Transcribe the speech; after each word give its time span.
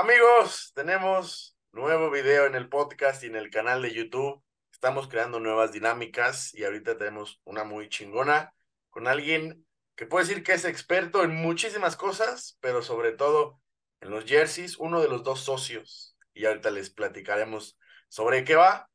Amigos, 0.00 0.72
tenemos 0.74 1.58
nuevo 1.72 2.10
video 2.10 2.46
en 2.46 2.54
el 2.54 2.70
podcast 2.70 3.22
y 3.22 3.26
en 3.26 3.36
el 3.36 3.50
canal 3.50 3.82
de 3.82 3.92
YouTube. 3.92 4.42
Estamos 4.72 5.08
creando 5.08 5.40
nuevas 5.40 5.72
dinámicas 5.72 6.54
y 6.54 6.64
ahorita 6.64 6.96
tenemos 6.96 7.42
una 7.44 7.64
muy 7.64 7.90
chingona 7.90 8.54
con 8.88 9.06
alguien 9.06 9.66
que 9.96 10.06
puede 10.06 10.24
decir 10.26 10.42
que 10.42 10.54
es 10.54 10.64
experto 10.64 11.22
en 11.22 11.34
muchísimas 11.34 11.96
cosas, 11.96 12.56
pero 12.62 12.80
sobre 12.80 13.12
todo 13.12 13.60
en 14.00 14.08
los 14.08 14.24
jerseys, 14.24 14.78
uno 14.78 15.02
de 15.02 15.08
los 15.10 15.22
dos 15.22 15.40
socios. 15.40 16.16
Y 16.32 16.46
ahorita 16.46 16.70
les 16.70 16.88
platicaremos 16.88 17.78
sobre 18.08 18.42
qué 18.42 18.54
va. 18.54 18.88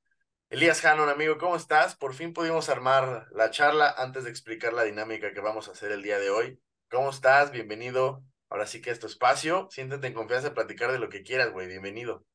Elías 0.49 0.83
Hannon, 0.83 1.09
amigo, 1.09 1.37
¿cómo 1.37 1.55
estás? 1.55 1.95
Por 1.95 2.15
fin 2.15 2.33
pudimos 2.33 2.67
armar 2.67 3.27
la 3.31 3.51
charla 3.51 3.93
antes 3.95 4.23
de 4.23 4.31
explicar 4.31 4.73
la 4.73 4.81
dinámica 4.81 5.35
que 5.35 5.39
vamos 5.39 5.67
a 5.67 5.73
hacer 5.73 5.91
el 5.91 6.01
día 6.01 6.17
de 6.17 6.31
hoy. 6.31 6.59
¿Cómo 6.89 7.11
estás? 7.11 7.51
Bienvenido. 7.51 8.23
Ahora 8.49 8.67
sí 8.67 8.81
que 8.81 8.91
es 8.91 8.99
tu 8.99 9.07
espacio. 9.07 9.67
Siéntete 9.71 10.07
en 10.07 10.13
confianza 10.13 10.49
de 10.49 10.55
platicar 10.55 10.91
de 10.91 10.99
lo 10.99 11.09
que 11.09 11.23
quieras, 11.23 11.51
güey. 11.51 11.67
Bienvenido. 11.67 12.25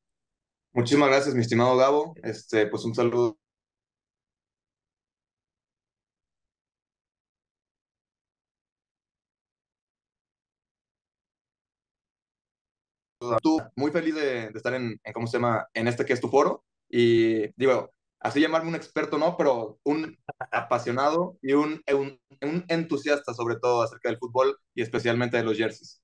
Muchísimas 0.73 1.09
gracias, 1.09 1.35
mi 1.35 1.41
estimado 1.41 1.75
Gabo. 1.77 2.15
Este, 2.23 2.67
pues 2.67 2.85
un 2.85 2.95
saludo 2.95 3.37
tú, 13.41 13.59
muy 13.75 13.91
feliz 13.91 14.15
de, 14.15 14.45
estar 14.47 14.73
en, 14.73 14.99
¿cómo 15.13 15.27
se 15.27 15.37
llama? 15.37 15.67
En 15.73 15.87
este 15.87 16.05
que 16.05 16.13
es 16.13 16.21
tu 16.21 16.29
foro. 16.29 16.63
Y 16.89 17.47
digo, 17.55 17.91
así 18.21 18.39
llamarme 18.39 18.69
un 18.69 18.75
experto, 18.75 19.17
¿no? 19.17 19.35
Pero 19.35 19.79
un 19.83 20.17
apasionado 20.51 21.37
y 21.41 21.53
un, 21.53 21.83
un, 21.91 22.19
un, 22.41 22.65
entusiasta 22.69 23.33
sobre 23.33 23.57
todo 23.57 23.81
acerca 23.81 24.09
del 24.09 24.19
fútbol 24.19 24.57
y 24.73 24.81
especialmente 24.81 25.37
de 25.37 25.43
los 25.43 25.57
jerseys. 25.57 26.01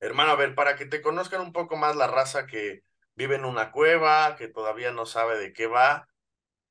Hermano, 0.00 0.32
a 0.32 0.36
ver, 0.36 0.54
para 0.54 0.76
que 0.76 0.86
te 0.86 1.02
conozcan 1.02 1.40
un 1.40 1.52
poco 1.52 1.76
más 1.76 1.94
la 1.96 2.06
raza 2.06 2.46
que 2.46 2.82
vive 3.14 3.36
en 3.36 3.44
una 3.44 3.70
cueva, 3.72 4.36
que 4.36 4.48
todavía 4.48 4.92
no 4.92 5.06
sabe 5.06 5.38
de 5.38 5.52
qué 5.52 5.66
va, 5.66 6.08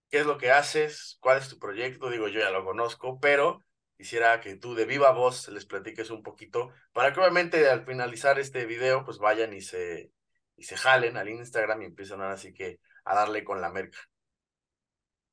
qué 0.09 0.19
es 0.19 0.25
lo 0.25 0.37
que 0.37 0.51
haces, 0.51 1.17
cuál 1.21 1.37
es 1.37 1.49
tu 1.49 1.59
proyecto, 1.59 2.09
digo, 2.09 2.27
yo 2.27 2.39
ya 2.39 2.49
lo 2.49 2.65
conozco, 2.65 3.19
pero 3.19 3.63
quisiera 3.97 4.41
que 4.41 4.55
tú 4.55 4.73
de 4.75 4.85
viva 4.85 5.11
voz 5.11 5.47
les 5.49 5.65
platiques 5.65 6.09
un 6.09 6.23
poquito, 6.23 6.71
para 6.91 7.13
que 7.13 7.19
obviamente 7.19 7.69
al 7.69 7.85
finalizar 7.85 8.39
este 8.39 8.65
video, 8.65 9.05
pues 9.05 9.19
vayan 9.19 9.53
y 9.53 9.61
se, 9.61 10.11
y 10.57 10.63
se 10.63 10.75
jalen 10.75 11.17
al 11.17 11.29
Instagram 11.29 11.81
y 11.81 11.85
empiezan 11.85 12.21
ahora 12.21 12.37
sí 12.37 12.53
que 12.53 12.79
a 13.05 13.15
darle 13.15 13.43
con 13.43 13.61
la 13.61 13.69
merca. 13.69 13.99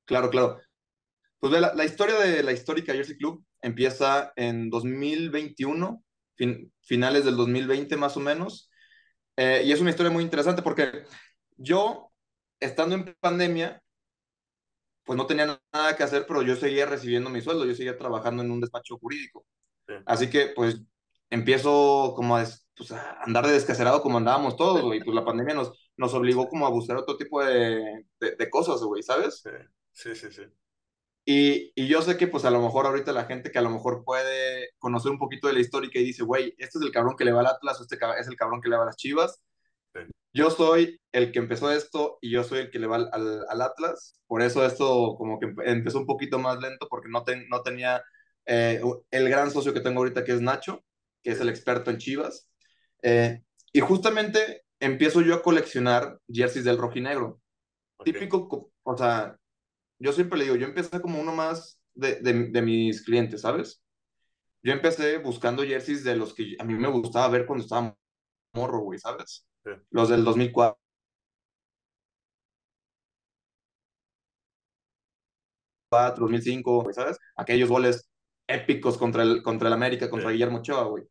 Claro, 0.08 0.30
claro. 0.30 0.58
Pues 1.38 1.52
la, 1.52 1.74
la 1.74 1.84
historia 1.84 2.18
de 2.18 2.42
la 2.42 2.52
histórica 2.52 2.94
Jersey 2.94 3.16
Club 3.18 3.44
empieza 3.60 4.32
en 4.36 4.70
2021, 4.70 6.02
fin, 6.34 6.72
finales 6.80 7.26
del 7.26 7.36
2020 7.36 7.94
más 7.98 8.16
o 8.16 8.20
menos, 8.20 8.70
eh, 9.36 9.62
y 9.66 9.70
es 9.70 9.80
una 9.82 9.90
historia 9.90 10.10
muy 10.10 10.24
interesante 10.24 10.62
porque 10.62 11.04
yo, 11.58 12.10
estando 12.58 12.94
en 12.94 13.14
pandemia, 13.20 13.82
pues 15.04 15.16
no 15.18 15.26
tenía 15.26 15.60
nada 15.72 15.94
que 15.94 16.02
hacer, 16.02 16.24
pero 16.26 16.40
yo 16.40 16.56
seguía 16.56 16.86
recibiendo 16.86 17.28
mi 17.28 17.42
sueldo, 17.42 17.66
yo 17.66 17.74
seguía 17.74 17.98
trabajando 17.98 18.42
en 18.42 18.50
un 18.50 18.60
despacho 18.60 18.96
jurídico. 18.96 19.44
Sí. 19.86 19.94
Así 20.06 20.30
que 20.30 20.52
pues 20.56 20.80
empiezo 21.28 22.14
como 22.16 22.38
a, 22.38 22.46
pues, 22.76 22.92
a, 22.92 23.22
andar 23.22 23.46
de 23.46 23.52
descacerado 23.52 24.00
como 24.00 24.16
andábamos 24.16 24.56
todos, 24.56 24.80
güey. 24.82 25.00
Pues 25.04 25.14
la 25.14 25.24
pandemia 25.24 25.54
nos, 25.54 25.72
nos 25.98 26.14
obligó 26.14 26.48
como 26.48 26.66
a 26.66 26.70
buscar 26.70 26.96
otro 26.96 27.16
tipo 27.18 27.44
de, 27.44 28.06
de, 28.20 28.36
de 28.36 28.50
cosas, 28.50 28.80
güey, 28.80 29.02
¿sabes? 29.02 29.42
Sí, 29.42 29.50
sí, 29.98 30.14
sí. 30.14 30.32
sí. 30.32 30.42
Y, 31.24 31.72
y, 31.74 31.88
yo 31.88 32.00
sé 32.00 32.16
que 32.16 32.26
pues 32.26 32.46
a 32.46 32.50
lo 32.50 32.62
mejor 32.62 32.86
ahorita 32.86 33.12
la 33.12 33.26
gente 33.26 33.50
que 33.50 33.58
a 33.58 33.62
lo 33.62 33.68
mejor 33.68 34.02
puede 34.02 34.70
conocer 34.78 35.10
un 35.10 35.18
poquito 35.18 35.46
de 35.46 35.52
la 35.52 35.60
historia 35.60 35.90
y 35.92 36.04
dice, 36.04 36.22
güey, 36.22 36.54
este 36.56 36.78
es 36.78 36.84
el 36.84 36.90
cabrón 36.90 37.16
que 37.16 37.24
le 37.24 37.32
va 37.32 37.40
al 37.40 37.46
Atlas 37.48 37.78
o 37.78 37.82
este 37.82 37.98
es 38.18 38.28
el 38.28 38.36
cabrón 38.36 38.62
que 38.62 38.70
le 38.70 38.76
va 38.76 38.84
a 38.84 38.86
las 38.86 38.96
Chivas. 38.96 39.42
Sí 39.94 40.00
yo 40.32 40.50
soy 40.50 41.00
el 41.12 41.32
que 41.32 41.38
empezó 41.38 41.70
esto 41.72 42.18
y 42.20 42.30
yo 42.30 42.44
soy 42.44 42.60
el 42.60 42.70
que 42.70 42.78
le 42.78 42.86
va 42.86 42.96
al, 42.96 43.10
al, 43.12 43.44
al 43.48 43.62
Atlas. 43.62 44.20
Por 44.26 44.42
eso 44.42 44.64
esto 44.64 45.16
como 45.16 45.40
que 45.40 45.52
empezó 45.64 45.98
un 45.98 46.06
poquito 46.06 46.38
más 46.38 46.60
lento 46.60 46.86
porque 46.88 47.08
no, 47.08 47.24
ten, 47.24 47.46
no 47.48 47.62
tenía 47.62 48.02
eh, 48.46 48.80
el 49.10 49.28
gran 49.28 49.50
socio 49.50 49.72
que 49.72 49.80
tengo 49.80 49.98
ahorita 49.98 50.24
que 50.24 50.32
es 50.32 50.40
Nacho, 50.40 50.84
que 51.22 51.30
es 51.30 51.40
el 51.40 51.48
experto 51.48 51.90
en 51.90 51.98
Chivas. 51.98 52.48
Eh, 53.02 53.42
y 53.72 53.80
justamente 53.80 54.64
empiezo 54.80 55.22
yo 55.22 55.34
a 55.34 55.42
coleccionar 55.42 56.18
jerseys 56.28 56.64
del 56.64 56.78
rojinegro. 56.78 57.40
Okay. 57.96 58.12
Típico, 58.12 58.70
o 58.82 58.96
sea, 58.96 59.36
yo 59.98 60.12
siempre 60.12 60.38
le 60.38 60.44
digo, 60.44 60.56
yo 60.56 60.66
empecé 60.66 61.00
como 61.00 61.20
uno 61.20 61.34
más 61.34 61.80
de, 61.94 62.16
de, 62.20 62.48
de 62.50 62.62
mis 62.62 63.02
clientes, 63.02 63.40
¿sabes? 63.42 63.82
Yo 64.62 64.72
empecé 64.72 65.18
buscando 65.18 65.64
jerseys 65.64 66.04
de 66.04 66.16
los 66.16 66.34
que 66.34 66.56
a 66.58 66.64
mí 66.64 66.74
me 66.74 66.88
gustaba 66.88 67.28
ver 67.28 67.46
cuando 67.46 67.64
estaba 67.64 67.96
morro, 68.54 68.80
güey, 68.80 68.98
¿sabes? 68.98 69.46
Sí. 69.64 69.70
Los 69.90 70.08
del 70.08 70.24
2004. 70.24 70.78
2005, 75.90 76.92
¿sabes? 76.92 77.18
Aquellos 77.36 77.68
goles 77.68 78.08
épicos 78.46 78.98
contra 78.98 79.22
el, 79.22 79.42
contra 79.42 79.68
el 79.68 79.74
América, 79.74 80.10
contra 80.10 80.28
sí. 80.28 80.34
Guillermo 80.34 80.58
Ochoa, 80.58 80.84
güey. 80.84 81.04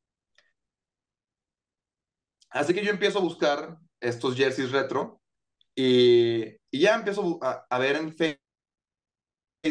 Así 2.49 2.73
que 2.73 2.83
yo 2.83 2.91
empiezo 2.91 3.19
a 3.19 3.23
buscar 3.23 3.77
estos 3.99 4.35
jerseys 4.35 4.71
retro 4.71 5.21
y, 5.75 6.45
y 6.71 6.79
ya 6.79 6.95
empiezo 6.95 7.39
a, 7.41 7.65
a, 7.69 7.79
ver 7.79 7.97
en 7.97 8.15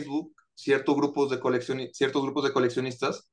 Facebook 0.01 0.34
ciertos 0.55 0.97
grupos 0.97 1.31
de 1.31 1.91
ciertos 1.93 2.23
grupos 2.23 2.45
de 2.45 2.53
coleccionistas 2.53 3.31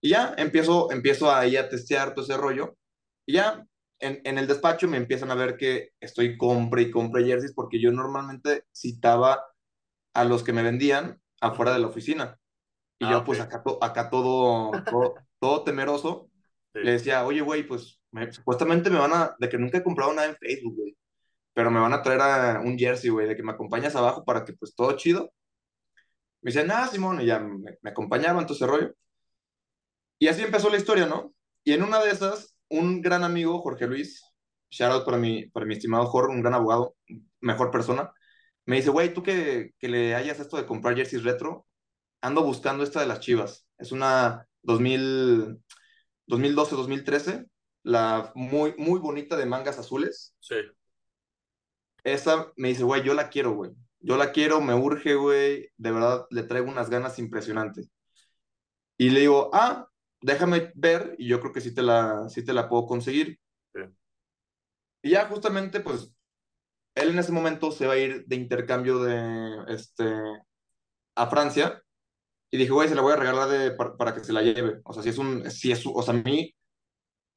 y 0.00 0.10
ya 0.10 0.34
empiezo, 0.38 0.90
empiezo 0.90 1.30
ahí 1.30 1.56
a 1.56 1.68
testear 1.68 2.14
todo 2.14 2.24
ese 2.24 2.36
rollo 2.36 2.76
y 3.26 3.34
ya 3.34 3.64
en, 3.98 4.20
en, 4.24 4.38
el 4.38 4.46
despacho 4.46 4.88
me 4.88 4.96
empiezan 4.96 5.30
a 5.30 5.34
ver 5.34 5.56
que 5.56 5.90
estoy 6.00 6.36
compre 6.36 6.82
y 6.82 6.90
compre 6.90 7.24
jerseys 7.24 7.52
porque 7.54 7.80
yo 7.80 7.92
normalmente 7.92 8.64
citaba 8.74 9.44
a 10.14 10.24
los 10.24 10.42
que 10.42 10.52
me 10.52 10.62
vendían 10.62 11.20
afuera 11.40 11.72
de 11.72 11.80
la 11.80 11.88
oficina. 11.88 12.38
Y 12.98 13.04
ah, 13.04 13.10
yo, 13.12 13.24
pues, 13.24 13.40
acá, 13.40 13.62
acá 13.80 14.10
todo, 14.10 14.70
todo, 14.84 15.14
todo 15.38 15.64
temeroso, 15.64 16.30
sí. 16.72 16.80
le 16.82 16.92
decía, 16.92 17.24
oye, 17.26 17.40
güey, 17.40 17.64
pues, 17.64 18.00
me, 18.12 18.32
supuestamente 18.32 18.90
me 18.90 18.98
van 18.98 19.12
a, 19.12 19.34
de 19.38 19.48
que 19.48 19.58
nunca 19.58 19.78
he 19.78 19.82
comprado 19.82 20.12
nada 20.12 20.28
en 20.28 20.36
Facebook, 20.36 20.76
güey, 20.76 20.96
pero 21.52 21.70
me 21.70 21.80
van 21.80 21.92
a 21.92 22.02
traer 22.02 22.20
a 22.20 22.60
un 22.60 22.78
jersey, 22.78 23.10
güey, 23.10 23.26
de 23.26 23.36
que 23.36 23.42
me 23.42 23.52
acompañas 23.52 23.96
abajo 23.96 24.24
para 24.24 24.44
que, 24.44 24.52
pues, 24.52 24.74
todo 24.74 24.92
chido. 24.96 25.32
Me 26.42 26.50
decían, 26.52 26.70
ah, 26.70 26.88
Simón, 26.88 27.20
y 27.20 27.26
ya 27.26 27.38
me, 27.40 27.78
me 27.80 27.90
acompañaban, 27.90 28.46
todo 28.46 28.56
ese 28.56 28.66
rollo. 28.66 28.94
Y 30.18 30.28
así 30.28 30.42
empezó 30.42 30.70
la 30.70 30.76
historia, 30.76 31.06
¿no? 31.06 31.34
Y 31.64 31.72
en 31.72 31.82
una 31.82 32.02
de 32.02 32.10
esas, 32.10 32.56
un 32.68 33.00
gran 33.02 33.24
amigo, 33.24 33.60
Jorge 33.60 33.86
Luis, 33.86 34.22
shout 34.70 34.92
out 34.92 35.04
para 35.04 35.18
mi, 35.18 35.46
para 35.46 35.66
mi 35.66 35.74
estimado 35.74 36.06
Jorge, 36.06 36.32
un 36.34 36.42
gran 36.42 36.54
abogado, 36.54 36.96
mejor 37.40 37.70
persona, 37.70 38.12
me 38.64 38.76
dice, 38.76 38.90
güey, 38.90 39.12
tú 39.12 39.22
que, 39.22 39.72
que, 39.78 39.88
le 39.88 40.14
hayas 40.14 40.40
esto 40.40 40.56
de 40.56 40.66
comprar 40.66 40.96
jerseys 40.96 41.24
retro, 41.24 41.66
ando 42.20 42.42
buscando 42.44 42.84
esta 42.84 43.00
de 43.00 43.06
las 43.06 43.20
chivas. 43.20 43.66
Es 43.78 43.92
una 43.92 44.46
2000, 44.62 45.60
2012-2013, 46.28 47.48
la 47.82 48.32
muy, 48.34 48.74
muy 48.78 49.00
bonita 49.00 49.36
de 49.36 49.46
mangas 49.46 49.78
azules. 49.78 50.34
Sí. 50.40 50.56
Esa 52.04 52.52
me 52.56 52.68
dice, 52.68 52.84
güey, 52.84 53.02
yo 53.02 53.14
la 53.14 53.28
quiero, 53.28 53.52
güey. 53.52 53.72
Yo 54.02 54.16
la 54.16 54.32
quiero, 54.32 54.60
me 54.60 54.74
urge, 54.74 55.14
güey. 55.14 55.70
De 55.76 55.90
verdad, 55.92 56.26
le 56.30 56.42
traigo 56.44 56.68
unas 56.68 56.90
ganas 56.90 57.18
impresionantes. 57.18 57.90
Y 58.98 59.10
le 59.10 59.20
digo, 59.20 59.50
ah, 59.52 59.88
déjame 60.20 60.72
ver 60.74 61.14
y 61.18 61.28
yo 61.28 61.40
creo 61.40 61.52
que 61.52 61.60
sí 61.60 61.74
te 61.74 61.82
la, 61.82 62.28
sí 62.28 62.44
te 62.44 62.52
la 62.52 62.68
puedo 62.68 62.86
conseguir. 62.86 63.38
Sí. 63.74 63.80
Y 65.02 65.10
ya 65.10 65.26
justamente, 65.26 65.80
pues, 65.80 66.12
él 66.94 67.10
en 67.10 67.18
ese 67.18 67.32
momento 67.32 67.72
se 67.72 67.86
va 67.86 67.94
a 67.94 67.98
ir 67.98 68.24
de 68.26 68.36
intercambio 68.36 69.00
de, 69.00 69.64
este, 69.68 70.04
a 71.14 71.26
Francia 71.28 71.82
y 72.50 72.58
dije, 72.58 72.70
güey, 72.72 72.88
se 72.88 72.94
la 72.94 73.02
voy 73.02 73.14
a 73.14 73.16
regalar 73.16 73.48
de, 73.48 73.72
para, 73.72 73.96
para, 73.96 74.14
que 74.14 74.24
se 74.24 74.32
la 74.32 74.42
lleve. 74.42 74.80
O 74.84 74.92
sea, 74.92 75.02
si 75.02 75.08
es 75.10 75.18
un, 75.18 75.50
si 75.50 75.72
es, 75.72 75.84
o 75.86 76.02
sea, 76.02 76.14
a 76.14 76.18
mí, 76.18 76.54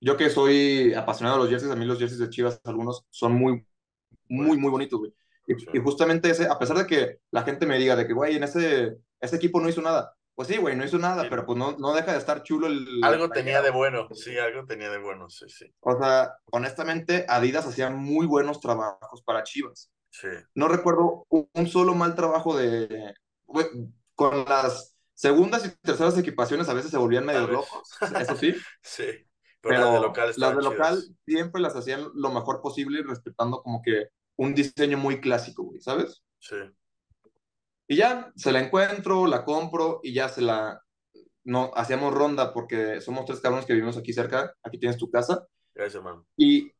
yo 0.01 0.17
que 0.17 0.29
soy 0.29 0.93
apasionado 0.93 1.37
de 1.37 1.43
los 1.43 1.51
jerseys, 1.51 1.71
a 1.71 1.75
mí 1.75 1.85
los 1.85 1.99
jerseys 1.99 2.19
de 2.19 2.29
Chivas, 2.29 2.59
algunos 2.65 3.05
son 3.09 3.33
muy, 3.33 3.65
muy, 4.29 4.57
muy 4.57 4.71
bonitos, 4.71 4.99
güey. 4.99 5.13
Y, 5.47 5.55
sí. 5.55 5.67
y, 5.73 5.79
justamente 5.79 6.29
ese, 6.29 6.47
a 6.47 6.57
pesar 6.57 6.77
de 6.77 6.87
que 6.87 7.19
la 7.31 7.43
gente 7.43 7.65
me 7.65 7.77
diga 7.77 7.95
de 7.95 8.07
que, 8.07 8.13
güey, 8.13 8.35
en 8.35 8.43
ese, 8.43 8.97
ese 9.19 9.35
equipo 9.35 9.59
no 9.59 9.69
hizo 9.69 9.81
nada, 9.81 10.15
pues 10.35 10.49
sí, 10.49 10.57
güey, 10.57 10.75
no 10.75 10.83
hizo 10.83 10.97
nada, 10.97 11.23
sí. 11.23 11.27
pero 11.29 11.45
pues 11.45 11.57
no, 11.57 11.77
no 11.77 11.93
deja 11.93 12.11
de 12.11 12.17
estar 12.17 12.43
chulo 12.43 12.67
el... 12.67 13.01
Algo 13.03 13.29
tenía 13.29 13.61
de 13.61 13.71
bueno, 13.71 14.07
sí, 14.13 14.37
algo 14.37 14.65
tenía 14.65 14.89
de 14.89 14.97
bueno, 14.97 15.29
sí, 15.29 15.45
sí. 15.47 15.73
O 15.79 15.97
sea, 15.97 16.35
honestamente, 16.51 17.25
Adidas 17.29 17.65
hacía 17.65 17.89
muy 17.89 18.27
buenos 18.27 18.59
trabajos 18.59 19.23
para 19.23 19.43
Chivas. 19.43 19.91
Sí. 20.09 20.27
No 20.53 20.67
recuerdo 20.67 21.25
un, 21.29 21.67
solo 21.67 21.95
mal 21.95 22.15
trabajo 22.15 22.57
de... 22.57 23.13
Con 24.15 24.45
las 24.45 24.95
segundas 25.13 25.65
y 25.65 25.69
terceras 25.81 26.17
equipaciones 26.17 26.67
a 26.67 26.73
veces 26.73 26.91
se 26.91 26.97
volvían 26.97 27.25
medio 27.25 27.47
locos, 27.47 27.89
eso 28.19 28.35
sí. 28.35 28.53
sí, 28.81 29.05
pero, 29.61 29.77
pero 29.77 29.79
las 29.79 29.93
de 29.93 29.99
local, 30.01 30.33
las 30.35 30.55
de 30.55 30.61
local 30.61 31.03
siempre 31.25 31.61
las 31.61 31.75
hacían 31.75 32.09
lo 32.13 32.31
mejor 32.31 32.61
posible 32.61 33.01
respetando 33.03 33.63
como 33.63 33.81
que 33.81 34.09
un 34.37 34.53
diseño 34.53 34.97
muy 34.97 35.21
clásico, 35.21 35.63
güey, 35.63 35.81
¿sabes? 35.81 36.23
Sí. 36.39 36.57
Y 37.87 37.97
ya 37.97 38.31
se 38.35 38.51
la 38.51 38.59
encuentro, 38.59 39.27
la 39.27 39.45
compro 39.45 39.99
y 40.03 40.13
ya 40.13 40.29
se 40.29 40.41
la. 40.41 40.81
No, 41.43 41.71
hacíamos 41.75 42.13
ronda 42.13 42.53
porque 42.53 43.01
somos 43.01 43.25
tres 43.25 43.39
cabrones 43.39 43.65
que 43.65 43.73
vivimos 43.73 43.97
aquí 43.97 44.13
cerca. 44.13 44.53
Aquí 44.63 44.79
tienes 44.79 44.97
tu 44.97 45.09
casa. 45.11 45.45
Gracias, 45.73 45.95
hermano. 45.95 46.25
Y 46.35 46.71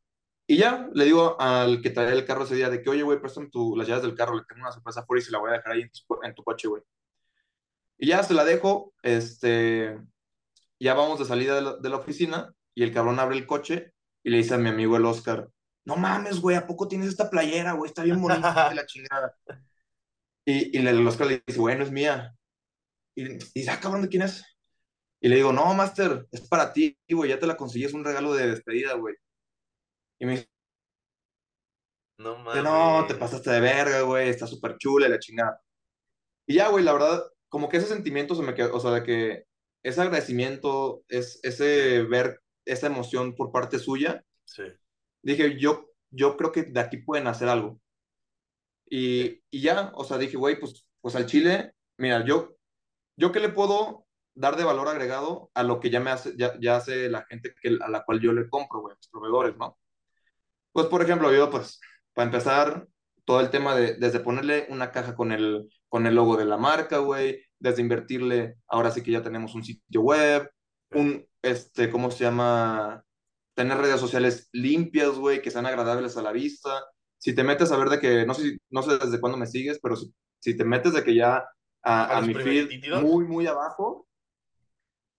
Y 0.48 0.58
ya, 0.58 0.88
le 0.94 1.04
digo 1.04 1.40
al 1.40 1.82
que 1.82 1.90
traía 1.90 2.12
el 2.12 2.24
carro 2.24 2.44
ese 2.44 2.54
día 2.54 2.70
de 2.70 2.80
que, 2.80 2.90
oye, 2.90 3.02
güey, 3.02 3.20
préstame 3.20 3.48
tu, 3.50 3.76
las 3.76 3.88
llaves 3.88 4.04
del 4.04 4.14
carro, 4.14 4.36
le 4.36 4.44
tengo 4.48 4.62
una 4.62 4.72
sorpresa 4.72 5.00
afuera 5.00 5.20
y 5.20 5.24
se 5.24 5.32
la 5.32 5.38
voy 5.38 5.50
a 5.50 5.54
dejar 5.54 5.72
ahí 5.72 5.82
en 5.82 5.90
tu, 5.90 6.18
en 6.22 6.34
tu 6.34 6.44
coche, 6.44 6.68
güey. 6.68 6.82
Y 7.98 8.08
ya 8.08 8.22
se 8.22 8.34
la 8.34 8.44
dejo, 8.44 8.94
este, 9.02 9.98
ya 10.78 10.94
vamos 10.94 11.18
de 11.18 11.24
salida 11.24 11.56
de 11.56 11.62
la, 11.62 11.76
de 11.76 11.88
la 11.88 11.96
oficina 11.96 12.54
y 12.74 12.82
el 12.84 12.92
cabrón 12.92 13.18
abre 13.18 13.36
el 13.36 13.46
coche 13.46 13.92
y 14.22 14.30
le 14.30 14.38
dice 14.38 14.54
a 14.54 14.58
mi 14.58 14.68
amigo 14.68 14.96
el 14.96 15.06
Oscar, 15.06 15.48
no 15.86 15.96
mames, 15.96 16.40
güey, 16.40 16.56
¿a 16.56 16.66
poco 16.66 16.88
tienes 16.88 17.08
esta 17.08 17.30
playera, 17.30 17.72
güey? 17.72 17.88
Está 17.88 18.02
bien 18.02 18.20
bonita, 18.20 18.68
de 18.68 18.74
la 18.74 18.86
chingada. 18.86 19.34
Y, 20.44 20.76
y 20.76 20.86
el 20.86 21.06
Oscar 21.06 21.28
le 21.28 21.42
dice, 21.46 21.60
bueno, 21.60 21.84
es 21.84 21.90
mía. 21.90 22.34
Y, 23.14 23.24
y 23.24 23.38
dice, 23.54 23.70
ah, 23.70 23.80
cabrón, 23.80 24.02
¿de 24.02 24.08
quién 24.08 24.22
es? 24.22 24.44
Y 25.20 25.28
le 25.28 25.36
digo, 25.36 25.52
no, 25.52 25.72
Master, 25.74 26.26
es 26.30 26.46
para 26.48 26.72
ti, 26.72 26.98
güey, 27.08 27.30
ya 27.30 27.38
te 27.38 27.46
la 27.46 27.56
conseguí, 27.56 27.84
es 27.84 27.94
un 27.94 28.04
regalo 28.04 28.34
de 28.34 28.48
despedida, 28.48 28.94
güey. 28.94 29.14
Y 30.18 30.26
me 30.26 30.32
dice, 30.32 30.48
No 32.18 32.36
no, 32.62 33.06
te 33.06 33.14
mames. 33.14 33.18
pasaste 33.18 33.50
de 33.50 33.60
verga, 33.60 34.02
güey, 34.02 34.28
está 34.28 34.46
súper 34.46 34.76
chula 34.78 35.06
y 35.06 35.10
la 35.10 35.18
chingada. 35.18 35.60
Y 36.46 36.56
ya, 36.56 36.68
güey, 36.68 36.84
la 36.84 36.92
verdad, 36.92 37.24
como 37.48 37.68
que 37.68 37.76
ese 37.78 37.86
sentimiento 37.86 38.34
se 38.34 38.42
me 38.42 38.54
quedó, 38.54 38.74
o 38.74 38.80
sea, 38.80 38.90
de 38.90 39.02
que 39.04 39.44
ese 39.84 40.00
agradecimiento, 40.00 41.04
es, 41.08 41.38
ese 41.44 42.02
ver 42.02 42.40
esa 42.64 42.88
emoción 42.88 43.36
por 43.36 43.52
parte 43.52 43.78
suya, 43.78 44.24
sí, 44.44 44.64
dije, 45.26 45.58
yo, 45.58 45.90
yo 46.10 46.36
creo 46.36 46.52
que 46.52 46.62
de 46.64 46.80
aquí 46.80 46.98
pueden 46.98 47.26
hacer 47.26 47.48
algo. 47.48 47.80
Y, 48.88 49.42
y 49.50 49.60
ya, 49.60 49.92
o 49.94 50.04
sea, 50.04 50.18
dije, 50.18 50.36
güey, 50.36 50.58
pues, 50.58 50.86
pues 51.00 51.16
al 51.16 51.26
Chile, 51.26 51.74
mira, 51.98 52.24
yo, 52.24 52.56
yo 53.16 53.32
qué 53.32 53.40
le 53.40 53.48
puedo 53.48 54.06
dar 54.34 54.56
de 54.56 54.64
valor 54.64 54.88
agregado 54.88 55.50
a 55.54 55.62
lo 55.62 55.80
que 55.80 55.90
ya 55.90 56.00
me 56.00 56.10
hace, 56.10 56.34
ya, 56.36 56.54
ya 56.60 56.76
hace 56.76 57.08
la 57.10 57.24
gente 57.26 57.54
que, 57.60 57.76
a 57.80 57.88
la 57.88 58.04
cual 58.04 58.20
yo 58.20 58.32
le 58.32 58.48
compro, 58.48 58.80
güey, 58.80 58.94
los 58.94 59.04
sí. 59.04 59.10
proveedores, 59.10 59.56
¿no? 59.56 59.78
Pues, 60.72 60.86
por 60.86 61.02
ejemplo, 61.02 61.32
yo, 61.32 61.50
pues, 61.50 61.80
para 62.14 62.26
empezar, 62.26 62.86
todo 63.24 63.40
el 63.40 63.50
tema 63.50 63.74
de, 63.74 63.94
desde 63.94 64.20
ponerle 64.20 64.66
una 64.70 64.92
caja 64.92 65.16
con 65.16 65.32
el, 65.32 65.68
con 65.88 66.06
el 66.06 66.14
logo 66.14 66.36
de 66.36 66.44
la 66.44 66.56
marca, 66.56 66.98
güey, 66.98 67.42
desde 67.58 67.82
invertirle, 67.82 68.56
ahora 68.68 68.90
sí 68.90 69.02
que 69.02 69.10
ya 69.10 69.22
tenemos 69.22 69.54
un 69.54 69.64
sitio 69.64 70.02
web, 70.02 70.50
un, 70.92 71.26
este, 71.42 71.90
¿cómo 71.90 72.10
se 72.10 72.24
llama? 72.24 73.04
Tener 73.56 73.78
redes 73.78 74.00
sociales 74.00 74.48
limpias, 74.52 75.18
güey, 75.18 75.42
que 75.42 75.50
sean 75.50 75.66
agradables 75.66 76.16
a 76.16 76.22
la 76.22 76.30
vista. 76.30 76.84
Si 77.18 77.34
te 77.34 77.42
metes 77.42 77.72
a 77.72 77.78
ver 77.78 77.88
de 77.88 77.98
que, 77.98 78.26
no 78.26 78.34
sé, 78.34 78.58
no 78.70 78.82
sé 78.82 78.98
desde 78.98 79.18
cuándo 79.20 79.38
me 79.38 79.46
sigues, 79.46 79.80
pero 79.82 79.96
si, 79.96 80.14
si 80.38 80.56
te 80.56 80.64
metes 80.64 80.92
de 80.92 81.02
que 81.02 81.14
ya 81.14 81.44
A 81.82 82.20
mi 82.20 82.34
feed 82.34 82.70
muy, 83.02 83.24
muy 83.24 83.46
abajo, 83.48 84.06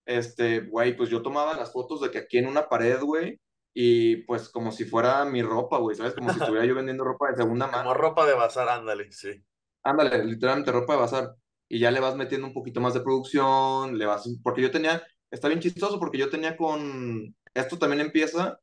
este, 0.06 0.62
güey, 0.62 0.96
pues 0.96 1.10
yo 1.10 1.22
tomaba 1.22 1.58
las 1.58 1.72
fotos 1.74 2.00
de 2.02 2.10
que 2.12 2.20
aquí 2.20 2.38
en 2.38 2.48
una 2.48 2.70
pared, 2.70 3.02
güey, 3.02 3.40
y 3.74 4.18
pues 4.24 4.50
como 4.50 4.72
si 4.72 4.86
fuera 4.86 5.26
mi 5.26 5.42
ropa, 5.44 5.78
güey, 5.80 5.96
¿sabes? 5.96 6.14
Como 6.16 6.32
si 6.32 6.40
estuviera 6.40 6.66
yo 6.66 6.76
vendiendo 6.76 7.04
ropa 7.04 7.30
de 7.30 7.36
segunda 7.36 7.70
como 7.72 7.94
mano. 7.94 7.94
ropa 7.94 8.26
de 8.26 8.34
bazar, 8.34 8.70
ándale, 8.70 9.12
sí. 9.12 9.44
Ándale, 9.84 10.24
literalmente 10.26 10.72
ropa 10.72 10.94
de 10.94 11.00
bazar. 11.00 11.36
Y 11.70 11.80
ya 11.80 11.92
le 11.92 12.00
vas 12.00 12.16
metiendo 12.16 12.48
un 12.48 12.54
poquito 12.54 12.80
más 12.82 12.94
de 12.94 13.02
producción, 13.02 13.98
le 13.98 14.06
vas, 14.06 14.28
porque 14.44 14.62
yo 14.62 14.72
tenía, 14.72 15.04
está 15.30 15.48
bien 15.50 15.60
chistoso 15.60 16.00
porque 16.00 16.18
yo 16.18 16.30
tenía 16.30 16.56
con, 16.56 17.36
esto 17.60 17.78
también 17.78 18.02
empieza 18.02 18.60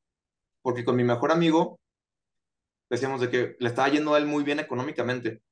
porque 0.62 0.84
con 0.84 0.96
mi 0.96 1.04
mejor 1.04 1.32
amigo 1.32 1.80
decíamos 2.90 3.20
de 3.20 3.30
que 3.30 3.56
le 3.58 3.68
estaba 3.68 3.88
yendo 3.88 4.14
a 4.14 4.18
él 4.18 4.26
muy 4.26 4.44
bien 4.44 4.60
económicamente. 4.60 5.42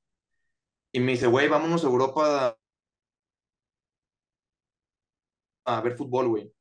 Y 0.92 1.00
me 1.00 1.12
dice, 1.12 1.26
güey, 1.26 1.48
vámonos 1.48 1.84
a 1.84 1.88
Europa 1.88 2.56
a, 5.64 5.78
a 5.78 5.80
ver 5.80 5.96
fútbol, 5.96 6.28
güey. 6.28 6.52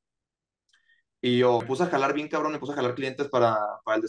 Y 1.22 1.38
yo 1.40 1.60
me 1.60 1.68
puse 1.68 1.84
a 1.84 1.88
jalar 1.88 2.14
bien 2.14 2.28
cabrón, 2.28 2.54
me 2.54 2.60
puse 2.60 2.74
a 2.74 2.76
jalar 2.76 2.96
clientes 2.96 3.28
para, 3.30 3.58
para 3.84 3.98
el 3.98 4.04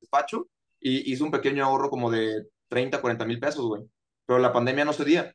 despacho 0.00 0.48
y 0.80 1.12
hice 1.12 1.22
un 1.22 1.30
pequeño 1.30 1.64
ahorro 1.64 1.90
como 1.90 2.10
de 2.10 2.48
30, 2.68 3.00
40 3.00 3.24
mil 3.26 3.38
pesos, 3.38 3.66
güey. 3.66 3.84
Pero 4.26 4.38
la 4.38 4.52
pandemia 4.52 4.84
no 4.84 4.92
cedía. 4.92 5.34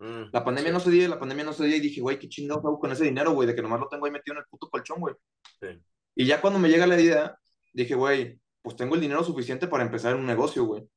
Mm, 0.00 0.30
La 0.32 0.44
pandemia 0.44 0.70
sí, 0.70 0.72
no 0.72 0.80
cedía, 0.80 1.08
la 1.08 1.18
pandemia 1.18 1.44
no 1.44 1.52
cedía 1.52 1.76
y 1.76 1.80
dije, 1.80 2.00
güey, 2.00 2.18
qué 2.18 2.28
chingados 2.28 2.64
hago 2.64 2.78
con 2.78 2.92
ese 2.92 3.04
dinero, 3.04 3.32
güey, 3.32 3.46
de 3.48 3.54
que 3.54 3.62
nomás 3.62 3.80
lo 3.80 3.88
tengo 3.88 4.06
ahí 4.06 4.12
metido 4.12 4.34
en 4.34 4.38
el 4.40 4.46
puto 4.50 4.68
colchón, 4.70 5.00
güey. 5.00 5.14
sí. 5.60 5.68
Y 6.14 6.26
ya 6.26 6.40
cuando 6.40 6.58
me 6.58 6.68
llega 6.68 6.86
la 6.86 7.00
idea, 7.00 7.36
dije, 7.72 7.94
güey, 7.94 8.40
pues 8.62 8.76
tengo 8.76 8.94
el 8.94 9.00
dinero 9.00 9.24
suficiente 9.24 9.68
para 9.68 9.84
empezar 9.84 10.16
un 10.16 10.26
negocio, 10.26 10.64
güey. 10.64 10.88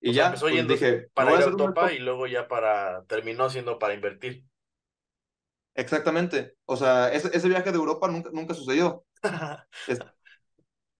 Y 0.00 0.12
ya, 0.12 0.34
pues 0.34 0.66
dije, 0.66 1.08
para 1.14 1.32
ir 1.34 1.40
a 1.40 1.44
Europa 1.44 1.92
y 1.92 1.98
luego 2.00 2.26
ya 2.26 2.48
para, 2.48 3.04
terminó 3.04 3.48
siendo 3.50 3.78
para 3.78 3.94
invertir. 3.94 4.44
Exactamente. 5.74 6.56
O 6.66 6.76
sea, 6.76 7.12
ese, 7.12 7.30
ese 7.36 7.48
viaje 7.48 7.70
de 7.70 7.78
Europa 7.78 8.08
nunca, 8.08 8.30
nunca 8.32 8.54
sucedió. 8.54 9.04
Es- 9.86 9.98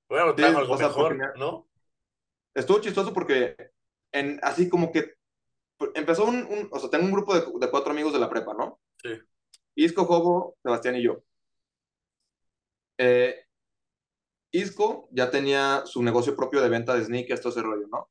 Bueno, 0.09 0.35
trajo 0.35 0.53
sí, 0.55 0.61
algo 0.61 0.75
o 0.75 0.79
sea, 0.79 0.93
porque 0.95 1.15
mejor, 1.15 1.35
me- 1.35 1.41
¿no? 1.41 1.69
estuvo 2.55 2.81
chistoso 2.81 3.13
porque 3.13 3.57
en, 4.13 4.39
así 4.43 4.69
como 4.69 4.93
que 4.93 5.15
empezó 5.95 6.25
un, 6.25 6.37
un- 6.37 6.69
o 6.71 6.79
sea, 6.79 6.91
tengo 6.91 7.05
un 7.07 7.13
grupo 7.13 7.35
de, 7.35 7.41
de 7.59 7.71
cuatro 7.71 7.91
amigos 7.93 8.13
de 8.13 8.19
la 8.19 8.31
prepa, 8.31 8.55
¿no? 8.55 8.81
Sí, 9.03 9.11
Isco, 9.75 10.05
Jobo, 10.05 10.57
Sebastián 10.63 10.97
y 10.97 11.03
yo. 11.03 11.23
Eh, 12.99 13.45
Isco 14.53 15.09
ya 15.13 15.31
tenía 15.31 15.83
su 15.87 16.03
negocio 16.03 16.37
propio 16.37 16.61
de 16.61 16.69
venta 16.69 16.95
de 16.95 17.05
sneakers, 17.05 17.41
todo 17.41 17.53
ese 17.53 17.63
rollo, 17.63 17.87
¿no? 17.91 18.11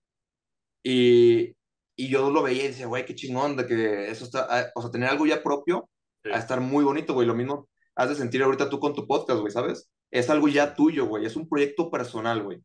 Y, 0.83 1.55
y 1.95 2.09
yo 2.09 2.31
lo 2.31 2.41
veía 2.41 2.63
y 2.65 2.67
decía, 2.69 2.87
güey, 2.87 3.05
qué 3.05 3.13
chingón 3.13 3.55
de 3.55 3.67
que 3.67 4.09
eso 4.09 4.25
está, 4.25 4.47
ah, 4.49 4.71
o 4.75 4.81
sea, 4.81 4.89
tener 4.91 5.09
algo 5.09 5.25
ya 5.27 5.43
propio, 5.43 5.89
a 6.25 6.33
sí, 6.33 6.39
estar 6.39 6.59
muy 6.59 6.83
bonito, 6.83 7.13
güey. 7.13 7.27
Lo 7.27 7.35
mismo 7.35 7.69
has 7.95 8.09
de 8.09 8.15
sentir 8.15 8.41
ahorita 8.41 8.69
tú 8.69 8.79
con 8.79 8.95
tu 8.95 9.05
podcast, 9.07 9.39
güey, 9.39 9.51
¿sabes? 9.51 9.89
Es 10.09 10.29
algo 10.29 10.47
ya 10.47 10.73
tuyo, 10.75 11.05
güey. 11.05 11.25
Es 11.25 11.35
un 11.35 11.47
proyecto 11.47 11.91
personal, 11.91 12.41
güey. 12.43 12.59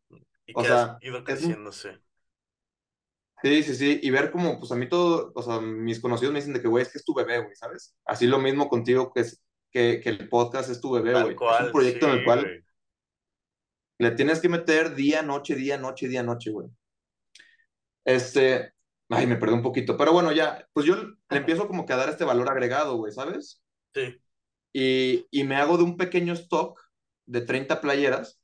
Y 0.47 0.53
O 0.55 0.65
sea, 0.65 0.97
ido 1.03 1.23
creciéndose. 1.23 2.01
Sí, 3.43 3.63
sí, 3.63 3.75
sí. 3.77 4.01
Y 4.03 4.11
ver 4.11 4.31
como, 4.33 4.59
pues 4.59 4.73
a 4.73 4.77
mí 4.77 4.89
todo, 4.89 5.33
o 5.35 5.43
sea, 5.43 5.61
mis 5.61 6.01
conocidos 6.01 6.33
me 6.33 6.41
dicen 6.41 6.55
de 6.55 6.61
que, 6.63 6.69
güey, 6.69 6.83
es 6.83 6.91
que 6.93 6.99
es 6.99 7.05
tu 7.05 7.15
bebé, 7.15 7.39
güey, 7.41 7.55
¿sabes? 7.55 7.95
Así 8.05 8.27
lo 8.27 8.39
mismo 8.39 8.69
contigo, 8.69 9.13
que 9.13 9.21
es 9.21 9.43
que, 9.71 10.01
que 10.01 10.09
el 10.09 10.29
podcast 10.29 10.71
es 10.71 10.81
tu 10.81 10.93
bebé, 10.93 11.13
Tal 11.13 11.23
güey. 11.23 11.41
Es 11.47 11.61
un 11.61 11.71
sí, 11.71 11.73
proyecto 11.73 12.07
en 12.07 12.13
el 12.13 12.25
cual 12.25 12.41
güey. 12.41 12.65
le 13.99 14.11
tienes 14.13 14.41
que 14.41 14.49
meter 14.49 14.95
día, 14.95 15.21
noche, 15.23 15.55
día, 15.55 15.77
noche, 15.77 16.09
día, 16.09 16.23
noche, 16.23 16.51
güey. 16.51 16.69
Este, 18.05 18.73
ay, 19.11 19.27
me 19.27 19.37
perdí 19.37 19.55
un 19.55 19.63
poquito, 19.63 19.97
pero 19.97 20.13
bueno, 20.13 20.33
ya, 20.33 20.67
pues 20.73 20.87
yo 20.87 20.97
le 20.97 21.39
empiezo 21.39 21.67
como 21.69 21.85
que 21.87 21.93
a 21.93 21.97
dar 21.97 22.09
este 22.09 22.25
valor 22.25 22.49
agregado, 22.49 22.97
güey, 22.97 23.13
¿sabes? 23.13 23.63
Sí, 23.95 24.21
Y, 24.73 25.27
y 25.31 25.45
me 25.45 25.57
hago 25.57 25.77
de 25.79 25.85
un 25.85 25.97
pequeño 25.97 26.33
stock 26.35 26.81
de 27.27 27.41
30 27.41 27.81
playeras 27.81 28.41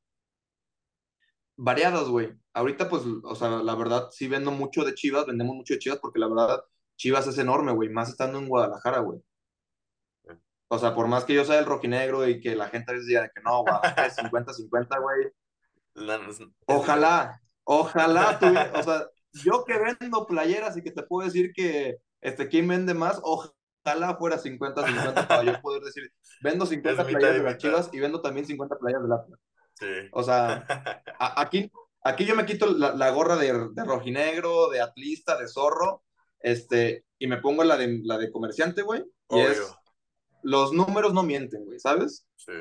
variadas, 1.56 2.08
güey. 2.08 2.32
Ahorita, 2.54 2.88
pues, 2.88 3.02
o 3.22 3.34
sea, 3.34 3.48
la 3.62 3.74
verdad, 3.74 4.08
sí 4.10 4.28
vendo 4.28 4.50
mucho 4.50 4.84
de 4.84 4.94
Chivas, 4.94 5.26
vendemos 5.26 5.56
mucho 5.56 5.74
de 5.74 5.80
Chivas 5.80 5.98
porque 6.00 6.18
la 6.18 6.28
verdad, 6.28 6.62
Chivas 6.96 7.26
es 7.26 7.38
enorme, 7.38 7.72
güey, 7.72 7.88
más 7.88 8.10
estando 8.10 8.38
en 8.38 8.48
Guadalajara, 8.48 8.98
güey. 9.00 9.20
O 10.68 10.78
sea, 10.78 10.94
por 10.94 11.06
más 11.06 11.24
que 11.24 11.34
yo 11.34 11.44
sea 11.44 11.58
el 11.58 11.66
rojinegro 11.66 12.26
y 12.26 12.40
que 12.40 12.56
la 12.56 12.68
gente 12.68 12.94
diga 13.04 13.28
que 13.34 13.42
no, 13.42 13.60
Guadalajara 13.62 14.06
es 14.06 14.16
50-50, 14.16 15.00
güey. 15.00 15.32
Ojalá, 16.66 17.40
ojalá 17.64 18.38
tuviera, 18.38 18.72
o 18.74 18.82
sea, 18.82 19.06
yo 19.44 19.64
que 19.64 19.74
vendo 19.78 20.26
playeras 20.26 20.76
y 20.76 20.82
que 20.82 20.90
te 20.90 21.02
puedo 21.02 21.26
decir 21.26 21.52
que 21.54 21.98
este, 22.20 22.48
quién 22.48 22.68
vende 22.68 22.94
más, 22.94 23.20
ojalá 23.22 24.16
fuera 24.18 24.38
50-50 24.38 25.26
para 25.26 25.42
yo 25.42 25.60
poder 25.60 25.82
decir, 25.82 26.10
vendo 26.42 26.64
Es 26.64 26.70
50 26.70 27.04
mitad 27.04 27.18
playeras 27.18 27.36
de 27.36 27.42
las. 27.42 27.58
Chivas 27.58 27.90
y 27.92 28.00
vendo 28.00 28.20
también 28.22 28.46
50 28.46 28.76
playeras 28.78 29.02
del 29.02 29.12
Atlas. 29.12 29.40
Sí. 29.74 30.08
O 30.12 30.22
sea, 30.22 30.64
a- 31.18 31.40
aquí, 31.40 31.70
aquí 32.04 32.24
yo 32.24 32.34
me 32.34 32.46
quito 32.46 32.66
la, 32.66 32.94
la 32.94 33.10
gorra 33.10 33.36
de, 33.36 33.68
de 33.72 33.84
rojinegro, 33.84 34.70
de 34.70 34.80
atlista, 34.80 35.38
de 35.38 35.48
zorro, 35.48 36.04
este, 36.40 37.04
y 37.18 37.26
me 37.26 37.38
pongo 37.38 37.64
la 37.64 37.76
de, 37.76 38.00
la 38.04 38.18
de 38.18 38.30
comerciante, 38.32 38.82
güey, 38.82 39.04
y 39.30 39.44
Obvio. 39.44 39.50
es, 39.50 39.74
los 40.42 40.72
números 40.72 41.12
no 41.14 41.22
mienten, 41.22 41.64
güey, 41.64 41.78
¿sabes? 41.78 42.26
Sí. 42.36 42.52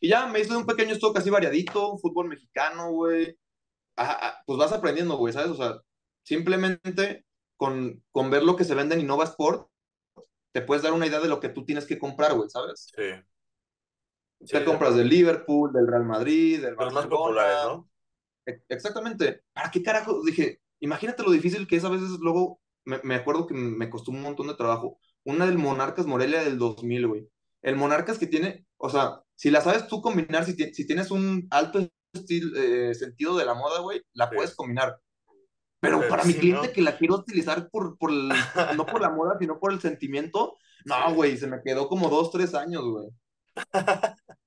Y 0.00 0.08
ya 0.08 0.26
me 0.26 0.40
hice 0.40 0.56
un 0.56 0.66
pequeño 0.66 0.94
stock 0.94 1.16
así 1.18 1.30
variadito, 1.30 1.96
fútbol 1.98 2.28
mexicano, 2.28 2.90
güey. 2.90 3.38
Ah, 3.96 4.18
ah, 4.20 4.42
pues 4.46 4.58
vas 4.58 4.72
aprendiendo, 4.72 5.16
güey, 5.16 5.32
¿sabes? 5.32 5.50
O 5.50 5.54
sea, 5.56 5.80
simplemente 6.24 7.24
con, 7.56 8.02
con 8.10 8.30
ver 8.30 8.42
lo 8.42 8.56
que 8.56 8.64
se 8.64 8.74
vende 8.74 8.94
en 8.94 9.02
Innova 9.02 9.24
Sport, 9.24 9.68
te 10.52 10.62
puedes 10.62 10.82
dar 10.82 10.92
una 10.92 11.06
idea 11.06 11.20
de 11.20 11.28
lo 11.28 11.40
que 11.40 11.50
tú 11.50 11.64
tienes 11.64 11.86
que 11.86 11.98
comprar, 11.98 12.34
güey, 12.34 12.48
¿sabes? 12.50 12.88
Sí. 12.96 13.02
Sí, 14.44 14.52
Te 14.58 14.64
compras 14.64 14.96
del 14.96 15.08
Liverpool, 15.08 15.72
del 15.72 15.86
Real 15.86 16.04
Madrid, 16.04 16.60
del 16.60 16.76
De 16.76 16.84
los 16.84 16.92
más 16.92 17.06
populares, 17.06 17.54
Barcelona. 17.54 17.74
¿no? 17.76 17.88
E- 18.46 18.62
Exactamente. 18.68 19.42
¿Para 19.52 19.70
qué 19.70 19.82
carajo? 19.82 20.22
Dije, 20.24 20.60
imagínate 20.80 21.22
lo 21.22 21.30
difícil 21.30 21.66
que 21.66 21.76
es 21.76 21.84
a 21.84 21.88
veces 21.90 22.08
luego, 22.20 22.60
me, 22.84 23.00
me 23.04 23.14
acuerdo 23.14 23.46
que 23.46 23.54
me 23.54 23.88
costó 23.88 24.10
un 24.10 24.22
montón 24.22 24.48
de 24.48 24.54
trabajo. 24.54 24.98
Una 25.24 25.46
del 25.46 25.58
Monarcas 25.58 26.06
Morelia 26.06 26.42
del 26.42 26.58
2000, 26.58 27.06
güey. 27.06 27.28
El 27.62 27.76
Monarcas 27.76 28.18
que 28.18 28.26
tiene, 28.26 28.66
o 28.78 28.90
sea, 28.90 29.20
si 29.36 29.50
la 29.50 29.60
sabes 29.60 29.86
tú 29.86 30.02
combinar, 30.02 30.44
si, 30.44 30.54
si 30.54 30.86
tienes 30.86 31.12
un 31.12 31.46
alto 31.50 31.78
estil- 32.12 32.52
eh, 32.56 32.94
sentido 32.94 33.36
de 33.36 33.44
la 33.44 33.54
moda, 33.54 33.80
güey, 33.80 34.02
la 34.14 34.28
Sí. 34.28 34.34
puedes 34.34 34.54
combinar. 34.56 34.98
Pero 35.80 35.98
Pero 35.98 36.10
para 36.10 36.24
mi 36.24 36.34
cliente 36.34 36.68
¿no? 36.68 36.72
que 36.72 36.82
la 36.82 36.96
quiero 36.96 37.14
utilizar 37.16 37.68
por, 37.70 37.96
por 37.98 38.10
el- 38.10 38.28
no 38.76 38.86
por 38.86 39.00
la 39.00 39.10
moda, 39.10 39.36
sino 39.38 39.60
por 39.60 39.72
el 39.72 39.80
sentimiento, 39.80 40.56
no, 40.84 41.14
güey, 41.14 41.36
se 41.36 41.46
me 41.46 41.62
quedó 41.62 41.88
como 41.88 42.08
dos, 42.08 42.32
tres 42.32 42.54
años, 42.54 42.82
güey. 42.84 43.08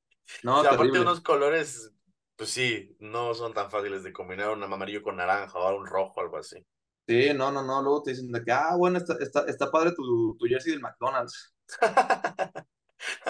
No, 0.44 0.62
sea, 0.62 0.72
aparte 0.72 1.00
unos 1.00 1.22
colores, 1.22 1.92
pues 2.36 2.50
sí, 2.50 2.96
no 3.00 3.34
son 3.34 3.54
tan 3.54 3.70
fáciles 3.72 4.04
de 4.04 4.12
combinar 4.14 4.50
un 4.52 4.64
amarillo 4.64 5.02
con 5.02 5.16
naranja 5.18 5.58
o 5.58 5.78
un 5.78 5.86
rojo, 5.86 6.22
algo 6.22 6.38
así. 6.38 6.66
Sí, 7.08 7.32
no, 7.36 7.52
no, 7.52 7.64
no. 7.64 7.82
Luego 7.82 8.04
te 8.04 8.12
dicen 8.12 8.32
de 8.32 8.44
que, 8.44 8.52
ah, 8.52 8.76
bueno, 8.78 8.98
está, 8.98 9.16
está, 9.20 9.46
está 9.48 9.70
padre 9.72 9.92
tu, 9.96 10.36
tu 10.38 10.46
jersey 10.46 10.72
del 10.74 10.82
McDonald's. 10.82 11.56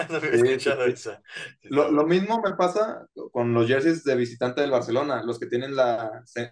No 0.09 0.17
había 0.17 0.31
Sí, 0.31 0.59
sí, 0.59 0.69
esa. 0.69 1.21
Sí, 1.61 1.69
Lo, 1.69 1.91
lo 1.91 2.05
mismo 2.05 2.41
me 2.41 2.53
pasa 2.55 3.07
con 3.31 3.53
los 3.53 3.67
jerseys 3.67 4.03
de 4.03 4.15
visitante 4.15 4.61
del 4.61 4.71
Barcelona, 4.71 5.23
los 5.23 5.39
que 5.39 5.47
tienen 5.47 5.75
la, 5.75 6.21
ce- 6.25 6.49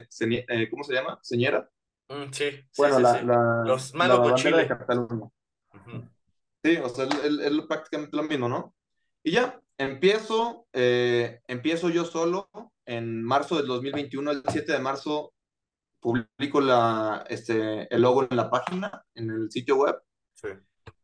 eh, 0.50 0.70
¿cómo 0.70 0.84
se 0.84 0.94
llama? 0.94 1.20
Señera. 1.22 1.70
Mm, 2.10 2.32
sí, 2.32 2.66
Bueno, 2.78 3.00
la, 3.00 3.22
la, 3.22 3.64
Los 3.66 3.94
la 3.94 4.08
con 4.16 4.32
bandera 4.32 4.58
de. 4.58 4.68
Cataluña. 4.68 5.30
Sí, 6.64 6.78
o 6.78 6.90
sea, 6.90 7.06
es 7.06 7.66
prácticamente 7.68 8.16
lo 8.18 8.24
mismo, 8.24 8.50
¿no? 8.50 8.74
Y 9.24 9.32
ya, 9.32 9.62
empiezo, 9.78 10.68
eh, 10.74 11.42
empiezo 11.48 11.90
yo 11.90 12.06
solo 12.06 12.50
en 12.86 13.24
marzo 13.24 13.58
del 13.58 13.68
2021, 13.68 14.32
el 14.32 14.44
7 14.50 14.74
de 14.74 14.80
marzo, 14.80 15.34
publico 16.02 16.62
la, 16.62 17.26
este, 17.30 17.94
el 17.94 18.02
logo 18.02 18.24
en 18.30 18.38
la 18.38 18.50
página, 18.50 19.06
en 19.16 19.32
el 19.32 19.52
sitio 19.52 19.78
web. 19.78 19.96
Sí, 20.34 20.48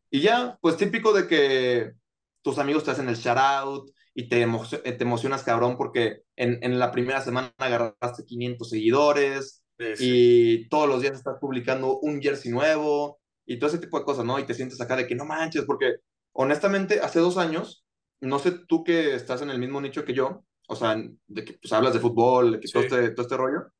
Y 0.09 0.21
ya, 0.21 0.57
pues 0.61 0.77
típico 0.77 1.13
de 1.13 1.27
que 1.27 1.93
tus 2.41 2.57
amigos 2.57 2.83
te 2.83 2.91
hacen 2.91 3.09
el 3.09 3.15
shout 3.15 3.37
out 3.37 3.91
y 4.13 4.27
te, 4.29 4.45
emo- 4.45 4.67
te 4.81 5.03
emocionas 5.03 5.43
cabrón 5.43 5.77
porque 5.77 6.23
en, 6.35 6.59
en 6.63 6.79
la 6.79 6.91
primera 6.91 7.21
semana 7.21 7.53
agarraste 7.57 8.25
500 8.25 8.69
seguidores 8.69 9.63
sí, 9.77 9.95
sí. 9.95 10.07
y 10.07 10.67
todos 10.69 10.89
los 10.89 11.01
días 11.01 11.15
estás 11.15 11.37
publicando 11.39 11.99
un 11.99 12.21
jersey 12.21 12.51
nuevo 12.51 13.19
y 13.45 13.59
todo 13.59 13.69
ese 13.69 13.79
tipo 13.79 13.99
de 13.99 14.05
cosas, 14.05 14.25
¿no? 14.25 14.39
Y 14.39 14.45
te 14.45 14.53
sientes 14.53 14.81
acá 14.81 14.95
de 14.95 15.07
que 15.07 15.15
no 15.15 15.25
manches, 15.25 15.65
porque 15.65 15.97
honestamente 16.33 16.99
hace 17.01 17.19
dos 17.19 17.37
años, 17.37 17.85
no 18.21 18.39
sé 18.39 18.51
tú 18.67 18.83
que 18.83 19.15
estás 19.15 19.41
en 19.41 19.49
el 19.49 19.59
mismo 19.59 19.81
nicho 19.81 20.05
que 20.05 20.13
yo, 20.13 20.45
o 20.67 20.75
sea, 20.75 20.95
de 21.27 21.45
que 21.45 21.53
pues 21.53 21.71
hablas 21.73 21.93
de 21.93 21.99
fútbol, 21.99 22.53
de 22.53 22.59
que 22.59 22.67
todo, 22.67 22.83
Sí. 22.83 22.87
este, 22.87 23.09
todo 23.11 23.21
este 23.23 23.37
rollo, 23.37 23.71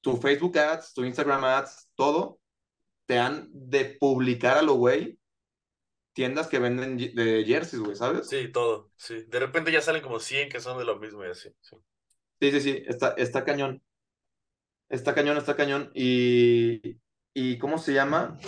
tu 0.00 0.16
Facebook 0.16 0.58
ads, 0.58 0.92
tu 0.94 1.04
Instagram 1.04 1.44
ads, 1.44 1.88
todo, 1.94 2.40
te 3.06 3.18
han 3.18 3.48
de 3.52 3.96
publicar 4.00 4.58
a 4.58 4.62
lo 4.62 4.74
güey 4.74 5.18
tiendas 6.12 6.46
que 6.46 6.58
venden 6.58 6.96
de 6.96 7.44
jerseys, 7.44 7.82
güey, 7.82 7.96
¿sabes? 7.96 8.28
Sí, 8.28 8.48
todo, 8.52 8.92
sí. 8.96 9.24
De 9.26 9.40
repente 9.40 9.72
ya 9.72 9.80
salen 9.80 10.02
como 10.02 10.20
100 10.20 10.48
que 10.48 10.60
son 10.60 10.78
de 10.78 10.84
lo 10.84 10.98
mismo 10.98 11.24
y 11.24 11.28
así. 11.28 11.50
Sí, 11.60 11.76
Sí, 12.40 12.50
sí, 12.52 12.60
sí, 12.60 12.82
está, 12.86 13.14
está 13.16 13.44
cañón. 13.44 13.82
Está 14.88 15.14
cañón, 15.14 15.36
está 15.38 15.56
cañón. 15.56 15.90
Y, 15.94 16.98
y 17.32 17.58
¿cómo 17.58 17.78
se 17.78 17.94
llama? 17.94 18.38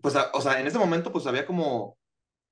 Pues, 0.00 0.14
o 0.32 0.40
sea, 0.40 0.60
en 0.60 0.66
ese 0.66 0.78
momento, 0.78 1.12
pues 1.12 1.26
había 1.26 1.46
como, 1.46 1.97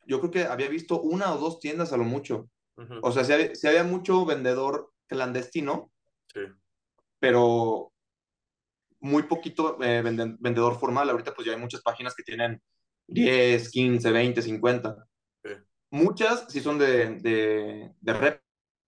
yo 0.06 0.20
creo 0.20 0.30
que 0.30 0.44
había 0.44 0.68
visto 0.68 1.00
una 1.00 1.34
o 1.34 1.38
dos 1.38 1.60
tiendas 1.60 1.92
a 1.92 1.96
lo 1.96 2.04
mucho. 2.04 2.48
Ujú, 2.76 2.94
O 3.02 3.12
sea, 3.12 3.24
sí 3.24 3.32
había, 3.32 3.54
sí 3.54 3.66
había 3.66 3.84
mucho 3.84 4.24
vendedor 4.24 4.92
clandestino, 5.06 5.90
sí, 6.32 6.40
pero 7.18 7.92
muy 9.00 9.24
poquito 9.24 9.82
eh, 9.82 10.02
vende- 10.02 10.36
vendedor 10.40 10.78
formal. 10.78 11.08
Ahorita, 11.10 11.34
pues 11.34 11.46
ya 11.46 11.52
hay 11.54 11.60
muchas 11.60 11.82
páginas 11.82 12.14
que 12.14 12.22
tienen 12.22 12.60
10, 13.06 13.70
15, 13.70 14.10
20, 14.10 14.42
50. 14.42 15.06
sí. 15.44 15.50
Muchas 15.90 16.46
sí 16.48 16.60
son 16.60 16.78
de, 16.78 17.16
de, 17.20 17.92
de 18.00 18.40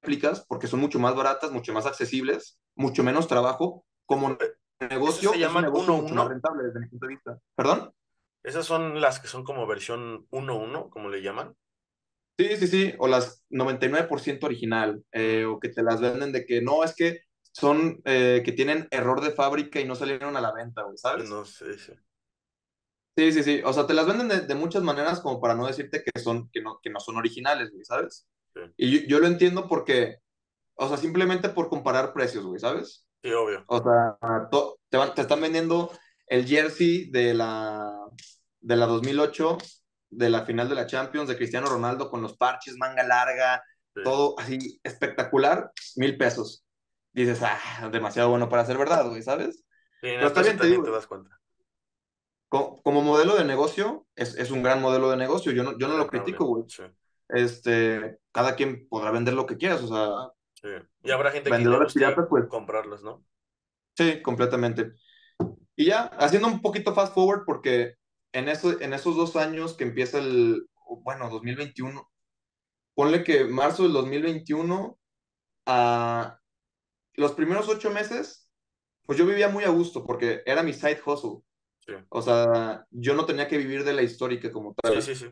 réplicas 0.03 0.45
porque 0.49 0.67
son 0.67 0.81
mucho 0.81 0.99
más 0.99 1.15
baratas, 1.15 1.53
mucho 1.53 1.73
más 1.73 1.87
accesibles, 1.87 2.59
mucho 2.75 3.03
menos 3.05 3.29
trabajo. 3.29 3.85
Como 4.07 4.31
Eh, 4.31 4.37
¿Esas 4.81 4.91
negocio, 4.91 5.33
se 5.33 5.43
es 5.43 5.55
un 5.55 5.63
negocio 5.63 5.93
mucho 5.95 6.15
más 6.15 6.25
1-1? 6.27 6.29
rentable 6.29 6.65
desde 6.65 6.81
mi 6.81 6.87
punto 6.89 7.07
de 7.07 7.15
vista. 7.15 7.39
¿Perdón? 7.55 7.93
Esas 8.43 8.67
son 8.67 9.01
las 9.01 9.21
que 9.21 9.29
son 9.29 9.45
como 9.45 9.67
versión 9.67 10.27
1-1, 10.31 10.91
como 10.91 11.09
le 11.09 11.23
llaman. 11.23 11.57
Sí, 12.39 12.57
sí, 12.57 12.67
sí. 12.69 12.95
O 12.99 13.09
las 13.09 13.45
99% 13.51 14.47
original. 14.47 15.03
eh, 15.13 15.45
o 15.45 15.59
que 15.59 15.69
te 15.71 15.83
las 15.83 16.01
venden 16.01 16.31
de 16.33 16.47
que 16.47 16.63
no, 16.63 16.85
es 16.85 16.95
que 16.95 17.21
son 17.53 18.01
eh, 18.05 18.43
que 18.45 18.53
tienen 18.53 18.87
error 18.93 19.21
de 19.21 19.33
fábrica 19.33 19.81
y 19.81 19.85
no 19.85 19.97
salieron 19.97 20.37
a 20.37 20.41
la 20.41 20.53
venta, 20.53 20.83
güey, 20.83 20.97
¿sabes? 20.99 21.25
no 21.29 21.45
sé, 21.45 21.79
sí. 21.79 21.93
Sí, 23.17 23.33
sí, 23.33 23.43
sí. 23.43 23.61
O 23.65 23.73
sea, 23.73 23.87
te 23.87 23.95
las 23.95 24.07
venden 24.07 24.29
de, 24.29 24.41
de 24.43 24.55
muchas 24.55 24.83
maneras 24.83 25.21
como 25.21 25.41
para 25.41 25.55
no 25.55 25.67
decirte 25.67 26.03
que 26.05 26.21
son, 26.21 26.49
que 26.51 26.63
no, 26.63 26.79
que 26.83 26.91
no 26.91 27.01
son 27.01 27.17
originales, 27.17 27.71
güey, 27.73 27.85
¿sabes? 27.85 28.27
Sí, 28.55 28.61
Y 28.77 29.03
yo, 29.03 29.09
yo 29.09 29.19
lo 29.21 29.27
entiendo 29.27 29.69
porque, 29.69 30.19
o 30.77 30.89
sea, 30.89 30.97
simplemente 30.99 31.49
por 31.51 31.69
comparar 31.71 32.13
precios, 32.15 32.45
güey, 32.47 32.61
¿sabes? 32.61 33.07
sí, 33.23 33.33
obvio. 33.33 33.69
O 33.69 33.79
sea, 33.83 34.19
te, 34.91 34.97
van- 34.97 35.15
te 35.15 35.23
están 35.23 35.41
vendiendo 35.41 35.91
el 36.27 36.47
jersey 36.47 37.11
de 37.11 37.35
la, 37.35 38.08
de 38.61 38.77
la 38.77 38.87
2008, 38.87 39.59
de 40.11 40.31
la 40.31 40.45
final 40.45 40.69
de 40.69 40.75
la 40.75 40.87
Champions, 40.87 41.29
de 41.29 41.37
Cristiano 41.37 41.67
Ronaldo 41.69 42.11
con 42.11 42.23
los 42.23 42.37
parches, 42.37 42.77
manga 42.77 43.03
larga, 43.03 43.63
Sí. 43.95 44.03
todo 44.05 44.39
así 44.39 44.81
espectacular, 44.85 45.73
mil 45.97 46.17
pesos. 46.17 46.65
Dices, 47.13 47.41
ah, 47.43 47.89
demasiado 47.91 48.31
bueno 48.31 48.49
para 48.49 48.65
ser 48.65 48.79
verdad, 48.79 49.09
güey, 49.09 49.23
¿sabes? 49.23 49.57
Sí, 49.57 49.63
Pero 50.03 50.27
está 50.29 50.43
bien, 50.43 50.57
te 50.59 50.67
digo, 50.67 50.85
te 50.85 50.91
das 50.91 51.07
cuenta. 51.07 51.37
co- 52.49 52.81
como, 52.83 53.03
modelo 53.03 53.35
de 53.37 53.45
negocio, 53.45 54.07
es, 54.15 54.37
es 54.37 54.51
un 54.51 54.63
gran 54.63 54.81
modelo 54.81 55.11
de 55.11 55.17
negocio, 55.17 55.53
yo 55.53 55.65
no, 55.65 55.77
yo 55.79 55.89
no 55.89 55.97
lo 55.99 56.07
critico, 56.07 56.45
güey. 56.47 56.65
Este, 57.29 58.19
cada 58.33 58.55
quien 58.55 58.89
podrá 58.89 59.11
vender 59.11 59.35
lo 59.35 59.47
que 59.47 59.57
quieras, 59.59 59.83
o 59.83 59.89
sea, 59.89 60.33
sí. 60.55 60.69
Y 61.03 61.11
habrá 61.11 61.31
gente 61.31 61.51
que 61.51 61.65
guste 61.65 61.99
piratas, 61.99 62.27
pues 62.31 62.47
comprarlos, 62.49 63.03
¿no? 63.03 63.25
Sí, 63.97 64.23
completamente. 64.23 64.93
Y 65.77 65.87
ya, 65.87 66.05
haciendo 66.19 66.49
un 66.49 66.61
poquito 66.63 66.95
fast 66.95 67.13
forward, 67.15 67.43
porque 67.45 67.97
en, 68.33 68.49
eso, 68.49 68.81
en 68.81 68.93
esos 68.93 69.17
dos 69.17 69.37
años 69.37 69.75
que 69.75 69.85
empieza 69.85 70.19
el, 70.19 70.67
bueno, 71.03 71.31
2021, 71.31 72.11
ponle 72.95 73.25
que 73.25 73.45
marzo 73.45 73.85
del 73.85 73.93
2021 73.93 74.99
a 75.67 76.39
los 77.15 77.33
primeros 77.33 77.69
ocho 77.69 77.91
meses, 77.91 78.51
pues 79.05 79.19
yo 79.19 79.27
vivía 79.27 79.49
muy 79.49 79.65
a 79.65 79.71
gusto, 79.71 80.05
porque 80.05 80.43
era 80.47 80.63
mi 80.63 80.73
side 80.73 81.01
hustle. 81.05 81.43
Sí, 81.81 81.95
O 82.11 82.21
sea, 82.21 82.85
yo 82.91 83.15
no 83.15 83.25
tenía 83.25 83.49
que 83.49 83.57
vivir 83.57 83.83
de 83.85 83.95
la 83.95 84.03
histórica 84.03 84.53
como 84.53 84.75
tal. 84.75 85.01
sí. 85.03 85.15
sí. 85.15 85.31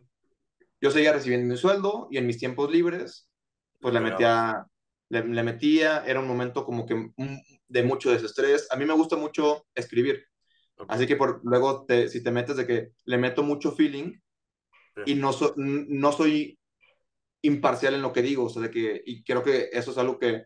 Yo 0.81 0.91
seguía 0.91 1.12
recibiendo 1.12 1.53
mi 1.53 1.59
sueldo 1.59 2.07
y 2.11 2.19
en 2.19 2.26
mis 2.26 2.38
tiempos 2.38 2.71
libres, 2.71 3.31
pues 3.81 3.95
le 3.95 4.00
metía, 4.00 4.67
le, 5.09 5.26
le 5.26 5.43
metía, 5.43 6.05
era 6.07 6.21
un 6.21 6.29
momento 6.29 6.65
como 6.65 6.85
que 6.87 7.12
de 7.69 7.83
mucho 7.83 8.11
desestrés. 8.11 8.71
A 8.71 8.76
mí 8.76 8.85
me 8.85 8.93
gusta 8.93 9.17
mucho 9.17 9.67
escribir. 9.75 10.26
Así 10.88 11.06
que 11.06 11.16
por, 11.16 11.40
luego, 11.45 11.85
te, 11.87 12.09
si 12.09 12.23
te 12.23 12.30
metes 12.30 12.56
de 12.56 12.66
que 12.66 12.90
le 13.04 13.18
meto 13.18 13.42
mucho 13.42 13.73
feeling 13.73 14.14
y 15.04 15.14
no, 15.14 15.33
so- 15.33 15.54
no 15.56 16.12
soy 16.12 16.59
imparcial 17.42 17.95
en 17.95 18.02
lo 18.02 18.12
que 18.12 18.23
digo, 18.23 18.45
o 18.45 18.49
sea, 18.50 18.62
de 18.62 18.71
que, 18.71 19.02
y 19.06 19.23
creo 19.25 19.42
que 19.42 19.71
eso 19.73 19.90
es 19.92 19.99
algo 19.99 20.18
que 20.18 20.45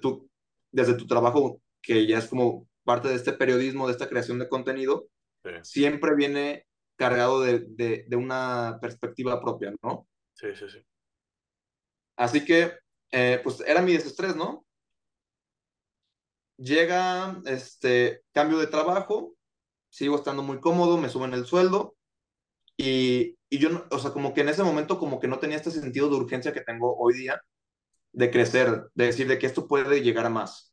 tú, 0.00 0.30
desde 0.72 0.94
tu 0.94 1.06
trabajo, 1.06 1.62
que 1.82 2.06
ya 2.06 2.18
es 2.18 2.26
como 2.28 2.68
parte 2.84 3.08
de 3.08 3.14
este 3.16 3.32
periodismo, 3.34 3.86
de 3.86 3.92
esta 3.92 4.08
creación 4.08 4.38
de 4.38 4.48
contenido, 4.48 5.08
Sí, 5.44 5.50
siempre 5.62 6.14
viene 6.16 6.66
cargado 6.96 7.42
de, 7.42 7.60
de, 7.68 8.06
de 8.08 8.16
una 8.16 8.78
perspectiva 8.80 9.40
propia, 9.42 9.74
¿no? 9.82 10.08
sí, 10.34 10.54
sí, 10.54 10.68
sí. 10.68 10.84
Así 12.16 12.44
que, 12.44 12.72
eh, 13.12 13.40
pues 13.42 13.60
era 13.60 13.80
mi 13.82 13.92
desestrés, 13.94 14.36
¿no? 14.36 14.66
Llega 16.58 17.40
este 17.46 18.22
cambio 18.32 18.58
de 18.58 18.66
trabajo, 18.66 19.34
sigo 19.98 20.16
estando 20.16 20.44
muy 20.44 20.60
cómodo, 20.60 20.96
me 20.96 21.08
suben 21.08 21.34
el 21.34 21.44
sueldo 21.44 21.96
y, 22.76 23.36
y 23.50 23.58
yo, 23.58 23.84
o 23.90 23.98
sea, 23.98 24.12
como 24.12 24.32
que 24.32 24.42
en 24.42 24.48
ese 24.48 24.62
momento 24.62 24.96
como 24.96 25.18
que 25.18 25.26
no 25.26 25.40
tenía 25.40 25.56
este 25.56 25.72
sentido 25.72 26.08
de 26.08 26.16
urgencia 26.16 26.52
que 26.52 26.60
tengo 26.60 26.96
hoy 26.96 27.14
día, 27.14 27.42
de 28.12 28.30
crecer, 28.30 28.90
de 28.94 29.06
decir 29.06 29.26
de 29.26 29.38
que 29.40 29.46
esto 29.46 29.66
puede 29.66 30.00
llegar 30.00 30.26
a 30.26 30.30
más. 30.30 30.72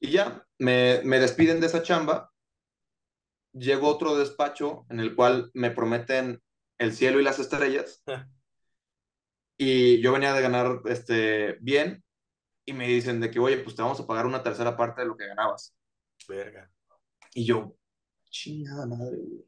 Y 0.00 0.10
ya, 0.10 0.46
me, 0.58 1.02
me 1.04 1.20
despiden 1.20 1.60
de 1.60 1.66
esa 1.66 1.82
chamba, 1.82 2.32
llego 3.52 3.88
a 3.88 3.90
otro 3.90 4.16
despacho 4.16 4.86
en 4.88 5.00
el 5.00 5.14
cual 5.14 5.50
me 5.52 5.70
prometen 5.70 6.42
el 6.78 6.94
cielo 6.94 7.20
y 7.20 7.24
las 7.24 7.38
estrellas 7.38 8.02
y 9.58 10.00
yo 10.00 10.12
venía 10.12 10.32
de 10.32 10.40
ganar 10.40 10.80
este, 10.86 11.58
bien 11.60 12.02
y 12.64 12.72
me 12.72 12.88
dicen 12.88 13.20
de 13.20 13.30
que, 13.30 13.38
oye, 13.38 13.58
pues 13.58 13.76
te 13.76 13.82
vamos 13.82 14.00
a 14.00 14.06
pagar 14.06 14.24
una 14.24 14.42
tercera 14.42 14.78
parte 14.78 15.02
de 15.02 15.08
lo 15.08 15.16
que 15.16 15.26
ganabas. 15.26 15.76
Verga. 16.26 16.70
Y 17.34 17.44
yo, 17.44 17.76
chingada 18.34 18.86
madre, 18.86 19.18
güey. 19.18 19.44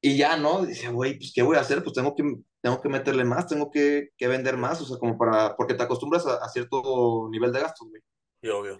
Y 0.00 0.16
ya, 0.16 0.36
¿no? 0.36 0.64
Dice, 0.64 0.88
güey, 0.90 1.18
pues, 1.18 1.32
¿qué 1.34 1.42
voy 1.42 1.56
a 1.56 1.60
hacer? 1.60 1.82
Pues 1.82 1.94
tengo 1.94 2.14
que, 2.14 2.22
tengo 2.60 2.80
que 2.80 2.88
meterle 2.88 3.24
más, 3.24 3.48
tengo 3.48 3.70
que, 3.70 4.10
que 4.16 4.28
vender 4.28 4.56
más, 4.56 4.80
o 4.80 4.84
sea, 4.86 4.98
como 4.98 5.18
para, 5.18 5.56
porque 5.56 5.74
te 5.74 5.82
acostumbras 5.82 6.26
a, 6.26 6.36
a 6.36 6.48
cierto 6.48 7.28
nivel 7.30 7.52
de 7.52 7.60
gastos, 7.60 7.88
güey. 7.88 8.02
Y 8.42 8.48
obvio. 8.48 8.78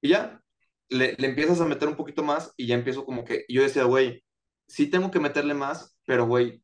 Y 0.00 0.10
ya, 0.10 0.40
le, 0.88 1.14
le 1.18 1.28
empiezas 1.28 1.60
a 1.60 1.64
meter 1.64 1.88
un 1.88 1.96
poquito 1.96 2.22
más 2.22 2.52
y 2.56 2.68
ya 2.68 2.76
empiezo 2.76 3.04
como 3.04 3.24
que, 3.24 3.44
yo 3.48 3.62
decía, 3.62 3.84
güey, 3.84 4.24
sí 4.68 4.88
tengo 4.88 5.10
que 5.10 5.20
meterle 5.20 5.54
más, 5.54 5.98
pero, 6.06 6.26
güey, 6.26 6.62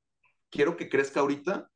quiero 0.50 0.76
que 0.76 0.88
crezca 0.88 1.20
ahorita 1.20 1.68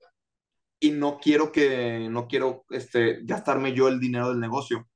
y 0.80 0.92
no 0.92 1.18
quiero 1.18 1.50
que, 1.50 2.08
no 2.10 2.28
quiero, 2.28 2.64
este, 2.70 3.20
gastarme 3.24 3.74
yo 3.74 3.88
el 3.88 3.98
dinero 4.00 4.28
del 4.30 4.40
negocio. 4.40 4.87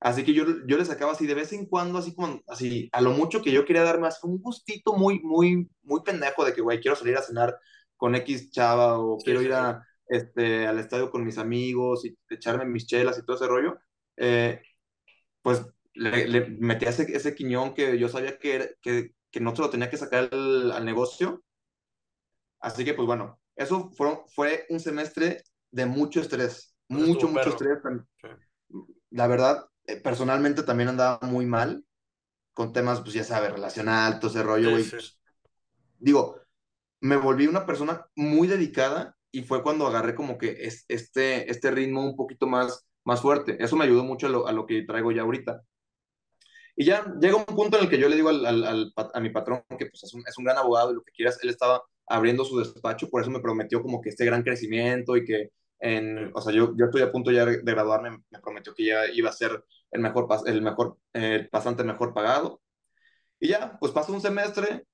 Así 0.00 0.24
que 0.24 0.32
yo, 0.34 0.44
yo 0.66 0.78
le 0.78 0.84
sacaba 0.84 1.12
así 1.12 1.26
de 1.26 1.34
vez 1.34 1.52
en 1.52 1.66
cuando, 1.66 1.98
así 1.98 2.14
como, 2.14 2.40
así, 2.46 2.88
a 2.92 3.00
lo 3.00 3.10
mucho 3.12 3.42
que 3.42 3.50
yo 3.52 3.64
quería 3.64 3.82
darme 3.82 4.06
así 4.08 4.20
un 4.24 4.38
gustito 4.40 4.94
muy, 4.94 5.20
muy, 5.20 5.68
muy 5.82 6.02
pendejo 6.02 6.44
de 6.44 6.54
que, 6.54 6.60
güey, 6.60 6.80
quiero 6.80 6.96
salir 6.96 7.16
a 7.16 7.22
cenar 7.22 7.58
con 7.96 8.14
X 8.14 8.50
chava 8.52 8.98
o 9.00 9.22
Sí, 9.24 9.24
quiero 9.24 9.42
sí, 9.42 9.42
ir 9.42 9.52
a, 9.54 9.82
este, 10.08 10.66
al 10.68 10.78
estadio 10.78 11.10
con 11.10 11.24
mis 11.24 11.38
amigos 11.38 12.04
y 12.04 12.16
echarme 12.30 12.64
mis 12.64 12.86
chelas 12.86 13.18
y 13.18 13.24
todo 13.24 13.36
ese 13.36 13.48
rollo, 13.48 13.78
eh, 14.16 14.62
pues 15.42 15.62
le, 15.94 16.28
le 16.28 16.46
metía 16.50 16.90
ese, 16.90 17.04
ese 17.16 17.34
quiñón 17.34 17.74
que 17.74 17.98
yo 17.98 18.08
sabía 18.08 18.38
que, 18.38 18.54
era- 18.56 18.66
que, 18.82 19.14
que 19.30 19.40
no 19.40 19.54
se 19.56 19.62
lo 19.62 19.70
tenía 19.70 19.90
que 19.90 19.96
sacar 19.98 20.28
al, 20.32 20.72
al 20.72 20.84
negocio. 20.84 21.44
Así 22.60 22.84
que, 22.84 22.94
pues 22.94 23.06
bueno, 23.06 23.40
eso 23.56 23.90
fue, 23.92 24.18
fue 24.34 24.66
un 24.70 24.80
semestre 24.80 25.42
de 25.70 25.86
mucho 25.86 26.20
estrés, 26.20 26.74
mucho, 26.88 27.28
mucho 27.28 27.28
perro. 27.28 27.50
estrés. 27.50 27.78
Sí. 28.22 28.28
La 29.10 29.26
verdad, 29.26 29.66
personalmente 29.96 30.62
también 30.62 30.88
andaba 30.90 31.18
muy 31.22 31.46
mal 31.46 31.84
con 32.54 32.72
temas, 32.72 33.00
pues 33.02 33.14
ya 33.14 33.24
sabes, 33.24 33.52
relacional, 33.52 34.20
todo 34.20 34.30
ese 34.30 34.42
rollo, 34.42 34.70
güey. 34.70 34.86
sí. 34.90 34.96
Pues, 34.96 35.20
digo, 35.98 36.36
me 37.00 37.16
volví 37.16 37.46
una 37.46 37.66
persona 37.66 38.06
muy 38.16 38.48
dedicada 38.48 39.16
y 39.32 39.42
fue 39.44 39.62
cuando 39.62 39.86
agarré 39.86 40.14
como 40.14 40.38
que 40.38 40.56
es, 40.66 40.84
este, 40.88 41.50
este 41.50 41.70
ritmo 41.70 42.04
un 42.04 42.16
poquito 42.16 42.46
más, 42.46 42.86
más 43.04 43.20
fuerte. 43.22 43.62
Eso 43.62 43.76
me 43.76 43.84
ayudó 43.86 44.04
mucho 44.04 44.26
a 44.28 44.30
lo, 44.30 44.46
a 44.48 44.52
lo 44.52 44.66
que 44.66 44.82
traigo 44.84 45.12
ya 45.12 45.22
ahorita. 45.22 45.62
Y 46.76 46.84
ya 46.84 47.04
llega 47.20 47.36
un 47.36 47.44
punto 47.44 47.76
en 47.76 47.84
el 47.84 47.90
que 47.90 47.98
yo 47.98 48.08
le 48.08 48.16
digo 48.16 48.28
al, 48.28 48.44
al- 48.46 48.92
a 49.14 49.20
mi 49.20 49.30
patrón 49.30 49.64
que 49.78 49.86
pues, 49.86 50.04
es, 50.04 50.14
un, 50.14 50.22
es 50.26 50.38
un 50.38 50.44
gran 50.44 50.58
abogado 50.58 50.92
y 50.92 50.94
lo 50.94 51.02
que 51.02 51.12
quieras, 51.12 51.38
él 51.42 51.50
estaba 51.50 51.82
abriendo 52.06 52.44
su 52.44 52.58
despacho, 52.58 53.08
por 53.10 53.20
eso 53.22 53.30
me 53.30 53.40
prometió 53.40 53.82
como 53.82 54.00
que 54.00 54.10
este 54.10 54.24
gran 54.24 54.42
crecimiento 54.42 55.16
y 55.16 55.24
que, 55.24 55.50
en, 55.80 56.30
o 56.34 56.40
sea, 56.40 56.52
yo, 56.54 56.74
yo 56.76 56.86
estoy 56.86 57.02
a 57.02 57.12
punto 57.12 57.30
ya 57.30 57.44
de 57.44 57.60
graduarme, 57.62 58.18
me 58.30 58.40
prometió 58.40 58.74
que 58.74 58.86
ya 58.86 59.06
iba 59.12 59.28
a 59.30 59.32
ser 59.32 59.62
el 59.90 60.00
mejor, 60.00 60.28
el 60.46 60.62
mejor, 60.62 60.98
el 61.12 61.48
pasante 61.48 61.84
mejor 61.84 62.14
pagado. 62.14 62.60
Y 63.40 63.48
ya, 63.48 63.78
pues 63.78 63.92
pasó 63.92 64.12
un 64.12 64.20
semestre, 64.20 64.84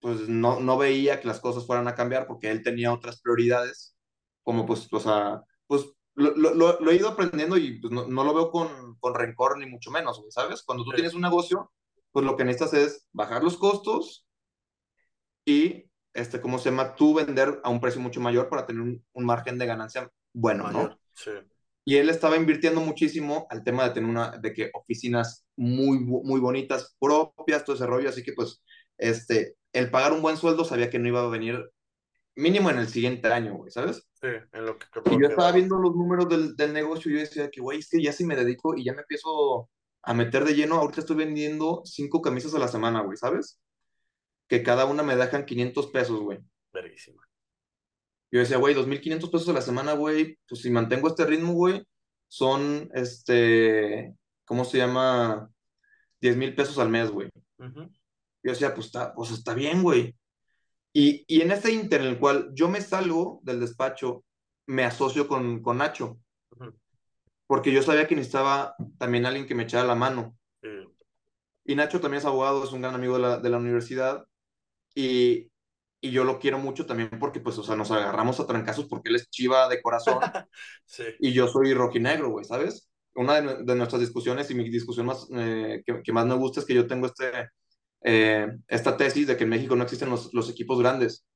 pues 0.00 0.28
no, 0.28 0.60
no 0.60 0.76
veía 0.78 1.20
que 1.20 1.28
las 1.28 1.40
cosas 1.40 1.66
fueran 1.66 1.88
a 1.88 1.94
cambiar 1.94 2.26
porque 2.26 2.50
él 2.50 2.62
tenía 2.62 2.92
otras 2.92 3.20
prioridades, 3.20 3.96
como 4.42 4.66
pues, 4.66 4.88
o 4.92 5.00
sea, 5.00 5.42
pues 5.66 5.86
lo, 6.14 6.34
lo, 6.54 6.90
he 6.90 6.94
ido 6.96 7.08
aprendiendo 7.08 7.56
y 7.56 7.80
pues, 7.80 7.92
no, 7.92 8.06
no 8.06 8.24
lo 8.24 8.34
veo 8.34 8.50
con, 8.50 8.96
con 9.00 9.14
rencor 9.14 9.58
ni 9.58 9.66
mucho 9.66 9.90
menos, 9.90 10.22
¿sabes? 10.30 10.62
Cuando 10.62 10.84
tú 10.84 10.90
Sí. 10.90 10.96
tienes 10.96 11.14
un 11.14 11.22
negocio, 11.22 11.72
pues 12.12 12.24
lo 12.24 12.36
que 12.36 12.44
necesitas 12.44 12.74
es 12.74 13.08
bajar 13.12 13.42
los 13.42 13.58
costos 13.58 14.26
y, 15.44 15.90
este, 16.14 16.40
¿cómo 16.40 16.58
se 16.58 16.70
llama? 16.70 16.94
Tú 16.94 17.14
vender 17.14 17.60
a 17.62 17.70
un 17.70 17.80
precio 17.80 18.00
mucho 18.00 18.20
mayor 18.20 18.48
para 18.48 18.66
tener 18.66 18.82
un, 18.82 19.04
un 19.12 19.24
margen 19.24 19.58
de 19.58 19.66
ganancia 19.66 20.10
bueno, 20.32 20.64
Mayor. 20.64 20.90
¿no? 20.90 21.00
Sí. 21.14 21.30
Y 21.88 21.98
él 21.98 22.10
estaba 22.10 22.36
invirtiendo 22.36 22.80
muchísimo 22.80 23.46
al 23.48 23.62
tema 23.62 23.84
de 23.84 23.94
tener 23.94 24.10
una, 24.10 24.32
de 24.38 24.52
que 24.52 24.70
oficinas 24.74 25.46
muy, 25.54 26.00
muy 26.00 26.40
bonitas, 26.40 26.96
propias, 26.98 27.64
todo 27.64 27.76
ese 27.76 27.86
rollo, 27.86 28.08
así 28.08 28.24
que 28.24 28.32
pues, 28.32 28.60
este, 28.98 29.56
el 29.72 29.88
pagar 29.88 30.12
un 30.12 30.20
buen 30.20 30.36
sueldo 30.36 30.64
sabía 30.64 30.90
que 30.90 30.98
no 30.98 31.06
iba 31.06 31.22
a 31.22 31.28
venir 31.28 31.70
mínimo 32.34 32.70
en 32.70 32.78
el 32.78 32.88
siguiente 32.88 33.28
año, 33.28 33.54
güey, 33.54 33.70
¿sabes? 33.70 34.04
Sí, 34.14 34.26
en 34.52 34.66
lo 34.66 34.76
que, 34.76 34.86
que 34.92 35.14
Y 35.14 35.20
yo 35.20 35.28
estaba 35.28 35.52
viendo 35.52 35.78
los 35.78 35.94
números 35.94 36.28
del, 36.28 36.56
del 36.56 36.72
negocio 36.72 37.08
y 37.08 37.14
yo 37.14 37.20
decía 37.20 37.50
que, 37.50 37.60
güey, 37.60 37.78
es 37.78 37.88
que 37.88 38.02
ya 38.02 38.12
si 38.12 38.26
me 38.26 38.34
dedico 38.34 38.76
y 38.76 38.84
ya 38.84 38.92
me 38.92 39.02
empiezo 39.02 39.70
a 40.02 40.12
meter 40.12 40.44
de 40.44 40.54
lleno, 40.54 40.78
ahorita 40.78 41.02
estoy 41.02 41.16
vendiendo 41.16 41.82
cinco 41.84 42.20
camisas 42.20 42.52
a 42.56 42.58
la 42.58 42.68
semana, 42.68 43.02
güey, 43.02 43.16
¿sabes? 43.16 43.60
Que 44.48 44.64
cada 44.64 44.86
una 44.86 45.04
me 45.04 45.14
dejan 45.14 45.44
500 45.44 45.86
pesos, 45.88 46.20
güey. 46.20 46.40
Verguísima. 46.72 47.25
Yo 48.30 48.40
decía, 48.40 48.56
güey, 48.56 48.74
2.500 48.74 49.30
pesos 49.30 49.48
a 49.48 49.52
la 49.52 49.62
semana, 49.62 49.92
güey, 49.92 50.38
pues 50.48 50.60
si 50.60 50.70
mantengo 50.70 51.08
este 51.08 51.26
ritmo, 51.26 51.52
güey, 51.52 51.82
son, 52.28 52.90
este, 52.94 54.14
¿cómo 54.44 54.64
se 54.64 54.78
llama? 54.78 55.50
10 56.20 56.36
mil 56.36 56.54
pesos 56.54 56.78
al 56.78 56.88
mes, 56.88 57.10
güey. 57.10 57.30
Yo 57.58 58.52
decía, 58.52 58.74
pues 58.74 58.86
está, 58.86 59.14
pues 59.14 59.30
está 59.30 59.54
bien, 59.54 59.82
güey. 59.82 60.14
Y, 60.92 61.24
y 61.28 61.42
en 61.42 61.50
ese 61.50 61.72
inter 61.72 62.00
en 62.00 62.08
el 62.08 62.18
cual 62.18 62.50
yo 62.54 62.68
me 62.68 62.80
salgo 62.80 63.40
del 63.42 63.60
despacho, 63.60 64.24
me 64.66 64.84
asocio 64.84 65.28
con, 65.28 65.62
con 65.62 65.78
Nacho, 65.78 66.18
porque 67.46 67.72
yo 67.72 67.82
sabía 67.82 68.08
que 68.08 68.16
necesitaba 68.16 68.74
también 68.98 69.26
alguien 69.26 69.46
que 69.46 69.54
me 69.54 69.64
echara 69.64 69.86
la 69.86 69.94
mano. 69.94 70.36
Y 71.64 71.74
Nacho 71.74 72.00
también 72.00 72.20
es 72.20 72.24
abogado, 72.24 72.64
es 72.64 72.72
un 72.72 72.80
gran 72.80 72.94
amigo 72.94 73.14
de 73.14 73.22
la, 73.22 73.38
de 73.38 73.50
la 73.50 73.58
universidad, 73.58 74.26
y, 74.94 75.50
y 76.00 76.10
yo 76.12 76.24
lo 76.24 76.38
quiero 76.38 76.58
mucho 76.58 76.86
también 76.86 77.10
porque, 77.20 77.40
pues, 77.40 77.58
o 77.58 77.62
sea, 77.64 77.76
nos 77.76 77.90
agarramos 77.90 78.40
a 78.40 78.46
trancazos 78.46 78.86
porque 78.86 79.08
él 79.10 79.16
es 79.16 79.30
chiva 79.30 79.68
de 79.68 79.82
corazón 79.82 80.18
Sí. 80.86 81.04
y 81.18 81.32
yo 81.32 81.48
soy 81.48 81.74
rojinegro, 81.74 82.30
güey, 82.30 82.44
¿sabes? 82.44 82.90
Una 83.14 83.36
de, 83.36 83.42
nu- 83.42 83.64
de 83.64 83.74
nuestras 83.76 84.00
discusiones 84.00 84.50
y 84.50 84.54
mi 84.54 84.68
discusión 84.70 85.06
más, 85.06 85.28
eh, 85.36 85.82
que, 85.86 86.02
que 86.02 86.12
más 86.12 86.26
me 86.26 86.34
gusta 86.36 86.60
es 86.60 86.66
que 86.66 86.74
yo 86.74 86.86
tengo 86.86 87.06
este, 87.06 87.50
eh, 88.02 88.48
esta 88.68 88.96
tesis 88.96 89.26
de 89.28 89.36
que 89.36 89.44
en 89.44 89.50
México 89.50 89.76
no 89.76 89.84
existen 89.84 90.10
los, 90.10 90.32
los 90.34 90.50
equipos 90.50 90.78
grandes. 90.80 91.26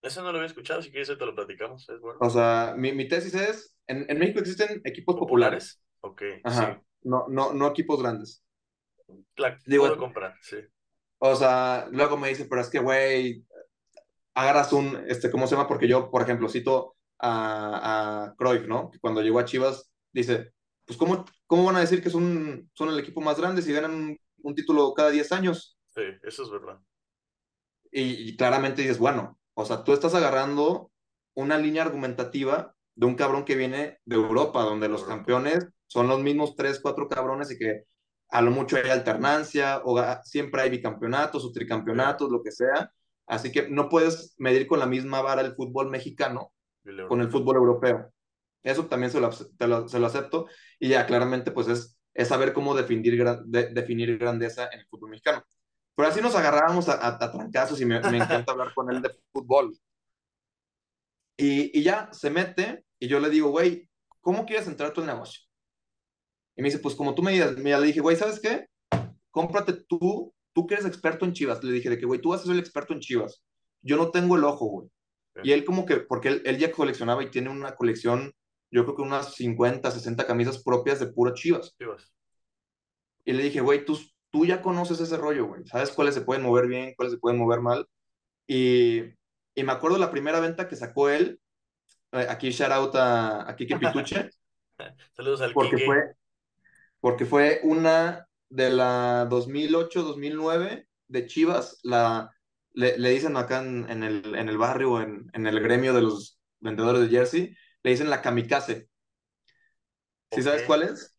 Eso 0.00 0.22
no 0.22 0.30
lo 0.32 0.38
había 0.38 0.46
escuchado, 0.46 0.80
si 0.80 0.90
quieres 0.90 1.08
te 1.08 1.26
lo 1.26 1.34
platicamos, 1.34 1.86
es 1.90 2.00
bueno. 2.00 2.20
O 2.20 2.30
sea, 2.30 2.74
mi, 2.76 2.92
mi 2.92 3.08
tesis 3.08 3.34
es, 3.34 3.76
en, 3.86 4.06
en 4.08 4.18
México 4.18 4.40
existen 4.40 4.80
equipos 4.84 5.16
populares. 5.16 5.80
¿Populares? 6.00 6.00
Ok, 6.00 6.22
Ajá, 6.42 6.82
no, 7.02 7.26
no, 7.28 7.52
no 7.52 7.68
equipos 7.68 8.00
grandes. 8.00 8.42
La 9.36 9.58
Digo, 9.66 9.84
puedo 9.84 9.98
comprar, 9.98 10.34
sí. 10.42 10.56
O 11.18 11.34
sea, 11.34 11.88
luego 11.90 12.16
me 12.16 12.28
dice, 12.28 12.46
pero 12.46 12.60
es 12.60 12.68
que, 12.68 12.78
güey, 12.78 13.44
agarras 14.34 14.72
un, 14.72 15.04
este, 15.08 15.30
¿cómo 15.30 15.46
se 15.46 15.54
llama? 15.56 15.68
Porque 15.68 15.88
yo, 15.88 16.10
por 16.10 16.22
ejemplo, 16.22 16.48
cito 16.48 16.96
a, 17.18 18.26
a 18.26 18.34
Cruyff, 18.36 18.66
¿no? 18.66 18.90
Que 18.90 18.98
cuando 18.98 19.22
llegó 19.22 19.38
a 19.38 19.44
Chivas, 19.44 19.90
dice, 20.12 20.52
pues, 20.84 20.98
¿cómo, 20.98 21.24
cómo 21.46 21.64
van 21.64 21.76
a 21.76 21.80
decir 21.80 22.02
que 22.02 22.10
son, 22.10 22.70
son 22.74 22.90
el 22.90 22.98
equipo 22.98 23.20
más 23.20 23.38
grande 23.38 23.62
si 23.62 23.72
ganan 23.72 23.92
un, 23.92 24.18
un 24.42 24.54
título 24.54 24.92
cada 24.94 25.10
10 25.10 25.32
años? 25.32 25.78
Sí, 25.94 26.02
eso 26.22 26.42
es 26.42 26.50
verdad. 26.50 26.78
Y, 27.90 28.28
y 28.28 28.36
claramente 28.36 28.82
dices, 28.82 28.98
bueno, 28.98 29.38
o 29.54 29.64
sea, 29.64 29.84
tú 29.84 29.92
estás 29.92 30.14
agarrando 30.14 30.90
una 31.34 31.56
línea 31.58 31.82
argumentativa 31.82 32.74
de 32.94 33.06
un 33.06 33.14
cabrón 33.14 33.44
que 33.44 33.56
viene 33.56 33.98
de 34.04 34.16
Europa, 34.16 34.62
donde 34.62 34.88
los 34.88 35.04
campeones 35.04 35.66
son 35.86 36.08
los 36.08 36.20
mismos 36.20 36.56
tres, 36.56 36.80
cuatro 36.80 37.08
cabrones 37.08 37.50
y 37.50 37.58
que 37.58 37.84
a 38.28 38.42
lo 38.42 38.50
mucho 38.50 38.76
hay 38.76 38.90
alternancia 38.90 39.80
o 39.84 40.02
siempre 40.24 40.62
hay 40.62 40.70
bicampeonatos 40.70 41.44
o 41.44 41.52
tricampeonatos, 41.52 42.30
lo 42.30 42.42
que 42.42 42.52
sea. 42.52 42.92
Así 43.26 43.50
que 43.52 43.68
no 43.68 43.88
puedes 43.88 44.34
medir 44.38 44.66
con 44.66 44.78
la 44.78 44.86
misma 44.86 45.20
vara 45.22 45.42
el 45.42 45.54
fútbol 45.54 45.90
mexicano 45.90 46.52
el 46.84 47.06
con 47.08 47.20
el 47.20 47.30
fútbol 47.30 47.56
europeo. 47.56 48.12
Eso 48.62 48.86
también 48.86 49.10
se 49.12 49.20
lo, 49.20 49.30
se 49.32 49.98
lo 49.98 50.06
acepto 50.06 50.46
y 50.78 50.88
ya 50.88 51.06
claramente 51.06 51.50
pues 51.52 51.68
es, 51.68 51.98
es 52.14 52.28
saber 52.28 52.52
cómo 52.52 52.74
definir, 52.74 53.24
de- 53.44 53.68
definir 53.72 54.18
grandeza 54.18 54.68
en 54.72 54.80
el 54.80 54.86
fútbol 54.86 55.10
mexicano. 55.10 55.42
Pero 55.94 56.08
así 56.08 56.20
nos 56.20 56.34
agarrábamos 56.34 56.88
a, 56.88 56.94
a, 56.94 57.08
a 57.24 57.32
trancazos 57.32 57.80
y 57.80 57.86
me, 57.86 58.00
me 58.00 58.18
encanta 58.18 58.52
hablar 58.52 58.72
con 58.74 58.90
él 58.92 59.00
de 59.02 59.10
fútbol. 59.32 59.76
Y, 61.36 61.78
y 61.78 61.82
ya 61.82 62.08
se 62.12 62.30
mete 62.30 62.84
y 62.98 63.08
yo 63.08 63.20
le 63.20 63.30
digo, 63.30 63.50
güey, 63.50 63.88
¿cómo 64.20 64.46
quieres 64.46 64.66
entrar 64.66 64.92
al 64.96 65.06
negocio? 65.06 65.45
Y 66.56 66.62
me 66.62 66.68
dice, 66.68 66.78
pues 66.78 66.94
como 66.94 67.14
tú 67.14 67.22
me 67.22 67.32
digas, 67.32 67.56
mira, 67.58 67.78
le 67.78 67.86
dije, 67.86 68.00
güey, 68.00 68.16
¿sabes 68.16 68.40
qué? 68.40 68.66
Cómprate 69.30 69.74
tú, 69.88 70.32
tú 70.54 70.66
que 70.66 70.74
eres 70.74 70.86
experto 70.86 71.24
en 71.24 71.32
Chivas. 71.32 71.62
Le 71.62 71.72
dije, 71.72 71.90
de 71.90 71.98
que, 71.98 72.06
güey, 72.06 72.20
tú 72.20 72.30
vas 72.30 72.40
a 72.40 72.44
ser 72.44 72.54
el 72.54 72.60
experto 72.60 72.94
en 72.94 73.00
Chivas. 73.00 73.42
Yo 73.82 73.96
no 73.96 74.10
tengo 74.10 74.36
el 74.36 74.44
ojo, 74.44 74.66
güey. 74.66 74.88
Sí. 75.34 75.40
Y 75.44 75.52
él 75.52 75.64
como 75.64 75.84
que, 75.84 75.98
porque 75.98 76.28
él, 76.28 76.42
él 76.46 76.58
ya 76.58 76.72
coleccionaba 76.72 77.22
y 77.22 77.30
tiene 77.30 77.50
una 77.50 77.74
colección, 77.74 78.32
yo 78.70 78.84
creo 78.84 78.96
que 78.96 79.02
unas 79.02 79.34
50, 79.34 79.90
60 79.90 80.26
camisas 80.26 80.62
propias 80.62 80.98
de 80.98 81.08
puro 81.08 81.34
Chivas. 81.34 81.76
Chivas. 81.76 82.10
Y 83.24 83.32
le 83.32 83.42
dije, 83.42 83.60
güey, 83.60 83.84
tú, 83.84 83.98
tú 84.30 84.46
ya 84.46 84.62
conoces 84.62 84.98
ese 85.00 85.16
rollo, 85.18 85.46
güey. 85.46 85.66
Sabes 85.66 85.90
cuáles 85.90 86.14
se 86.14 86.22
pueden 86.22 86.42
mover 86.42 86.66
bien, 86.68 86.94
cuáles 86.96 87.12
se 87.12 87.18
pueden 87.18 87.38
mover 87.38 87.60
mal. 87.60 87.86
Y, 88.46 89.02
y 89.54 89.62
me 89.64 89.72
acuerdo 89.72 89.98
la 89.98 90.10
primera 90.10 90.40
venta 90.40 90.68
que 90.68 90.76
sacó 90.76 91.10
él, 91.10 91.40
eh, 92.12 92.26
aquí 92.30 92.50
shout 92.50 92.70
out 92.70 92.94
a, 92.94 93.50
a 93.50 93.56
Kike 93.56 93.78
Pituche, 93.78 94.30
Saludos 95.12 95.40
al 95.40 95.52
porque 95.52 95.76
Quique. 95.76 95.86
fue, 95.86 96.14
porque 97.06 97.24
fue 97.24 97.60
una 97.62 98.26
de 98.48 98.68
la 98.68 99.26
2008-2009 99.30 100.88
de 101.06 101.26
Chivas, 101.28 101.78
la, 101.84 102.32
le, 102.72 102.98
le 102.98 103.10
dicen 103.10 103.36
acá 103.36 103.62
en, 103.62 103.88
en 103.88 104.02
el, 104.02 104.34
en 104.34 104.48
el 104.48 104.58
barrio, 104.58 105.00
en, 105.00 105.30
en 105.32 105.46
el 105.46 105.60
gremio 105.60 105.94
de 105.94 106.02
los 106.02 106.40
vendedores 106.58 107.02
de 107.02 107.08
jersey, 107.16 107.56
le 107.84 107.90
dicen 107.92 108.10
la 108.10 108.22
kamikaze. 108.22 108.88
¿Sí 110.32 110.42
sabes 110.42 110.64
cuál 110.64 110.82
es? 110.82 111.16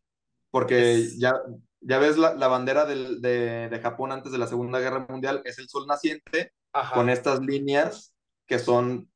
Porque 0.51 0.95
Es- 0.95 1.19
ya, 1.19 1.31
ya 1.79 1.99
ves 1.99 2.17
la, 2.17 2.33
la 2.33 2.49
bandera 2.49 2.83
del- 2.83 3.21
de, 3.21 3.69
de 3.69 3.79
Japón 3.79 4.11
antes 4.11 4.33
de 4.33 4.39
la 4.39 4.47
Segunda 4.47 4.79
Guerra 4.81 5.05
Mundial, 5.07 5.41
es 5.45 5.57
el 5.57 5.69
sol 5.69 5.87
naciente 5.87 6.51
Ajá. 6.73 6.95
con 6.95 7.09
estas 7.09 7.39
líneas 7.39 8.13
que 8.45 8.59
son, 8.59 9.09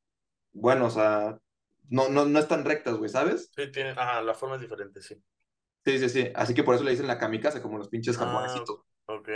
bueno, 0.54 0.86
o 0.86 0.90
sea, 0.90 1.38
no, 1.90 2.08
no, 2.08 2.24
no 2.24 2.38
están 2.38 2.64
rectas, 2.64 2.96
güey, 2.96 3.10
¿sabes? 3.10 3.50
Sí, 3.54 3.70
tiene, 3.70 3.90
ajá, 3.90 4.22
la 4.22 4.32
forma 4.32 4.54
es 4.54 4.62
diferente, 4.62 5.02
sí. 5.02 5.22
Sí, 5.84 5.98
sí, 5.98 6.08
sí. 6.08 6.28
Así 6.34 6.54
que 6.54 6.62
por 6.64 6.74
eso 6.74 6.84
le 6.84 6.92
dicen 6.92 7.06
la 7.08 7.18
kamikaze, 7.18 7.60
como 7.62 7.78
los 7.78 7.88
pinches 7.88 8.16
Ah, 8.18 8.24
japonesitos. 8.26 8.80
ok. 9.06 9.28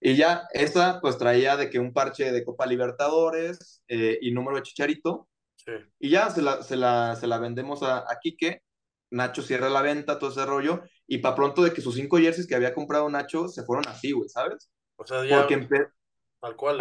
Y 0.00 0.16
ya, 0.16 0.46
esta 0.52 1.00
pues 1.00 1.18
traía 1.18 1.56
de 1.56 1.70
que 1.70 1.78
un 1.78 1.92
parche 1.92 2.30
de 2.32 2.44
Copa 2.44 2.66
Libertadores 2.66 3.82
eh, 3.88 4.18
y 4.20 4.30
número 4.32 4.56
de 4.56 4.62
Chicharito. 4.62 5.28
Sí. 5.56 5.72
Y 5.98 6.10
ya 6.10 6.30
se 6.30 6.42
la, 6.42 6.62
se 6.62 6.76
la, 6.76 7.16
se 7.16 7.26
la 7.26 7.38
vendemos 7.38 7.82
a, 7.82 7.98
a 8.00 8.18
Quique. 8.20 8.62
Nacho 9.10 9.42
cierra 9.42 9.70
la 9.70 9.82
venta, 9.82 10.18
todo 10.18 10.30
ese 10.30 10.44
rollo. 10.46 10.82
Y 11.06 11.18
para 11.18 11.34
pronto 11.36 11.62
de 11.64 11.72
que 11.72 11.80
sus 11.80 11.94
cinco 11.94 12.18
jerseys 12.18 12.46
que 12.46 12.54
había 12.56 12.74
comprado 12.74 13.08
Nacho 13.08 13.48
se 13.48 13.64
fueron 13.64 13.88
así, 13.88 14.12
güey, 14.12 14.28
¿sabes? 14.28 14.70
O 14.96 15.06
sea, 15.06 15.24
ya 15.24 15.38
Porque 15.38 15.56
empe- 15.58 15.92
tal 16.40 16.56
cual, 16.56 16.80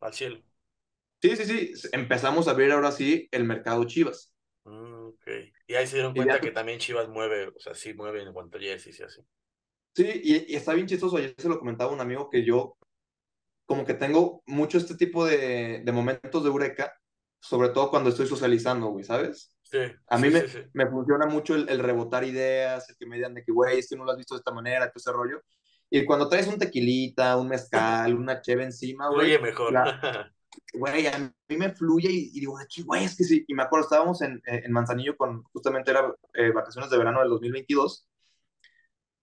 al 0.00 0.14
cielo. 0.14 0.38
Sí, 1.22 1.36
sí, 1.36 1.44
sí. 1.74 1.88
Empezamos 1.92 2.48
a 2.48 2.52
ver 2.52 2.72
ahora 2.72 2.92
sí 2.92 3.28
el 3.32 3.44
mercado 3.44 3.84
Chivas. 3.84 4.33
Mm, 4.64 5.08
ok. 5.08 5.26
Y 5.66 5.74
ahí 5.74 5.86
se 5.86 5.96
dieron 5.96 6.14
cuenta 6.14 6.40
que 6.40 6.50
también 6.50 6.78
Chivas 6.78 7.08
mueve, 7.08 7.48
o 7.48 7.58
sea, 7.58 7.74
sí 7.74 7.94
mueve 7.94 8.22
en 8.22 8.32
cuanto 8.32 8.58
a 8.58 8.60
jerseys 8.60 9.00
y 9.00 9.02
así. 9.02 9.20
Sí, 9.94 10.20
y, 10.24 10.52
y 10.52 10.56
está 10.56 10.74
bien 10.74 10.86
chistoso. 10.86 11.16
Ayer 11.16 11.34
se 11.38 11.48
lo 11.48 11.58
comentaba 11.58 11.92
un 11.92 12.00
amigo 12.00 12.28
que 12.30 12.44
yo, 12.44 12.76
como 13.66 13.84
que 13.84 13.94
tengo 13.94 14.42
mucho 14.46 14.78
este 14.78 14.96
tipo 14.96 15.24
de, 15.24 15.82
de 15.84 15.92
momentos 15.92 16.42
de 16.42 16.48
eureka, 16.50 16.92
sobre 17.40 17.68
todo 17.70 17.90
cuando 17.90 18.10
estoy 18.10 18.26
socializando, 18.26 18.88
güey, 18.88 19.04
¿sabes? 19.04 19.54
Sí, 19.62 19.78
A 20.08 20.18
mí 20.18 20.28
sí, 20.28 20.34
me, 20.34 20.40
sí, 20.42 20.48
sí. 20.48 20.58
me 20.72 20.86
funciona 20.88 21.26
mucho 21.26 21.54
el, 21.54 21.68
el 21.68 21.78
rebotar 21.78 22.24
ideas, 22.24 22.88
el 22.90 22.96
que 22.96 23.06
me 23.06 23.16
digan 23.16 23.34
de 23.34 23.42
que, 23.44 23.52
güey, 23.52 23.78
es 23.78 23.88
que 23.88 23.96
no 23.96 24.04
lo 24.04 24.12
has 24.12 24.18
visto 24.18 24.34
de 24.34 24.38
esta 24.40 24.52
manera, 24.52 24.86
todo 24.86 24.94
ese 24.96 25.12
rollo. 25.12 25.42
Y 25.90 26.04
cuando 26.04 26.28
traes 26.28 26.46
un 26.48 26.58
tequilita, 26.58 27.36
un 27.36 27.48
mezcal, 27.48 28.14
una 28.14 28.40
cheve 28.40 28.64
encima, 28.64 29.08
güey, 29.10 29.38
mejor. 29.40 29.72
la- 29.72 30.32
güey, 30.72 31.06
a 31.06 31.18
mí 31.18 31.56
me 31.56 31.74
fluye 31.74 32.10
y, 32.10 32.30
y 32.34 32.40
digo, 32.40 32.58
aquí, 32.58 32.82
güey, 32.82 33.04
es 33.04 33.16
que 33.16 33.24
sí. 33.24 33.44
Y 33.48 33.54
me 33.54 33.62
acuerdo, 33.62 33.84
estábamos 33.86 34.22
en, 34.22 34.42
en 34.46 34.72
Manzanillo 34.72 35.16
con, 35.16 35.42
justamente 35.52 35.90
era 35.90 36.14
eh, 36.34 36.50
vacaciones 36.52 36.90
de 36.90 36.98
verano 36.98 37.20
del 37.20 37.30
2022. 37.30 38.08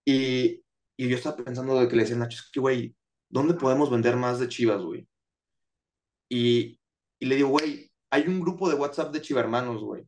Y, 0.05 0.63
y 0.97 1.09
yo 1.09 1.15
estaba 1.15 1.37
pensando 1.37 1.79
de 1.79 1.87
que 1.87 1.95
le 1.95 2.03
decía 2.03 2.17
Nacho, 2.17 2.39
es 2.43 2.51
que, 2.51 2.59
güey, 2.59 2.95
¿dónde 3.29 3.53
podemos 3.55 3.89
vender 3.91 4.15
más 4.15 4.39
de 4.39 4.47
Chivas, 4.47 4.81
güey? 4.81 5.07
Y, 6.29 6.79
y 7.19 7.25
le 7.25 7.35
digo, 7.35 7.49
güey, 7.49 7.91
hay 8.09 8.27
un 8.27 8.41
grupo 8.41 8.69
de 8.69 8.75
WhatsApp 8.75 9.13
de 9.13 9.21
Chivermanos, 9.21 9.83
güey. 9.83 10.03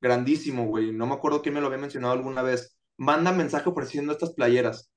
Grandísimo, 0.00 0.66
güey. 0.66 0.92
No 0.92 1.06
me 1.06 1.14
acuerdo 1.14 1.42
quién 1.42 1.54
me 1.54 1.60
lo 1.60 1.66
había 1.66 1.78
mencionado 1.78 2.14
alguna 2.14 2.42
vez. 2.42 2.78
Manda 2.96 3.32
mensaje 3.32 3.68
ofreciendo 3.68 4.12
estas 4.12 4.32
playeras. 4.34 4.89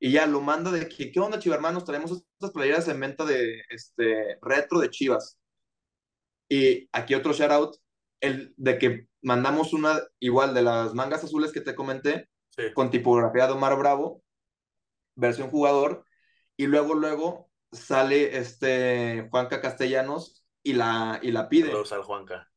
Y 0.00 0.12
ya 0.12 0.26
lo 0.26 0.40
manda 0.40 0.70
de 0.70 0.88
que, 0.88 1.10
¿qué 1.10 1.20
onda, 1.20 1.38
Chivermanos? 1.38 1.84
Traemos 1.84 2.12
estas 2.12 2.52
playeras 2.52 2.86
en 2.88 3.00
venta 3.00 3.24
de 3.24 3.62
este, 3.70 4.38
retro 4.42 4.78
de 4.78 4.90
Chivas. 4.90 5.38
Y 6.48 6.88
aquí 6.92 7.14
otro 7.14 7.32
shout 7.32 7.50
out, 7.50 7.76
el 8.20 8.54
de 8.56 8.78
que 8.78 9.08
mandamos 9.22 9.72
una 9.72 10.00
igual 10.20 10.54
de 10.54 10.62
las 10.62 10.94
mangas 10.94 11.24
azules 11.24 11.52
que 11.52 11.60
te 11.60 11.74
comenté, 11.74 12.28
Sí. 12.56 12.72
con 12.74 12.90
tipografía 12.90 13.46
de 13.46 13.52
Omar 13.52 13.76
Bravo, 13.78 14.24
versión 15.14 15.48
jugador, 15.50 16.04
y 16.56 16.66
luego, 16.66 16.94
luego 16.94 17.50
sale 17.70 18.36
este 18.36 19.28
Juanca 19.30 19.60
Castellanos 19.60 20.44
y 20.64 20.72
la, 20.72 21.20
y 21.22 21.30
la 21.30 21.48
pide. 21.48 21.68
Saludos 21.68 21.92
al 21.92 22.02
Juanca. 22.02 22.50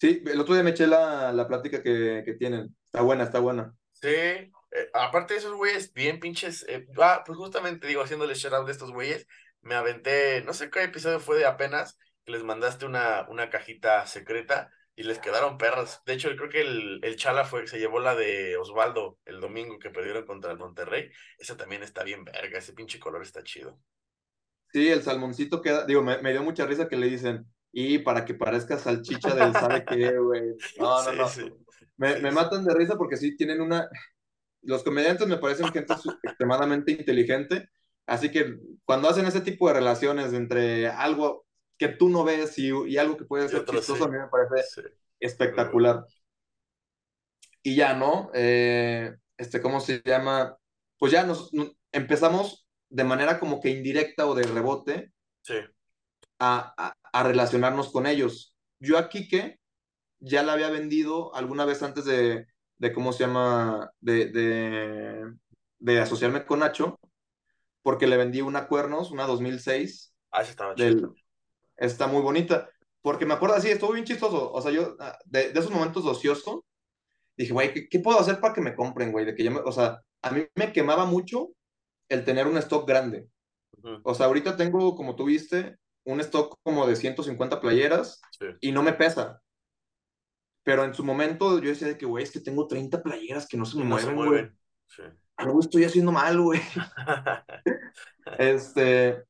Sí, 0.00 0.22
el 0.26 0.40
otro 0.40 0.54
día 0.54 0.62
me 0.62 0.70
eché 0.70 0.86
la, 0.86 1.32
la 1.32 1.46
plática 1.48 1.82
que, 1.82 2.22
que 2.24 2.34
tienen. 2.34 2.76
Está 2.84 3.00
buena, 3.00 3.24
está 3.24 3.38
buena. 3.38 3.74
Sí, 3.92 4.50
eh, 4.74 4.90
aparte 4.94 5.34
de 5.34 5.40
esos 5.40 5.54
güeyes, 5.54 5.92
bien 5.94 6.20
pinches. 6.20 6.64
eh, 6.68 6.86
ah, 7.00 7.22
pues 7.26 7.38
justamente 7.38 7.86
digo, 7.88 8.02
haciéndole 8.02 8.34
shout 8.34 8.54
out 8.54 8.66
de 8.66 8.72
estos 8.72 8.92
güeyes, 8.92 9.26
me 9.62 9.74
aventé, 9.76 10.42
no 10.44 10.52
sé 10.54 10.70
qué 10.70 10.84
episodio 10.84 11.20
fue 11.20 11.38
de 11.38 11.46
apenas, 11.46 11.98
que 12.24 12.32
les 12.32 12.44
mandaste 12.44 12.86
una, 12.86 13.26
una 13.28 13.50
cajita 13.50 14.06
secreta 14.06 14.70
y 14.96 15.04
les 15.04 15.18
quedaron 15.20 15.58
perras. 15.58 16.02
De 16.06 16.14
hecho, 16.14 16.30
creo 16.36 16.50
que 16.50 16.60
el, 16.62 17.00
el 17.04 17.16
Chala 17.16 17.44
fue, 17.44 17.66
se 17.66 17.78
llevó 17.78 18.00
la 18.00 18.14
de 18.14 18.56
Osvaldo 18.56 19.18
el 19.26 19.40
domingo 19.40 19.78
que 19.78 19.90
perdieron 19.90 20.26
contra 20.26 20.52
el 20.52 20.58
Monterrey. 20.58 21.10
Esa 21.38 21.56
también 21.56 21.82
está 21.82 22.04
bien 22.04 22.24
verga, 22.24 22.58
ese 22.58 22.72
pinche 22.74 23.00
color 23.00 23.22
está 23.22 23.42
chido. 23.42 23.80
Sí, 24.72 24.88
el 24.88 25.02
salmoncito 25.02 25.62
queda, 25.62 25.86
digo, 25.86 26.02
me, 26.02 26.18
me 26.20 26.32
dio 26.32 26.42
mucha 26.42 26.66
risa 26.66 26.88
que 26.88 26.96
le 26.96 27.08
dicen, 27.08 27.46
y 27.72 27.98
para 28.00 28.24
que 28.24 28.34
parezca 28.34 28.76
salchicha 28.78 29.34
del 29.34 29.54
sabe 29.56 29.86
qué, 29.86 30.18
güey. 30.18 30.42
No, 30.78 31.02
no, 31.04 31.12
Sí, 31.12 31.14
no. 31.14 31.28
sí. 31.28 31.52
Me, 31.96 32.16
Sí, 32.16 32.20
me 32.20 32.32
matan 32.32 32.64
de 32.64 32.74
risa 32.74 32.96
porque 32.96 33.16
sí 33.16 33.36
tienen 33.36 33.60
una. 33.60 33.88
Los 34.64 34.82
comediantes 34.82 35.26
me 35.28 35.38
parecen 35.38 35.68
gente 35.72 35.94
extremadamente 36.22 36.92
inteligente, 36.92 37.68
así 38.06 38.30
que 38.30 38.58
cuando 38.84 39.08
hacen 39.08 39.26
ese 39.26 39.40
tipo 39.40 39.68
de 39.68 39.74
relaciones 39.74 40.32
entre 40.32 40.88
algo 40.88 41.46
que 41.78 41.88
tú 41.88 42.08
no 42.08 42.24
ves 42.24 42.58
y, 42.58 42.70
y 42.86 42.98
algo 42.98 43.16
que 43.16 43.24
puede 43.24 43.48
ser 43.48 43.64
chistoso, 43.64 43.96
sí. 43.96 44.02
a 44.04 44.08
mí 44.08 44.18
me 44.18 44.28
parece 44.28 44.82
Sí. 44.82 44.88
espectacular. 45.20 46.04
Y 47.62 47.76
ya, 47.76 47.94
¿no? 47.94 48.30
Eh, 48.34 49.14
este, 49.38 49.60
¿cómo 49.60 49.80
se 49.80 50.02
llama? 50.04 50.56
Pues 50.98 51.12
ya 51.12 51.24
nos, 51.24 51.52
no- 51.52 51.72
empezamos 51.92 52.68
de 52.90 53.04
manera 53.04 53.40
como 53.40 53.60
que 53.60 53.70
indirecta 53.70 54.26
o 54.26 54.34
de 54.34 54.44
rebote 54.44 55.12
Sí. 55.42 55.54
a, 56.38 56.74
a- 56.76 56.96
a 57.12 57.22
relacionarnos 57.22 57.90
con 57.92 58.06
ellos. 58.06 58.54
Yo 58.80 58.98
a 58.98 59.08
Quique 59.08 59.60
ya 60.20 60.42
la 60.42 60.52
había 60.54 60.70
vendido 60.70 61.34
alguna 61.34 61.64
vez 61.64 61.82
antes 61.82 62.04
de, 62.04 62.46
de 62.78 62.92
¿cómo 62.92 63.12
se 63.12 63.24
llama? 63.24 63.90
De, 64.00 64.26
de, 64.26 65.32
de 65.78 66.00
asociarme 66.00 66.44
con 66.44 66.60
Nacho, 66.60 66.98
porque 67.82 68.06
le 68.06 68.16
vendí 68.16 68.40
una 68.40 68.66
Cuernos, 68.66 69.10
una 69.10 69.26
2006, 69.26 70.12
Ah, 70.30 70.42
esa 70.42 70.50
estaba 70.50 70.74
del, 70.74 71.08
está 71.76 72.06
muy 72.06 72.20
bonita. 72.22 72.68
Porque 73.02 73.26
me 73.26 73.34
acuerdo 73.34 73.54
así, 73.54 73.68
estuvo 73.70 73.92
bien 73.92 74.04
chistoso. 74.04 74.50
O 74.52 74.60
sea, 74.62 74.72
yo, 74.72 74.96
ah, 74.98 75.16
de, 75.26 75.52
de 75.52 75.60
esos 75.60 75.70
momentos 75.70 76.04
ocioso, 76.06 76.64
dije, 77.36 77.52
güey, 77.52 77.72
¿qué, 77.72 77.88
qué 77.88 78.00
puedo 78.00 78.18
hacer 78.18 78.40
para 78.40 78.54
que 78.54 78.60
me 78.62 78.74
compren, 78.74 79.12
güey? 79.12 79.24
De 79.26 79.34
que 79.34 79.44
yo 79.44 79.50
me- 79.50 79.60
o 79.60 79.70
sea, 79.72 80.00
a 80.22 80.30
mí 80.30 80.46
me 80.56 80.72
quemaba 80.72 81.04
mucho 81.04 81.50
el 82.08 82.24
tener 82.24 82.46
un 82.46 82.56
stock 82.58 82.88
grande. 82.88 83.28
O 84.02 84.14
sea, 84.14 84.26
ahorita 84.26 84.56
tengo, 84.56 84.94
como 84.96 85.14
tú 85.14 85.26
viste, 85.26 85.76
un 86.04 86.20
stock 86.20 86.56
como 86.62 86.86
de 86.86 86.96
150 86.96 87.60
playeras 87.60 88.20
Sí. 88.38 88.46
y 88.60 88.72
no 88.72 88.82
me 88.82 88.94
pesa. 88.94 89.42
Pero 90.64 90.82
en 90.84 90.94
su 90.94 91.04
momento 91.04 91.58
yo 91.60 91.68
decía 91.68 91.86
de 91.88 91.98
que, 91.98 92.06
güey, 92.06 92.24
es 92.24 92.30
que 92.32 92.40
tengo 92.40 92.66
30 92.66 93.02
playeras 93.02 93.46
que 93.46 93.56
no 93.56 93.64
se 93.66 93.76
me 93.78 93.84
no 93.84 93.90
mueven, 93.90 94.16
güey. 94.16 94.50
Sí. 94.86 95.02
Algo 95.36 95.60
estoy 95.60 95.84
haciendo 95.84 96.10
mal, 96.12 96.40
güey. 96.40 96.60
Este, 98.38 99.22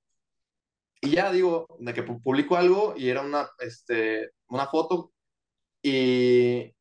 y 1.01 1.11
ya 1.11 1.33
digo, 1.33 1.67
de 1.81 1.93
que 1.93 2.05
pu- 2.05 2.23
publico 2.23 2.57
algo 2.57 2.95
y 2.97 3.09
era 3.09 3.23
una, 3.23 3.49
este, 3.59 4.31
una 4.49 4.67
foto 4.67 5.13
y, 5.83 6.73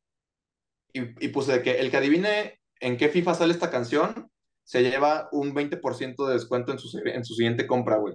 y, 0.92 1.24
y 1.24 1.28
puse 1.28 1.52
de 1.54 1.62
que 1.62 1.72
el 1.80 1.90
que 1.90 1.96
adivine 1.96 2.60
en 2.80 2.96
qué 2.96 3.08
FIFA 3.08 3.34
sale 3.34 3.52
esta 3.52 3.70
canción 3.70 4.30
se 4.62 4.82
lleva 4.82 5.28
un 5.32 5.52
20% 5.54 6.26
de 6.26 6.34
descuento 6.34 6.72
en 6.72 6.78
su, 6.78 6.96
en 7.04 7.24
su 7.24 7.34
siguiente 7.34 7.66
compra, 7.66 7.96
güey. 7.96 8.14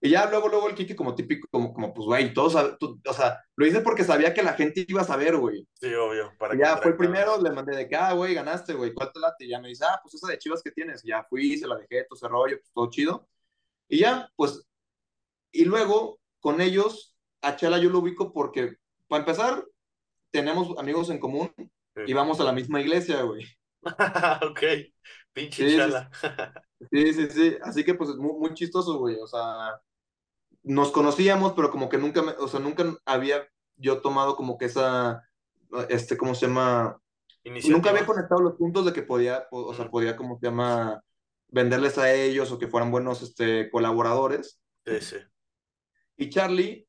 Y 0.00 0.10
ya 0.10 0.30
luego, 0.30 0.48
luego 0.48 0.68
el 0.68 0.76
Kike 0.76 0.94
como 0.94 1.14
típico, 1.14 1.48
como, 1.50 1.72
como 1.74 1.92
pues, 1.92 2.06
güey, 2.06 2.32
todos, 2.32 2.78
tú- 2.78 3.00
o 3.04 3.12
sea, 3.12 3.42
lo 3.56 3.66
hice 3.66 3.80
porque 3.80 4.04
sabía 4.04 4.32
que 4.32 4.42
la 4.44 4.52
gente 4.52 4.84
iba 4.86 5.00
a 5.02 5.04
saber, 5.04 5.36
güey. 5.36 5.66
Sí, 5.74 5.92
obvio. 5.94 6.32
Para 6.38 6.54
Y 6.54 6.58
ya 6.58 6.76
fue 6.76 6.92
el 6.92 6.96
primero, 6.96 7.40
le 7.42 7.50
mandé 7.50 7.76
de 7.76 7.88
que, 7.88 7.96
ah, 7.96 8.12
güey, 8.12 8.34
ganaste, 8.34 8.74
güey, 8.74 8.94
¿cuál 8.94 9.10
te 9.12 9.18
late? 9.18 9.44
Y 9.44 9.48
ya 9.48 9.60
me 9.60 9.68
dice, 9.68 9.84
ah, 9.88 9.98
pues 10.02 10.14
esa 10.14 10.28
de 10.28 10.38
chivas 10.38 10.62
que 10.62 10.70
tienes. 10.70 11.04
Y 11.04 11.08
ya 11.08 11.24
fui, 11.28 11.58
se 11.58 11.66
la 11.66 11.76
dejé, 11.76 12.04
todo 12.04 12.16
ese 12.16 12.28
rollo, 12.28 12.58
pues 12.58 12.70
todo 12.72 12.90
chido. 12.90 13.28
Y 13.88 14.00
ya, 14.00 14.30
pues, 14.36 14.66
y 15.52 15.64
luego 15.64 16.20
con 16.40 16.60
ellos, 16.60 17.16
a 17.42 17.56
Chela 17.56 17.78
yo 17.78 17.90
lo 17.90 18.00
ubico 18.00 18.32
porque, 18.32 18.76
para 19.08 19.20
empezar, 19.20 19.64
tenemos 20.30 20.78
amigos 20.78 21.10
en 21.10 21.18
común 21.20 21.52
Sí. 21.96 22.02
y 22.06 22.12
vamos 22.12 22.40
a 22.40 22.44
la 22.44 22.52
misma 22.52 22.80
iglesia, 22.80 23.22
güey. 23.22 23.44
ok. 24.42 24.60
Pinche 25.32 25.68
sí, 25.70 25.76
chala. 25.76 26.10
Sí, 26.90 27.12
sí, 27.14 27.28
sí. 27.30 27.56
Así 27.62 27.84
que, 27.84 27.94
pues, 27.94 28.10
es 28.10 28.16
muy, 28.16 28.34
muy 28.38 28.54
chistoso, 28.54 28.98
güey. 28.98 29.16
O 29.20 29.26
sea, 29.26 29.80
nos 30.62 30.90
conocíamos, 30.92 31.52
pero 31.54 31.70
como 31.70 31.88
que 31.88 31.98
nunca, 31.98 32.22
me- 32.22 32.32
o 32.32 32.48
sea, 32.48 32.60
nunca 32.60 32.84
había 33.06 33.48
yo 33.76 34.00
tomado 34.00 34.36
como 34.36 34.58
que 34.58 34.66
esa, 34.66 35.22
este, 35.88 36.16
¿cómo 36.16 36.34
se 36.34 36.46
llama? 36.46 37.00
Nunca 37.44 37.90
había 37.90 38.02
Iniciativa. 38.02 38.06
conectado 38.06 38.42
los 38.42 38.54
puntos 38.56 38.84
de 38.84 38.92
que 38.92 39.02
podía, 39.02 39.46
o, 39.50 39.66
o 39.66 39.74
sea, 39.74 39.88
podía, 39.90 40.16
¿cómo 40.16 40.38
se 40.38 40.46
llama? 40.46 41.02
Venderles 41.48 41.96
a 41.96 42.12
ellos 42.12 42.50
o 42.52 42.58
que 42.58 42.68
fueran 42.68 42.90
buenos, 42.90 43.22
este, 43.22 43.70
colaboradores. 43.70 44.60
Sí, 44.84 45.00
sí. 45.00 45.16
Y 46.16 46.28
Charlie, 46.30 46.86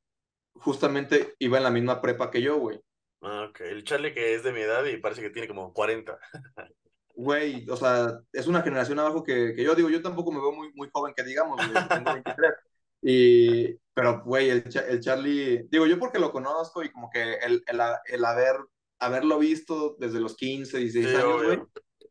justamente, 0.55 1.35
iba 1.39 1.57
en 1.57 1.63
la 1.63 1.69
misma 1.69 2.01
prepa 2.01 2.29
que 2.31 2.41
yo, 2.41 2.57
güey. 2.57 2.81
Ah, 3.21 3.47
ok. 3.49 3.61
El 3.61 3.83
Charlie 3.83 4.13
que 4.13 4.33
es 4.35 4.43
de 4.43 4.51
mi 4.51 4.61
edad 4.61 4.83
y 4.85 4.97
parece 4.97 5.21
que 5.21 5.29
tiene 5.29 5.47
como 5.47 5.73
40. 5.73 6.17
Güey, 7.15 7.69
o 7.69 7.75
sea, 7.75 8.19
es 8.31 8.47
una 8.47 8.61
generación 8.61 8.97
abajo 8.99 9.23
que, 9.23 9.53
que 9.53 9.63
yo 9.63 9.75
digo, 9.75 9.89
yo 9.89 10.01
tampoco 10.01 10.31
me 10.31 10.39
veo 10.39 10.51
muy, 10.53 10.71
muy 10.73 10.89
joven 10.91 11.13
que 11.15 11.23
digamos, 11.23 11.57
güey, 11.57 11.87
tengo 11.89 12.13
23. 12.13 12.53
Y, 13.01 13.75
pero, 13.93 14.21
güey, 14.23 14.49
el, 14.49 14.63
el 14.87 14.99
Charlie, 14.99 15.67
digo, 15.69 15.85
yo 15.85 15.97
porque 15.99 16.19
lo 16.19 16.31
conozco 16.31 16.83
y 16.83 16.91
como 16.91 17.09
que 17.09 17.33
el, 17.35 17.63
el, 17.67 17.81
el 18.05 18.25
haber, 18.25 18.55
haberlo 18.99 19.39
visto 19.39 19.95
desde 19.99 20.19
los 20.19 20.35
15, 20.35 20.77
16 20.79 21.07
Sí, 21.09 21.15
años, 21.15 21.43
güey, 21.43 21.59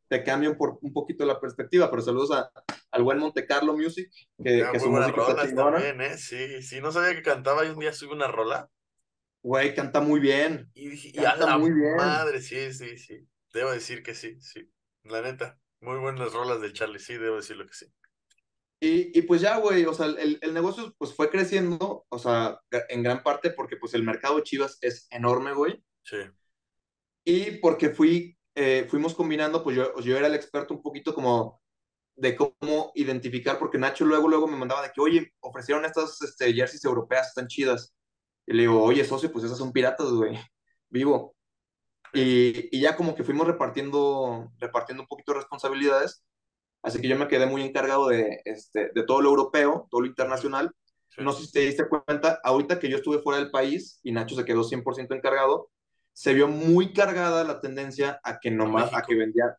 te 0.09 0.25
cambia 0.25 0.51
un, 0.51 0.57
por, 0.57 0.79
un 0.81 0.93
poquito 0.93 1.25
la 1.27 1.39
perspectiva, 1.41 1.91
pero 1.91 2.03
saludos 2.03 2.33
a, 2.33 2.51
al 2.91 3.03
buen 3.03 3.19
Monte 3.19 3.47
Carlo 3.47 3.75
Music, 3.77 4.11
que, 4.43 4.63
Ah, 4.63 4.73
que 4.73 4.81
su 4.81 4.91
música 4.91 5.21
está 5.29 5.47
chingona. 5.47 5.73
también, 5.73 6.01
¿eh? 6.01 6.17
Sí, 6.17 6.63
sí, 6.63 6.81
no 6.81 6.91
sabía 6.93 7.15
que 7.15 7.23
cantaba 7.23 7.65
y 7.67 7.69
un 7.71 7.79
día 7.79 7.93
subí 7.93 8.13
una 8.13 8.29
rola 8.29 8.71
Güey, 9.43 9.75
canta 9.75 10.01
muy 10.01 10.19
bien. 10.21 10.71
y 10.75 10.89
dije, 10.89 11.11
y 11.15 11.19
a 11.21 11.31
Canta 11.31 11.47
la 11.47 11.59
muy 11.59 11.73
bien. 11.73 11.95
madre, 11.97 12.41
sí, 12.41 12.73
sí, 12.73 12.99
sí. 12.99 13.27
Debo 13.53 13.71
decir 13.71 14.03
que 14.03 14.15
sí, 14.15 14.41
sí. 14.41 14.71
La 15.05 15.23
neta, 15.23 15.59
muy 15.81 15.99
buenas 15.99 16.33
rolas 16.33 16.61
del 16.61 16.73
Charlie, 16.73 16.99
sí, 16.99 17.17
debo 17.17 17.37
decirlo 17.37 17.67
que 17.67 17.75
sí. 17.75 17.87
Y, 18.81 19.19
y 19.19 19.23
pues 19.23 19.41
ya, 19.41 19.59
güey, 19.59 19.85
o 19.85 19.93
sea, 19.93 20.07
el, 20.07 20.39
el 20.41 20.55
negocio 20.55 20.95
pues 20.99 21.13
fue 21.13 21.31
creciendo, 21.31 22.07
o 22.09 22.19
sea, 22.19 22.61
en 22.89 23.03
gran 23.03 23.23
parte 23.23 23.51
porque 23.51 23.77
pues 23.77 23.95
el 23.95 24.05
mercado 24.05 24.37
de 24.37 24.45
Chivas 24.45 24.79
es 24.81 25.09
enorme, 25.11 25.53
güey. 25.53 25.83
Sí, 26.05 26.19
Y 27.25 27.59
porque 27.59 27.91
fui, 27.91 28.39
eh, 28.55 28.87
fuimos 28.89 29.15
combinando, 29.15 29.63
pues 29.65 29.77
yo, 29.77 29.99
yo 30.01 30.17
era 30.17 30.29
el 30.29 30.35
experto 30.35 30.75
un 30.75 30.83
poquito 30.83 31.15
como 31.15 31.61
de 32.17 32.37
cómo 32.37 32.93
identificar, 32.95 33.59
porque 33.59 33.79
Nacho 33.79 34.05
luego, 34.05 34.29
luego 34.29 34.47
me 34.49 34.57
mandaba 34.57 34.83
de 34.83 34.91
que, 34.93 35.01
oye, 35.01 35.33
ofrecieron 35.41 35.85
estas 35.85 36.21
este, 36.23 36.53
jerseys 36.53 36.85
europeas, 36.85 37.29
están 37.29 37.47
chidas. 37.49 37.95
Y 38.47 38.55
le 38.55 38.63
digo, 38.63 38.83
oye, 38.83 39.05
socio, 39.05 39.33
pues 39.33 39.45
esas 39.45 39.59
son 39.59 39.73
piratas, 39.73 40.09
güey, 40.11 40.39
vivo. 40.89 41.37
Y, 42.13 42.77
y, 42.77 42.81
ya 42.81 42.97
como 42.97 43.15
que 43.15 43.25
fuimos 43.25 43.47
repartiendo, 43.47 44.51
repartiendo 44.59 45.03
un 45.03 45.09
poquito 45.09 45.33
de 45.33 45.39
responsabilidades. 45.39 46.25
Así 46.83 47.01
que 47.01 47.09
yo 47.09 47.17
me 47.17 47.29
quedé 47.29 47.47
muy 47.47 47.63
encargado 47.63 48.09
de, 48.09 48.41
este, 48.45 48.91
de 48.95 49.03
todo 49.03 49.21
lo 49.21 49.31
europeo, 49.31 49.89
todo 49.91 50.03
lo 50.03 50.07
internacional. 50.07 50.73
Sí. 51.09 51.23
No 51.23 51.33
sé 51.33 51.47
si 51.47 51.53
te 51.53 51.61
diste 51.61 51.89
cuenta, 51.89 52.41
ahorita 52.45 52.79
que 52.79 52.89
yo 52.89 52.99
estuve 52.99 53.19
fuera 53.19 53.41
del 53.41 53.51
país 53.51 54.01
y 54.03 54.13
Nacho 54.13 54.37
se 54.37 54.45
quedó 54.45 54.63
100% 54.63 55.15
encargado, 55.15 55.71
se 56.13 56.35
vio 56.35 56.49
muy 56.49 56.93
cargada 56.93 57.45
la 57.45 57.61
tendencia 57.61 58.21
a 58.23 58.39
que 58.39 58.51
nomás, 58.51 58.93
a, 58.93 58.99
a 58.99 59.03
que 59.03 59.15
vendía, 59.15 59.57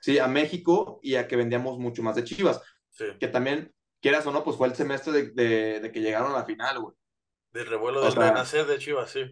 sí, 0.00 0.18
a 0.18 0.28
México 0.28 1.00
y 1.02 1.14
a 1.16 1.28
que 1.28 1.36
vendíamos 1.36 1.78
mucho 1.78 2.02
más 2.02 2.16
de 2.16 2.24
Chivas. 2.24 2.60
Sí. 2.90 3.04
Que 3.18 3.28
también, 3.28 3.72
quieras 4.00 4.26
o 4.26 4.32
no, 4.32 4.44
pues 4.44 4.56
fue 4.56 4.66
el 4.66 4.74
semestre 4.74 5.12
de, 5.12 5.30
de, 5.30 5.80
de 5.80 5.92
que 5.92 6.00
llegaron 6.00 6.32
a 6.32 6.38
la 6.38 6.44
final, 6.44 6.80
güey. 6.80 6.96
Del 7.52 7.66
revuelo 7.66 8.00
del 8.00 8.14
renacer 8.14 8.66
de 8.66 8.78
Chivas, 8.78 9.10
sí. 9.10 9.24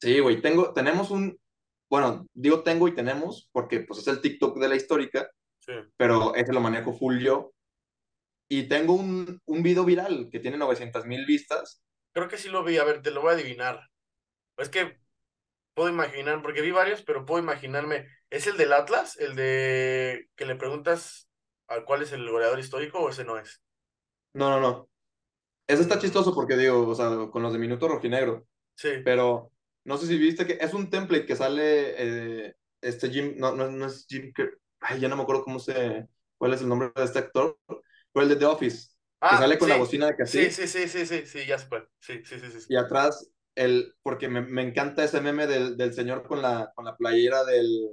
Sí, 0.00 0.18
güey, 0.20 0.40
tengo, 0.40 0.72
tenemos 0.72 1.10
un, 1.10 1.38
bueno, 1.90 2.26
digo 2.32 2.62
tengo 2.62 2.88
y 2.88 2.94
tenemos, 2.94 3.48
porque 3.52 3.80
pues 3.80 4.00
es 4.00 4.08
el 4.08 4.20
TikTok 4.20 4.58
de 4.58 4.68
la 4.68 4.76
histórica, 4.76 5.30
sí. 5.70 5.90
pero 5.96 6.34
ese 6.34 6.52
lo 6.52 6.60
manejo 6.60 6.92
full 6.92 7.18
yo. 7.18 7.52
Y 8.48 8.64
tengo 8.64 8.94
un, 8.94 9.40
un 9.46 9.62
video 9.62 9.84
viral 9.84 10.28
que 10.30 10.40
tiene 10.40 10.56
900 10.56 11.06
mil 11.06 11.24
vistas. 11.24 11.82
Creo 12.12 12.28
que 12.28 12.36
sí 12.36 12.48
lo 12.48 12.64
vi, 12.64 12.78
a 12.78 12.84
ver, 12.84 13.00
te 13.00 13.12
lo 13.12 13.20
voy 13.22 13.30
a 13.30 13.34
adivinar. 13.34 13.88
Es 14.56 14.68
que 14.68 14.98
puedo 15.74 15.88
imaginar, 15.88 16.42
porque 16.42 16.60
vi 16.60 16.72
varios, 16.72 17.02
pero 17.02 17.24
puedo 17.24 17.42
imaginarme. 17.42 18.08
¿Es 18.28 18.46
el 18.46 18.56
del 18.56 18.72
Atlas? 18.72 19.16
¿El 19.18 19.36
de 19.36 20.28
que 20.36 20.46
le 20.46 20.56
preguntas 20.56 21.28
a 21.68 21.84
cuál 21.84 22.02
es 22.02 22.12
el 22.12 22.28
goleador 22.28 22.58
histórico 22.58 22.98
o 22.98 23.10
ese 23.10 23.24
no 23.24 23.38
es? 23.38 23.62
No, 24.34 24.50
no, 24.50 24.60
no. 24.60 24.88
Ese 25.66 25.82
está 25.82 25.98
chistoso 25.98 26.34
porque 26.34 26.56
digo, 26.56 26.88
o 26.88 26.94
sea, 26.94 27.28
con 27.30 27.42
los 27.42 27.52
de 27.52 27.58
Minuto 27.60 27.86
Rojinegro. 27.86 28.46
Sí. 28.74 28.90
Pero 29.04 29.52
no 29.84 29.96
sé 29.96 30.06
si 30.06 30.18
viste 30.18 30.46
que 30.46 30.58
es 30.60 30.74
un 30.74 30.90
template 30.90 31.26
que 31.26 31.36
sale 31.36 31.94
eh, 31.96 32.54
este 32.80 33.10
Jim, 33.10 33.34
no, 33.36 33.54
no, 33.54 33.70
no 33.70 33.86
es 33.86 34.06
Jim, 34.08 34.32
ay, 34.80 35.00
ya 35.00 35.08
no 35.08 35.16
me 35.16 35.22
acuerdo 35.22 35.44
cómo 35.44 35.58
se, 35.58 36.08
cuál 36.38 36.54
es 36.54 36.62
el 36.62 36.68
nombre 36.68 36.90
de 36.94 37.04
este 37.04 37.18
actor, 37.18 37.58
pero 37.66 38.22
el 38.24 38.28
de 38.28 38.36
The 38.36 38.46
Office, 38.46 38.88
ah, 39.20 39.30
que 39.30 39.36
sale 39.36 39.58
con 39.58 39.68
sí. 39.68 39.72
la 39.72 39.78
bocina 39.78 40.06
de 40.06 40.16
castillo. 40.16 40.50
Sí, 40.50 40.66
sí, 40.66 40.66
sí, 40.66 40.88
sí, 40.88 41.06
sí, 41.06 41.26
sí, 41.26 41.46
ya 41.46 41.58
se 41.58 41.66
puede. 41.66 41.86
Sí, 42.00 42.22
sí, 42.24 42.38
sí, 42.40 42.50
sí. 42.50 42.66
Y 42.68 42.76
atrás, 42.76 43.30
el, 43.54 43.94
porque 44.02 44.28
me, 44.28 44.40
me 44.40 44.62
encanta 44.62 45.04
ese 45.04 45.20
meme 45.20 45.46
del, 45.46 45.76
del, 45.76 45.92
señor 45.92 46.26
con 46.26 46.40
la, 46.42 46.72
con 46.74 46.84
la 46.84 46.96
playera 46.96 47.44
del, 47.44 47.88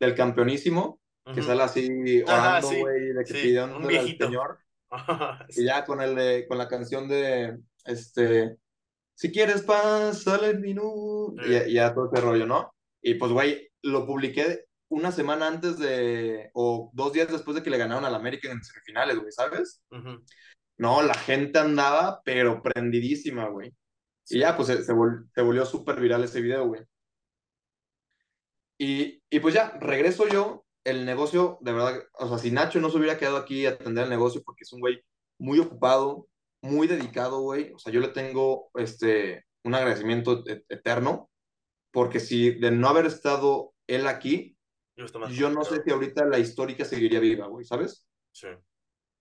del 0.00 0.14
campeonísimo, 0.14 1.00
uh 1.24 1.30
-huh. 1.30 1.34
que 1.34 1.42
sale 1.42 1.62
así 1.62 2.22
orando, 2.22 2.68
güey, 2.68 3.12
de 3.12 3.24
que 3.24 3.32
viejito. 3.86 4.24
al 4.24 4.30
señor. 4.30 4.58
y 5.48 5.64
ya 5.64 5.84
con, 5.84 6.00
el 6.00 6.14
de, 6.14 6.46
con 6.48 6.58
la 6.58 6.68
canción 6.68 7.08
de, 7.08 7.58
este, 7.84 8.56
si 9.14 9.30
quieres 9.30 9.62
paz, 9.62 10.22
sale 10.22 10.50
el 10.50 10.60
minuto, 10.60 11.34
y, 11.46 11.54
y, 11.70 11.74
ya 11.74 11.94
todo 11.94 12.10
ese 12.12 12.20
rollo, 12.24 12.46
¿no? 12.46 12.74
Y 13.00 13.14
pues, 13.14 13.32
güey, 13.32 13.70
lo 13.82 14.06
publiqué 14.06 14.66
una 14.88 15.12
semana 15.12 15.48
antes 15.48 15.78
de, 15.78 16.50
o 16.54 16.90
dos 16.92 17.12
días 17.12 17.30
después 17.30 17.56
de 17.56 17.62
que 17.62 17.70
le 17.70 17.78
ganaron 17.78 18.04
al 18.04 18.14
América 18.14 18.50
en 18.50 18.62
semifinales, 18.62 19.18
güey, 19.18 19.32
¿sabes? 19.32 19.82
Uh 19.90 19.96
-huh. 19.96 20.24
No, 20.76 21.02
la 21.02 21.14
gente 21.14 21.58
andaba, 21.58 22.20
pero 22.24 22.62
prendidísima, 22.62 23.48
güey. 23.48 23.72
Sí. 24.24 24.36
Y 24.38 24.40
ya, 24.40 24.56
pues 24.56 24.68
se, 24.68 24.84
se, 24.84 24.92
vol 24.92 25.28
se 25.34 25.42
volvió 25.42 25.64
súper 25.66 26.00
viral 26.00 26.24
ese 26.24 26.40
video, 26.40 26.66
güey. 26.66 26.82
Y, 28.78 29.22
y 29.30 29.40
pues 29.40 29.54
ya, 29.54 29.70
regreso 29.80 30.28
yo, 30.28 30.64
el 30.84 31.06
negocio, 31.06 31.58
de 31.62 31.72
verdad, 31.72 32.02
o 32.14 32.28
sea, 32.28 32.38
si 32.38 32.50
Nacho 32.50 32.80
no 32.80 32.90
se 32.90 32.98
hubiera 32.98 33.18
quedado 33.18 33.36
aquí 33.36 33.66
a 33.66 33.70
atender 33.70 34.04
el 34.04 34.10
negocio, 34.10 34.42
porque 34.44 34.64
es 34.64 34.72
un 34.72 34.80
güey 34.80 35.00
muy 35.38 35.58
ocupado, 35.58 36.28
muy 36.60 36.86
dedicado, 36.86 37.40
güey. 37.40 37.72
O 37.72 37.78
sea, 37.78 37.92
yo 37.92 38.00
le 38.00 38.08
tengo 38.08 38.70
este, 38.74 39.44
un 39.64 39.74
agradecimiento 39.74 40.44
eterno, 40.68 41.30
porque 41.92 42.20
si 42.20 42.50
de 42.58 42.70
no 42.70 42.88
haber 42.88 43.06
estado 43.06 43.72
él 43.86 44.06
aquí, 44.06 44.53
yo, 44.96 45.50
no 45.50 45.64
sé 45.64 45.82
si 45.82 45.90
ahorita 45.90 46.24
la 46.26 46.38
histórica 46.38 46.84
seguiría 46.84 47.20
viva, 47.20 47.46
güey, 47.46 47.64
¿sabes? 47.64 48.06
Sí. 48.32 48.48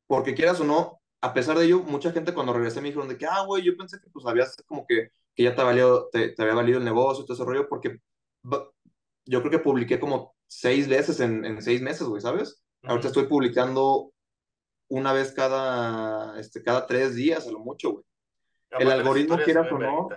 Porque 0.08 0.36
quieras 0.36 0.60
o 0.60 0.64
no, 0.64 1.02
a 1.22 1.34
pesar 1.34 1.58
de 1.58 1.66
ello, 1.66 1.80
mucha 1.80 2.12
gente 2.12 2.34
cuando 2.34 2.54
regresé 2.54 2.82
me 2.82 2.90
dijeron 2.90 3.08
de 3.08 3.18
que, 3.18 3.26
ah, 3.26 3.44
güey, 3.46 3.64
yo 3.64 3.76
pensé 3.78 4.00
que 4.00 4.10
pues 4.10 4.26
habías 4.26 4.56
como 4.66 4.86
que, 4.86 5.10
que 5.34 5.44
ya 5.44 5.56
te, 5.56 5.64
valió, 5.64 6.10
te, 6.12 6.30
te, 6.30 6.42
había 6.42 6.56
valido 6.56 6.80
el 6.80 6.86
negocio, 6.86 7.24
todo 7.26 7.34
ese 7.34 7.46
rollo, 7.46 7.68
porque 7.68 8.00
yo 9.26 9.40
creo 9.40 9.52
que 9.52 9.60
publiqué 9.60 10.00
como 10.00 10.36
seis 10.48 10.88
veces 10.88 11.20
en, 11.20 11.46
en 11.46 11.62
seis 11.62 11.82
meses, 11.82 12.08
güey, 12.08 12.22
¿sabes? 12.22 12.64
Uh 12.82 12.88
-huh. 12.88 12.90
Ahorita 12.92 13.08
estoy 13.08 13.28
publicando 13.28 14.14
una 14.90 15.14
vez 15.14 15.32
cada, 15.32 16.40
este, 16.40 16.62
cada 16.62 16.86
tres 16.86 17.16
días, 17.16 17.48
a 17.48 17.52
lo 17.52 17.60
mucho, 17.60 17.94
güey. 17.94 18.06
El 18.80 18.92
algoritmo, 18.92 19.38
quieras 19.38 19.72
o 19.72 19.78
no. 19.78 20.10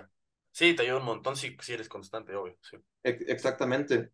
Sí, 0.51 0.75
te 0.75 0.83
ayuda 0.83 0.97
un 0.97 1.05
montón 1.05 1.35
si, 1.35 1.55
si 1.61 1.73
eres 1.73 1.87
constante, 1.87 2.35
obvio. 2.35 2.57
Sí. 2.61 2.77
Exactamente. 3.03 4.11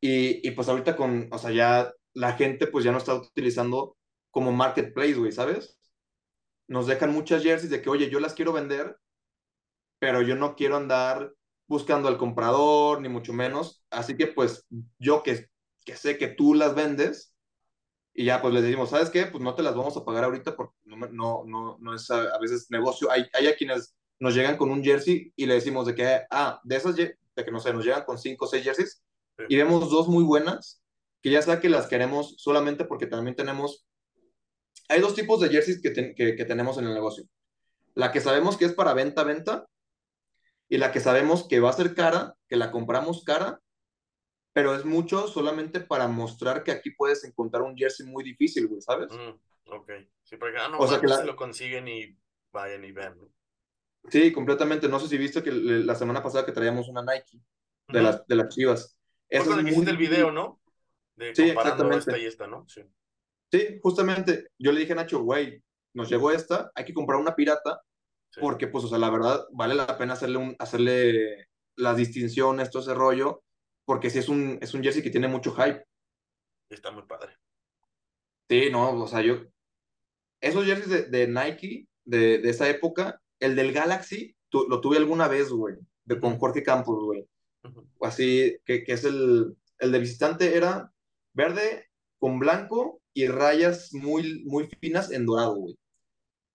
Y, 0.00 0.46
y, 0.46 0.50
pues 0.52 0.68
ahorita 0.68 0.96
con, 0.96 1.28
o 1.32 1.38
sea, 1.38 1.50
ya 1.50 1.92
la 2.12 2.34
gente 2.34 2.66
pues 2.66 2.84
ya 2.84 2.92
no 2.92 2.98
está 2.98 3.14
utilizando 3.14 3.96
como 4.30 4.52
marketplace, 4.52 5.14
güey, 5.14 5.32
¿sabes? 5.32 5.78
Nos 6.68 6.86
dejan 6.86 7.12
muchas 7.12 7.42
jerseys 7.42 7.70
de 7.70 7.80
que, 7.80 7.90
oye, 7.90 8.10
yo 8.10 8.20
las 8.20 8.34
quiero 8.34 8.52
vender, 8.52 8.98
pero 9.98 10.22
yo 10.22 10.36
no 10.36 10.56
quiero 10.56 10.76
andar 10.76 11.32
buscando 11.66 12.08
al 12.08 12.18
comprador, 12.18 13.00
ni 13.00 13.08
mucho 13.08 13.32
menos. 13.32 13.82
Así 13.90 14.16
que 14.16 14.26
pues 14.26 14.66
yo 14.98 15.22
que, 15.22 15.48
que 15.84 15.96
sé 15.96 16.18
que 16.18 16.28
tú 16.28 16.54
las 16.54 16.74
vendes, 16.74 17.34
y 18.14 18.26
ya 18.26 18.40
pues 18.40 18.54
les 18.54 18.62
decimos, 18.62 18.90
¿sabes 18.90 19.10
qué? 19.10 19.26
Pues 19.26 19.42
no 19.42 19.54
te 19.54 19.62
las 19.62 19.74
vamos 19.74 19.96
a 19.96 20.04
pagar 20.04 20.24
ahorita 20.24 20.54
porque 20.54 20.74
no, 20.84 20.96
no, 21.08 21.42
no, 21.44 21.78
no 21.80 21.94
es 21.94 22.08
a, 22.10 22.22
a, 22.34 22.38
veces 22.38 22.70
negocio. 22.70 23.10
Hay, 23.10 23.26
hay 23.32 23.48
a 23.48 23.56
quienes 23.56 23.94
nos 24.20 24.34
llegan 24.34 24.56
con 24.56 24.70
un 24.70 24.84
jersey 24.84 25.32
y 25.34 25.46
le 25.46 25.54
decimos 25.54 25.86
de 25.86 25.94
que, 25.94 26.20
ah, 26.30 26.60
de 26.62 26.76
esas, 26.76 26.94
de 26.94 27.16
que 27.36 27.50
no 27.50 27.58
sé, 27.58 27.72
nos 27.72 27.84
llegan 27.84 28.04
con 28.04 28.16
cinco 28.18 28.44
o 28.44 28.48
seis 28.48 28.62
jerseys. 28.62 29.02
Y 29.48 29.56
vemos 29.56 29.90
dos 29.90 30.08
muy 30.08 30.24
buenas, 30.24 30.82
que 31.22 31.30
ya 31.30 31.42
sea 31.42 31.60
que 31.60 31.68
las 31.68 31.86
queremos 31.86 32.34
solamente 32.38 32.84
porque 32.84 33.06
también 33.06 33.36
tenemos, 33.36 33.86
hay 34.88 35.00
dos 35.00 35.14
tipos 35.14 35.40
de 35.40 35.48
jerseys 35.48 35.80
que, 35.82 35.92
que, 35.92 36.36
que 36.36 36.44
tenemos 36.44 36.78
en 36.78 36.86
el 36.86 36.94
negocio. 36.94 37.24
La 37.94 38.12
que 38.12 38.20
sabemos 38.20 38.56
que 38.56 38.64
es 38.64 38.72
para 38.72 38.94
venta, 38.94 39.24
venta, 39.24 39.66
y 40.68 40.78
la 40.78 40.92
que 40.92 41.00
sabemos 41.00 41.46
que 41.46 41.60
va 41.60 41.70
a 41.70 41.74
ser 41.74 41.94
cara, 41.94 42.34
que 42.48 42.56
la 42.56 42.70
compramos 42.70 43.22
cara 43.24 43.60
pero 44.54 44.74
es 44.74 44.84
mucho 44.84 45.26
solamente 45.26 45.80
para 45.80 46.06
mostrar 46.06 46.62
que 46.62 46.70
aquí 46.70 46.92
puedes 46.92 47.24
encontrar 47.24 47.62
un 47.64 47.76
jersey 47.76 48.06
muy 48.06 48.22
difícil, 48.22 48.68
güey, 48.68 48.80
¿sabes? 48.80 49.10
Mm, 49.10 49.72
ok. 49.72 49.92
Sí, 50.22 50.36
porque 50.36 50.56
ah, 50.58 50.68
no, 50.68 50.78
o 50.78 50.86
sea 50.86 51.00
que 51.00 51.08
la... 51.08 51.16
se 51.16 51.24
lo 51.24 51.34
consiguen 51.34 51.88
y 51.88 52.16
vayan 52.52 52.84
y 52.84 52.92
vean. 52.92 53.18
¿no? 53.18 53.28
Sí, 54.08 54.32
completamente. 54.32 54.88
No 54.88 55.00
sé 55.00 55.08
si 55.08 55.18
viste 55.18 55.42
que 55.42 55.50
la 55.50 55.96
semana 55.96 56.22
pasada 56.22 56.46
que 56.46 56.52
traíamos 56.52 56.88
una 56.88 57.02
Nike 57.02 57.40
de, 57.88 57.98
uh 57.98 58.00
-huh. 58.00 58.04
las, 58.04 58.26
de 58.28 58.36
las 58.36 58.54
chivas. 58.54 58.96
Eso 59.28 59.58
es 59.58 59.76
muy... 59.76 59.86
el 59.86 59.96
video, 59.96 60.30
¿no? 60.30 60.60
De 61.16 61.34
sí, 61.34 61.50
exactamente. 61.50 61.98
esta 61.98 62.18
y 62.18 62.26
esta, 62.26 62.46
¿no? 62.46 62.66
Sí. 62.68 62.82
sí, 63.52 63.78
justamente. 63.82 64.48
Yo 64.58 64.72
le 64.72 64.80
dije 64.80 64.92
a 64.92 64.96
Nacho, 64.96 65.22
güey, 65.22 65.62
nos 65.94 66.08
llegó 66.08 66.30
esta, 66.30 66.70
hay 66.74 66.84
que 66.84 66.94
comprar 66.94 67.20
una 67.20 67.36
pirata, 67.36 67.80
sí. 68.30 68.40
porque, 68.40 68.66
pues, 68.66 68.84
o 68.84 68.88
sea, 68.88 68.98
la 68.98 69.10
verdad, 69.10 69.46
vale 69.52 69.74
la 69.74 69.96
pena 69.96 70.14
hacerle, 70.14 70.38
un, 70.38 70.56
hacerle 70.58 71.48
las 71.76 71.96
distinciones, 71.96 72.70
todo 72.70 72.82
ese 72.82 72.94
rollo, 72.94 73.42
porque 73.84 74.10
sí 74.10 74.18
es 74.18 74.28
un, 74.28 74.58
es 74.60 74.74
un 74.74 74.82
jersey 74.82 75.02
que 75.02 75.10
tiene 75.10 75.28
mucho 75.28 75.54
hype. 75.54 75.84
Está 76.68 76.90
muy 76.90 77.02
padre. 77.02 77.36
Sí, 78.48 78.68
no, 78.70 79.02
o 79.02 79.06
sea, 79.06 79.22
yo. 79.22 79.42
Esos 80.40 80.64
jerseys 80.66 80.90
de, 80.90 81.02
de 81.04 81.28
Nike 81.28 81.88
de, 82.04 82.38
de, 82.38 82.50
esa 82.50 82.68
época, 82.68 83.20
el 83.40 83.56
del 83.56 83.72
Galaxy, 83.72 84.36
tu, 84.48 84.68
lo 84.68 84.80
tuve 84.80 84.98
alguna 84.98 85.28
vez, 85.28 85.50
güey, 85.50 85.76
de, 86.04 86.20
con 86.20 86.38
Jorge 86.38 86.62
Campos, 86.62 87.02
güey. 87.04 87.26
Uh 87.64 87.68
-huh. 87.68 87.88
Así, 88.02 88.56
que, 88.64 88.84
que 88.84 88.92
es 88.92 89.04
el, 89.04 89.56
el 89.78 89.92
de 89.92 89.98
visitante, 89.98 90.56
era 90.56 90.92
verde 91.32 91.86
con 92.18 92.38
blanco 92.38 93.00
y 93.12 93.28
rayas 93.28 93.92
muy, 93.92 94.44
muy 94.44 94.68
finas 94.80 95.10
en 95.10 95.26
dorado, 95.26 95.56
güey. 95.56 95.78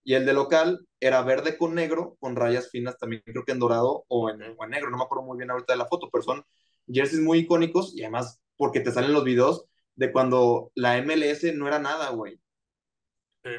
Y 0.04 0.14
el 0.16 0.26
de 0.26 0.34
local 0.34 0.88
era 1.00 1.22
verde 1.22 1.58
con 1.58 1.76
negro, 1.76 2.18
con 2.20 2.36
rayas 2.36 2.70
finas 2.72 2.98
también, 2.98 3.22
creo 3.26 3.46
que 3.46 3.52
en 3.52 3.60
dorado 3.60 4.06
o 4.08 4.30
en, 4.30 4.42
o 4.42 4.64
en 4.64 4.70
negro, 4.70 4.90
no 4.90 4.98
me 4.98 5.04
acuerdo 5.04 5.26
muy 5.26 5.38
bien 5.38 5.52
ahorita 5.52 5.74
de 5.74 5.78
la 5.78 5.88
foto, 5.88 6.10
pero 6.12 6.24
son 6.24 6.44
jerseys 6.88 7.22
muy 7.22 7.40
icónicos 7.40 7.96
y 7.96 8.02
además 8.02 8.42
porque 8.58 8.80
te 8.80 8.92
salen 8.92 9.14
los 9.14 9.24
videos 9.24 9.66
de 9.96 10.12
cuando 10.12 10.72
la 10.76 10.98
MLS 10.98 11.44
no 11.56 11.68
era 11.68 11.80
nada, 11.80 12.10
güey. 12.10 12.42
Sí, 13.44 13.52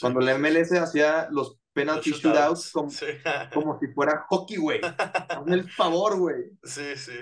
cuando 0.00 0.20
la 0.20 0.34
MLS 0.38 0.72
hacía 0.72 1.28
los 1.30 1.58
penalty 1.72 2.10
los 2.10 2.20
shootouts, 2.20 2.72
como, 2.72 2.90
sí. 2.90 3.06
como, 3.54 3.78
si 3.78 3.86
fuera 3.88 4.24
hockey, 4.28 4.56
güey. 4.56 4.80
Hazme 4.82 5.54
el 5.54 5.70
favor, 5.70 6.18
güey. 6.18 6.50
Sí, 6.62 6.96
sí. 6.96 7.12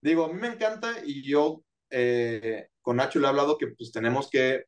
Digo, 0.00 0.24
a 0.24 0.28
mí 0.32 0.34
me 0.34 0.48
encanta 0.48 0.94
y 1.04 1.22
yo 1.22 1.62
eh, 1.90 2.68
con 2.80 2.96
Nacho 2.96 3.18
le 3.18 3.26
he 3.26 3.28
hablado 3.28 3.58
que 3.58 3.68
pues 3.68 3.92
tenemos 3.92 4.30
que, 4.30 4.64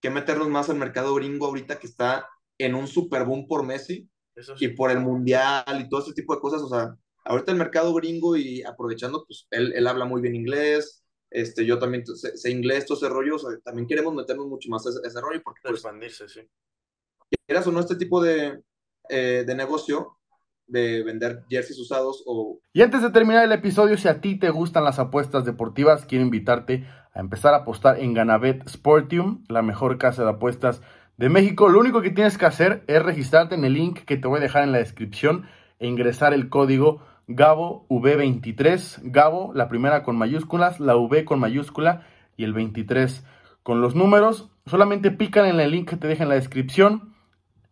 que 0.00 0.10
meternos 0.10 0.48
más 0.48 0.70
al 0.70 0.76
mercado 0.76 1.14
gringo 1.14 1.46
ahorita 1.46 1.78
que 1.78 1.86
está 1.86 2.28
en 2.58 2.74
un 2.74 2.86
super 2.86 3.24
boom 3.24 3.46
por 3.48 3.64
Messi 3.64 4.08
sí. 4.36 4.52
y 4.60 4.68
por 4.68 4.90
el 4.90 5.00
mundial 5.00 5.64
y 5.80 5.88
todo 5.88 6.02
ese 6.02 6.12
tipo 6.12 6.34
de 6.34 6.40
cosas. 6.40 6.62
O 6.62 6.68
sea, 6.68 6.94
ahorita 7.24 7.52
el 7.52 7.58
mercado 7.58 7.92
gringo 7.94 8.36
y 8.36 8.62
aprovechando, 8.62 9.24
pues 9.26 9.46
él, 9.50 9.72
él 9.74 9.86
habla 9.86 10.04
muy 10.04 10.20
bien 10.20 10.34
inglés, 10.34 11.04
este, 11.30 11.66
yo 11.66 11.78
también 11.78 12.06
sé, 12.06 12.36
sé 12.36 12.50
inglés, 12.50 12.86
todo 12.86 12.96
ese 12.96 13.08
rollo, 13.08 13.36
o 13.36 13.38
sea, 13.38 13.50
también 13.60 13.86
queremos 13.86 14.14
meternos 14.14 14.46
mucho 14.46 14.68
más 14.70 14.86
a 14.86 14.90
ese, 14.90 15.00
a 15.04 15.08
ese 15.08 15.20
rollo, 15.20 15.42
porque 15.42 15.60
pues, 15.62 15.74
Expandirse, 15.74 16.28
sí. 16.28 16.40
Quieras 17.46 17.66
o 17.66 17.72
no, 17.72 17.80
este 17.80 17.96
tipo 17.96 18.22
de, 18.22 18.62
eh, 19.08 19.44
de 19.46 19.54
negocio 19.54 20.18
de 20.68 21.02
vender 21.02 21.44
jerseys 21.48 21.78
usados 21.78 22.22
o... 22.26 22.60
Y 22.72 22.82
antes 22.82 23.02
de 23.02 23.10
terminar 23.10 23.44
el 23.44 23.52
episodio, 23.52 23.96
si 23.96 24.06
a 24.06 24.20
ti 24.20 24.38
te 24.38 24.50
gustan 24.50 24.84
las 24.84 24.98
apuestas 24.98 25.44
deportivas, 25.44 26.04
quiero 26.04 26.24
invitarte 26.24 26.86
a 27.12 27.20
empezar 27.20 27.54
a 27.54 27.58
apostar 27.58 27.98
en 27.98 28.14
Ganabet 28.14 28.68
Sportium, 28.68 29.44
la 29.48 29.62
mejor 29.62 29.98
casa 29.98 30.24
de 30.24 30.30
apuestas 30.30 30.82
de 31.16 31.28
México. 31.28 31.68
Lo 31.68 31.80
único 31.80 32.02
que 32.02 32.10
tienes 32.10 32.38
que 32.38 32.46
hacer 32.46 32.84
es 32.86 33.02
registrarte 33.02 33.54
en 33.54 33.64
el 33.64 33.74
link 33.74 34.00
que 34.00 34.16
te 34.16 34.28
voy 34.28 34.38
a 34.38 34.42
dejar 34.42 34.62
en 34.62 34.72
la 34.72 34.78
descripción 34.78 35.46
e 35.78 35.88
ingresar 35.88 36.34
el 36.34 36.48
código 36.48 37.02
Gabo 37.26 37.86
V23. 37.88 39.00
Gabo, 39.04 39.52
la 39.54 39.68
primera 39.68 40.02
con 40.02 40.16
mayúsculas, 40.16 40.80
la 40.80 40.96
V 40.96 41.24
con 41.24 41.40
mayúscula 41.40 42.06
y 42.36 42.44
el 42.44 42.52
23 42.52 43.24
con 43.62 43.80
los 43.80 43.94
números. 43.94 44.50
Solamente 44.66 45.10
pican 45.10 45.46
en 45.46 45.60
el 45.60 45.70
link 45.70 45.88
que 45.88 45.96
te 45.96 46.08
deja 46.08 46.24
en 46.24 46.28
la 46.28 46.36
descripción 46.36 47.07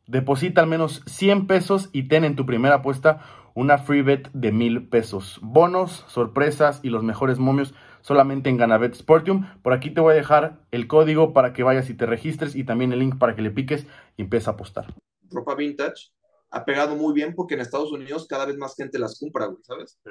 Deposita 0.07 0.61
al 0.61 0.69
menos 0.69 1.03
100 1.07 1.49
pesos 1.49 1.89
y 1.93 2.05
ten 2.05 2.25
en 2.25 2.37
tu 2.37 2.47
primera 2.47 2.77
apuesta 2.77 3.23
una 3.55 3.79
free 3.79 4.03
bet 4.03 4.31
de 4.33 4.53
1000 4.53 4.89
pesos. 4.89 5.41
Bonos, 5.43 6.05
sorpresas 6.09 6.81
y 6.85 6.91
los 6.91 7.03
mejores 7.03 7.39
momios 7.39 7.75
solamente 8.03 8.49
en 8.49 8.57
Ganabet 8.57 8.95
Sportium. 8.95 9.47
Por 9.63 9.73
aquí 9.73 9.91
te 9.91 10.01
voy 10.01 10.13
a 10.13 10.17
dejar 10.17 10.61
el 10.71 10.87
código 10.87 11.33
para 11.33 11.53
que 11.53 11.65
vayas 11.65 11.91
y 11.91 11.95
te 11.95 12.07
registres 12.07 12.55
y 12.55 12.63
también 12.63 12.93
el 12.93 13.01
link 13.01 13.19
para 13.19 13.35
que 13.35 13.43
le 13.43 13.51
piques 13.51 13.87
y 14.17 14.23
empieces 14.23 14.47
a 14.47 14.53
apostar. 14.53 14.95
Ropa 15.29 15.57
vintage 15.57 16.13
ha 16.51 16.65
pegado 16.65 16.95
muy 16.95 17.13
bien 17.13 17.35
porque 17.35 17.55
en 17.55 17.61
Estados 17.61 17.91
Unidos 17.91 18.27
cada 18.29 18.47
vez 18.47 18.57
más 18.57 18.77
gente 18.77 19.01
las 19.01 19.19
compra, 19.19 19.47
güey, 19.47 19.63
¿sabes? 19.63 19.99
Sí. 20.05 20.11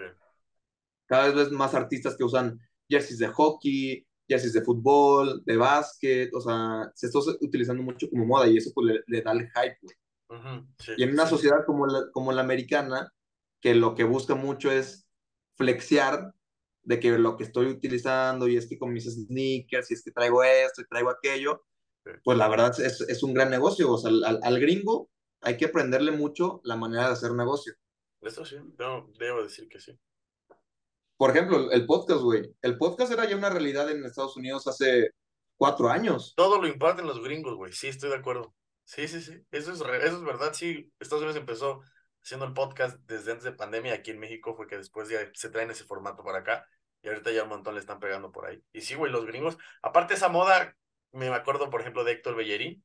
Cada 1.05 1.27
vez 1.27 1.36
ves 1.36 1.51
más 1.51 1.73
artistas 1.73 2.17
que 2.17 2.23
usan 2.25 2.60
jerseys 2.89 3.19
de 3.19 3.27
hockey, 3.27 4.05
jerseys 4.27 4.53
de 4.53 4.61
fútbol, 4.63 5.43
de 5.45 5.57
básquet, 5.57 6.29
o 6.33 6.41
sea, 6.41 6.91
se 6.95 7.07
está 7.07 7.19
utilizando 7.41 7.83
mucho 7.83 8.09
como 8.09 8.25
moda 8.25 8.47
y 8.47 8.57
eso 8.57 8.71
pues 8.73 8.88
le, 8.88 8.99
le 9.07 9.21
da 9.21 9.31
el 9.33 9.41
hype, 9.49 9.77
güey. 9.81 9.95
Ujú, 10.29 10.67
sí, 10.79 10.93
Y 10.97 11.03
en 11.03 11.11
una 11.13 11.23
sí. 11.23 11.29
sociedad 11.31 11.65
como 11.65 11.88
la, 11.88 12.09
como 12.11 12.31
la 12.31 12.41
americana, 12.41 13.11
que 13.61 13.75
lo 13.75 13.95
que 13.95 14.03
busca 14.03 14.35
mucho 14.35 14.71
es 14.71 15.07
flexear 15.55 16.33
de 16.83 16.99
que 16.99 17.17
lo 17.17 17.38
que 17.38 17.43
estoy 17.43 17.67
utilizando 17.67 18.47
y 18.47 18.57
es 18.57 18.67
que 18.67 18.77
con 18.77 18.93
mis 18.93 19.05
sneakers 19.05 19.91
y 19.91 19.93
es 19.95 20.03
que 20.03 20.11
traigo 20.11 20.43
esto 20.43 20.81
y 20.81 20.88
traigo 20.88 21.09
aquello, 21.09 21.63
Sí. 22.05 22.11
pues 22.23 22.38
la 22.38 22.47
verdad 22.47 22.79
es, 22.79 23.01
es 23.01 23.23
un 23.23 23.33
gran 23.33 23.49
negocio. 23.49 23.91
O 23.91 23.97
sea, 23.97 24.09
al, 24.11 24.39
al 24.43 24.59
gringo 24.59 25.09
hay 25.41 25.57
que 25.57 25.65
aprenderle 25.65 26.11
mucho 26.11 26.61
la 26.63 26.75
manera 26.75 27.07
de 27.07 27.13
hacer 27.13 27.31
negocio. 27.33 27.73
Eso 28.21 28.43
sí, 28.45 28.57
no, 28.77 29.07
debo 29.17 29.43
decir 29.43 29.69
que 29.69 29.79
sí. 29.79 29.97
Por 31.17 31.32
ejemplo, 31.32 31.71
el, 31.71 31.86
podcast, 31.86 32.21
güey. 32.21 32.43
El 32.62 32.78
podcast 32.78 33.12
era 33.12 33.25
ya 33.25 33.38
una 33.38 33.49
realidad 33.49 33.89
en 33.89 34.04
Estados 34.04 34.36
Unidos 34.36 34.67
hace 34.67 35.12
cuatro 35.56 35.89
años. 35.89 36.34
Todo 36.36 36.62
lo 36.62 36.67
imparten 36.67 37.08
los 37.08 37.23
gringos, 37.23 37.56
güey. 37.56 37.71
Sí, 37.71 37.88
estoy 37.88 38.10
de 38.10 38.17
acuerdo. 38.17 38.54
Sí, 38.84 39.08
sí, 39.08 39.21
sí. 39.21 39.41
Eso 39.51 39.71
es, 39.71 39.80
eso 39.80 40.17
es 40.17 40.23
verdad. 40.23 40.54
Sí, 40.54 40.91
Estados 40.99 41.23
Unidos 41.23 41.39
empezó 41.39 41.82
haciendo 42.21 42.45
el 42.45 42.54
podcast 42.54 42.99
desde 43.08 43.32
antes 43.32 43.45
de 43.45 43.54
pandemia. 43.54 43.93
Aquí 43.93 44.12
en 44.12 44.19
México 44.19 44.56
fue 44.56 44.67
que 44.67 44.78
después 44.78 45.08
ya 45.08 45.19
se 45.34 45.49
traen 45.49 45.71
ese 45.71 45.86
formato 45.86 46.23
para 46.23 46.39
acá. 46.39 46.67
Y 47.01 47.08
ahorita 47.08 47.32
ya 47.32 47.43
un 47.43 47.49
montón 47.49 47.75
le 47.75 47.80
están 47.80 47.99
pegando 47.99 48.32
por 48.32 48.45
ahí. 48.47 48.62
Y 48.73 48.82
sí, 48.82 48.95
güey, 48.95 49.12
los 49.12 49.25
gringos. 49.25 49.58
Aparte 49.82 50.15
esa 50.15 50.28
moda, 50.28 50.75
me 51.13 51.28
acuerdo, 51.30 51.69
por 51.69 51.82
ejemplo, 51.82 52.04
de 52.04 52.13
Héctor 52.13 52.36
Bellerín. 52.36 52.84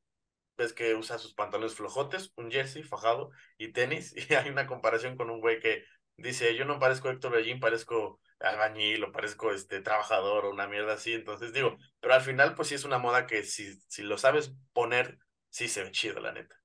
Ves 0.57 0.73
que 0.73 0.95
usa 0.95 1.19
sus 1.19 1.35
pantalones 1.35 1.75
flojotes, 1.75 2.33
un 2.37 2.51
jersey 2.51 2.85
fajado 2.85 3.31
y 3.59 3.73
tenis. 3.73 4.15
Y 4.31 4.35
hay 4.35 4.51
una 4.51 4.69
comparación 4.69 5.17
con 5.17 5.31
un 5.31 5.41
güey 5.41 5.59
que 5.59 5.85
dice, 6.23 6.57
yo 6.57 6.65
no 6.65 6.79
parezco 6.79 7.11
Héctor 7.11 7.33
Bellerín, 7.33 7.61
parezco 7.61 8.21
albañil 8.41 9.05
o 9.05 9.13
parezco 9.13 9.53
este 9.53 9.81
trabajador 9.83 10.47
o 10.47 10.51
una 10.51 10.69
mierda 10.69 10.95
así. 10.95 11.13
Entonces 11.15 11.53
digo, 11.53 11.77
pero 12.01 12.15
al 12.15 12.23
final 12.23 12.55
pues 12.55 12.69
sí 12.69 12.75
es 12.77 12.85
una 12.85 12.99
moda 12.99 13.27
que 13.27 13.45
si, 13.45 13.75
si 13.89 14.03
lo 14.03 14.19
sabes 14.19 14.55
poner, 14.73 15.19
sí 15.51 15.69
se 15.69 15.85
ve 15.85 15.91
chido, 15.93 16.21
la 16.21 16.33
neta. 16.33 16.57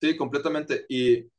Sí, 0.00 0.16
completamente. 0.16 0.84
Y 0.88 1.22
te 1.24 1.30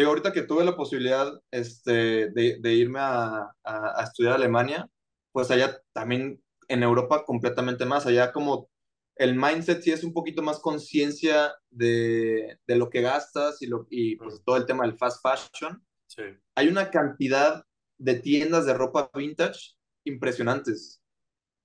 digo, 0.00 0.10
ahorita 0.10 0.32
que 0.32 0.42
tuve 0.42 0.64
la 0.64 0.76
posibilidad 0.76 1.32
este, 1.50 2.30
de, 2.32 2.58
de 2.60 2.74
irme 2.74 3.00
a, 3.00 3.38
a- 3.64 4.00
a 4.00 4.04
estudiar 4.04 4.34
a 4.34 4.36
Alemania, 4.36 4.88
pues 5.32 5.50
allá 5.50 5.80
también 5.92 6.42
en 6.68 6.82
Europa 6.84 7.24
completamente 7.26 7.86
más. 7.86 8.06
Allá 8.06 8.32
como 8.32 8.70
el 9.16 9.36
mindset 9.36 9.82
sí 9.82 9.92
es 9.92 10.04
un 10.04 10.14
poquito 10.14 10.42
más 10.42 10.60
conciencia 10.60 11.54
de, 11.70 12.58
de 12.66 12.76
lo 12.76 12.90
que 12.90 13.02
gastas 13.02 13.62
y, 13.62 13.66
lo, 13.68 13.86
y 13.90 14.16
pues 14.16 14.42
todo 14.44 14.56
el 14.58 14.66
tema 14.66 14.84
del 14.86 14.98
fast 14.98 15.22
fashion. 15.22 15.84
Sí. 16.08 16.22
Hay 16.56 16.68
una 16.68 16.90
cantidad 16.90 17.62
de 17.98 18.16
tiendas 18.16 18.66
de 18.66 18.74
ropa 18.74 19.10
vintage 19.14 19.76
impresionantes. 20.04 21.02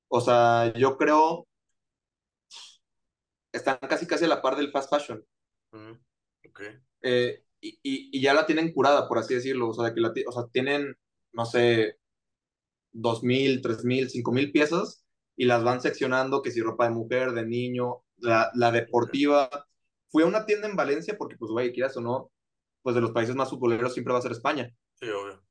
O 0.09 0.21
sea, 0.21 0.73
yo 0.75 0.97
creo 0.97 1.47
están 3.51 3.77
casi 3.89 4.07
casi 4.07 4.25
a 4.25 4.27
la 4.29 4.41
par 4.41 4.55
del 4.55 4.71
fast 4.71 4.89
fashion. 4.89 5.23
Ujú, 5.73 5.97
Ok. 6.49 6.61
eh, 7.03 7.43
y, 7.61 7.69
y- 7.83 8.09
y 8.17 8.21
ya 8.21 8.33
la 8.33 8.45
tienen 8.45 8.73
curada, 8.73 9.07
por 9.07 9.17
así 9.19 9.35
decirlo. 9.35 9.69
O 9.69 9.73
sea, 9.73 9.93
que 9.93 10.01
la, 10.01 10.13
o 10.27 10.31
sea, 10.31 10.43
tienen, 10.51 10.95
no 11.33 11.45
sé, 11.45 11.97
dos 12.91 13.23
mil, 13.23 13.61
tres 13.61 13.83
mil, 13.85 14.09
cinco 14.09 14.31
mil 14.31 14.51
piezas 14.51 15.05
y 15.35 15.45
las 15.45 15.63
van 15.63 15.81
seccionando, 15.81 16.41
que 16.41 16.51
si 16.51 16.61
ropa 16.61 16.85
de 16.85 16.91
mujer, 16.95 17.33
de 17.33 17.45
niño, 17.45 18.03
la, 18.17 18.51
la 18.55 18.71
deportiva. 18.71 19.49
Fui 20.09 20.23
a 20.23 20.27
una 20.27 20.45
tienda 20.45 20.67
en 20.67 20.75
Valencia 20.75 21.15
porque, 21.17 21.37
pues, 21.37 21.51
güey, 21.51 21.73
quieras 21.73 21.97
o 21.97 22.01
no, 22.01 22.31
pues 22.83 22.95
de 22.95 23.01
los 23.01 23.11
países 23.11 23.35
más 23.35 23.49
futboleros 23.49 23.93
siempre 23.93 24.13
va 24.13 24.19
a 24.19 24.23
ser 24.23 24.31
España. 24.33 24.73
Sí, 25.01 25.09
obvio. 25.09 25.41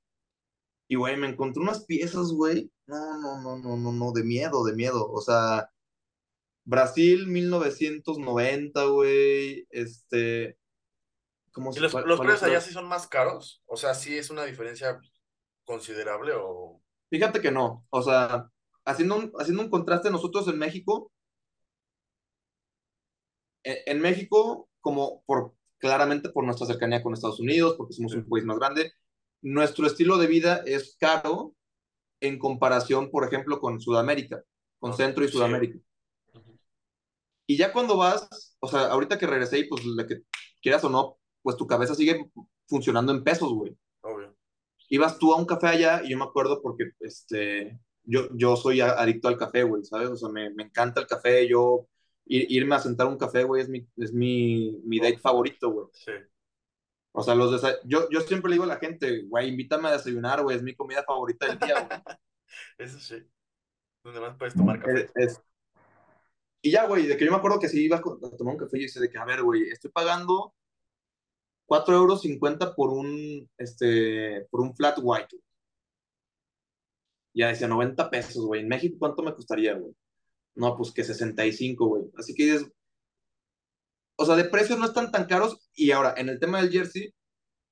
Y, 0.89 0.97
güey, 0.97 1.17
me 1.17 1.29
encontré 1.29 1.63
unas 1.63 1.85
piezas, 1.85 2.33
güey. 2.33 2.71
No, 2.87 3.19
no, 3.21 3.41
no, 3.41 3.57
no, 3.59 3.77
no, 3.77 3.93
no, 3.93 4.13
de 4.13 4.25
miedo, 4.25 4.65
de 4.65 4.75
miedo. 4.75 5.09
O 5.11 5.21
sea, 5.21 5.71
Brasil 6.65 7.27
1990, 7.29 8.85
güey. 8.87 9.67
Este, 9.71 10.59
¿cómo 11.53 11.71
¿Y 11.71 11.75
se 11.75 11.81
los, 11.81 11.93
cuál- 11.93 12.07
los 12.07 12.17
cuál 12.19 12.29
precios 12.29 12.51
allá 12.51 12.61
sí 12.61 12.73
son 12.73 12.87
más 12.87 13.07
caros? 13.07 13.63
O 13.67 13.77
sea, 13.77 13.95
sí 13.95 14.17
es 14.17 14.31
una 14.31 14.45
diferencia 14.45 15.01
considerable 15.65 16.33
o... 16.37 16.83
Fíjate 17.11 17.41
que 17.41 17.51
no. 17.53 17.87
O 17.91 18.03
sea, 18.03 18.51
haciendo 18.85 19.17
un, 19.17 19.33
haciendo 19.39 19.63
un 19.63 19.71
contraste, 19.71 20.11
nosotros 20.11 20.49
en 20.49 20.59
México, 20.59 21.13
en, 23.63 23.77
en 23.87 24.01
México, 24.01 24.69
como 24.81 25.23
por 25.25 25.55
claramente 25.79 26.29
por 26.31 26.45
nuestra 26.45 26.67
cercanía 26.67 27.03
con 27.03 27.15
Estados 27.15 27.41
Unidos, 27.41 27.75
porque 27.77 27.95
somos 27.95 28.15
un 28.15 28.29
país 28.29 28.45
más 28.45 28.59
grande, 28.59 28.93
nuestro 29.43 29.87
estilo 29.87 30.19
de 30.19 30.27
vida 30.27 30.63
es 30.67 30.97
caro 30.99 31.55
en 32.21 32.39
comparación, 32.39 33.11
por 33.11 33.25
ejemplo, 33.25 33.61
con 33.61 33.81
Sudamérica, 33.81 34.43
con 34.79 34.95
Centro 34.95 35.25
y. 35.25 35.29
Sudamérica. 35.29 35.79
Y 37.47 37.57
ya 37.57 37.73
cuando 37.73 37.97
vas, 37.97 38.57
o 38.61 38.69
sea, 38.69 38.87
ahorita 38.87 39.19
que 39.19 39.27
regresé 39.27 39.59
y 39.61 39.65
pues 39.65 39.85
la 39.85 40.07
que 40.07 40.23
quieras 40.63 40.85
o 40.85 40.89
no, 40.89 41.19
pues 41.43 41.57
tu 41.57 41.67
cabeza 41.67 41.95
sigue 41.95 42.31
funcionando 42.69 43.13
en 43.13 43.25
pesos, 43.25 43.53
güey. 43.53 43.77
Obvio. 44.03 44.37
Ibas 44.89 45.19
tú 45.19 45.33
a 45.33 45.37
un 45.37 45.47
café 45.47 45.67
allá 45.69 46.03
y 46.05 46.11
yo 46.11 46.19
me 46.19 46.25
acuerdo 46.25 46.63
porque 46.63 46.93
este, 47.01 47.81
yo, 48.05 48.29
yo 48.35 48.57
soy 48.57 48.81
adicto 48.81 49.27
al 49.29 49.37
café, 49.37 49.65
güey, 49.65 49.85
¿sabes? 49.85 50.11
O 50.11 50.17
sea, 50.17 50.29
me, 50.29 50.51
me 50.51 50.65
encanta 50.65 51.01
el 51.01 51.07
café, 51.09 51.49
yo 51.49 51.89
ir- 52.27 52.47
irme 52.51 52.77
a 52.77 52.81
sentar 52.81 53.09
un 53.09 53.19
café, 53.19 53.43
güey, 53.43 53.63
es 53.63 53.69
mi, 53.69 53.85
es 53.97 54.13
mi, 54.13 54.79
mi 54.85 55.01
date 55.01 55.19
favorito, 55.19 55.71
güey. 55.71 55.87
Sí. 55.93 56.13
O 57.13 57.23
sea, 57.23 57.35
los 57.35 57.61
yo, 57.85 58.09
yo 58.11 58.21
siempre 58.21 58.51
le 58.51 58.55
digo 58.55 58.65
a 58.65 58.69
la 58.69 58.79
gente, 58.79 59.23
güey, 59.25 59.49
invítame 59.49 59.89
a 59.89 59.93
desayunar, 59.93 60.43
güey, 60.43 60.57
es 60.57 60.63
mi 60.63 60.75
comida 60.77 61.03
favorita 61.05 61.47
del 61.47 61.59
día, 61.59 61.81
güey. 61.87 62.01
Eso 62.79 62.99
sí. 62.99 63.17
Donde 64.05 64.21
más 64.21 64.37
puedes 64.37 64.55
tomar 64.55 64.79
café. 64.81 65.05
Es- 65.05 65.13
es- 65.17 65.43
Y 66.63 66.71
ya, 66.71 66.87
güey, 66.87 67.07
de 67.07 67.17
que 67.17 67.25
yo 67.25 67.31
me 67.31 67.39
acuerdo 67.39 67.59
que 67.59 67.69
si 67.69 67.85
iba 67.85 67.97
a 67.97 68.03
tomar 68.03 68.55
un 68.55 68.59
café 68.61 68.79
y 68.79 68.83
dice 68.83 69.01
de 69.01 69.11
que, 69.11 69.19
a 69.19 69.25
ver, 69.25 69.43
güey, 69.43 69.69
estoy 69.71 69.91
pagando 69.91 70.55
4 71.67 71.95
euros 71.97 72.21
50 72.23 72.75
por 72.75 72.91
un, 72.91 73.49
este, 73.59 74.47
por 74.51 74.61
un 74.61 74.75
flat 74.75 74.99
white. 75.03 75.37
Ya 77.35 77.49
decía 77.49 77.69
90 77.69 78.11
pesos, 78.11 78.45
güey. 78.45 78.61
En 78.63 78.69
México, 78.69 78.97
¿cuánto 78.99 79.23
me 79.23 79.35
costaría, 79.35 79.75
güey? 79.75 79.95
No, 80.57 80.77
pues 80.77 80.93
que 80.93 81.05
65, 81.05 81.87
güey. 81.87 82.05
Así 82.19 82.35
que 82.35 82.45
dices, 82.45 82.69
o 84.21 84.27
sea, 84.27 84.37
de 84.37 84.45
precios 84.45 84.79
no 84.79 84.85
están 84.85 85.11
tan 85.11 85.25
caros. 85.25 85.71
Y 85.75 85.93
ahora, 85.93 86.13
en 86.19 86.29
el 86.29 86.39
tema 86.39 86.61
del 86.61 86.71
jersey, 86.71 87.15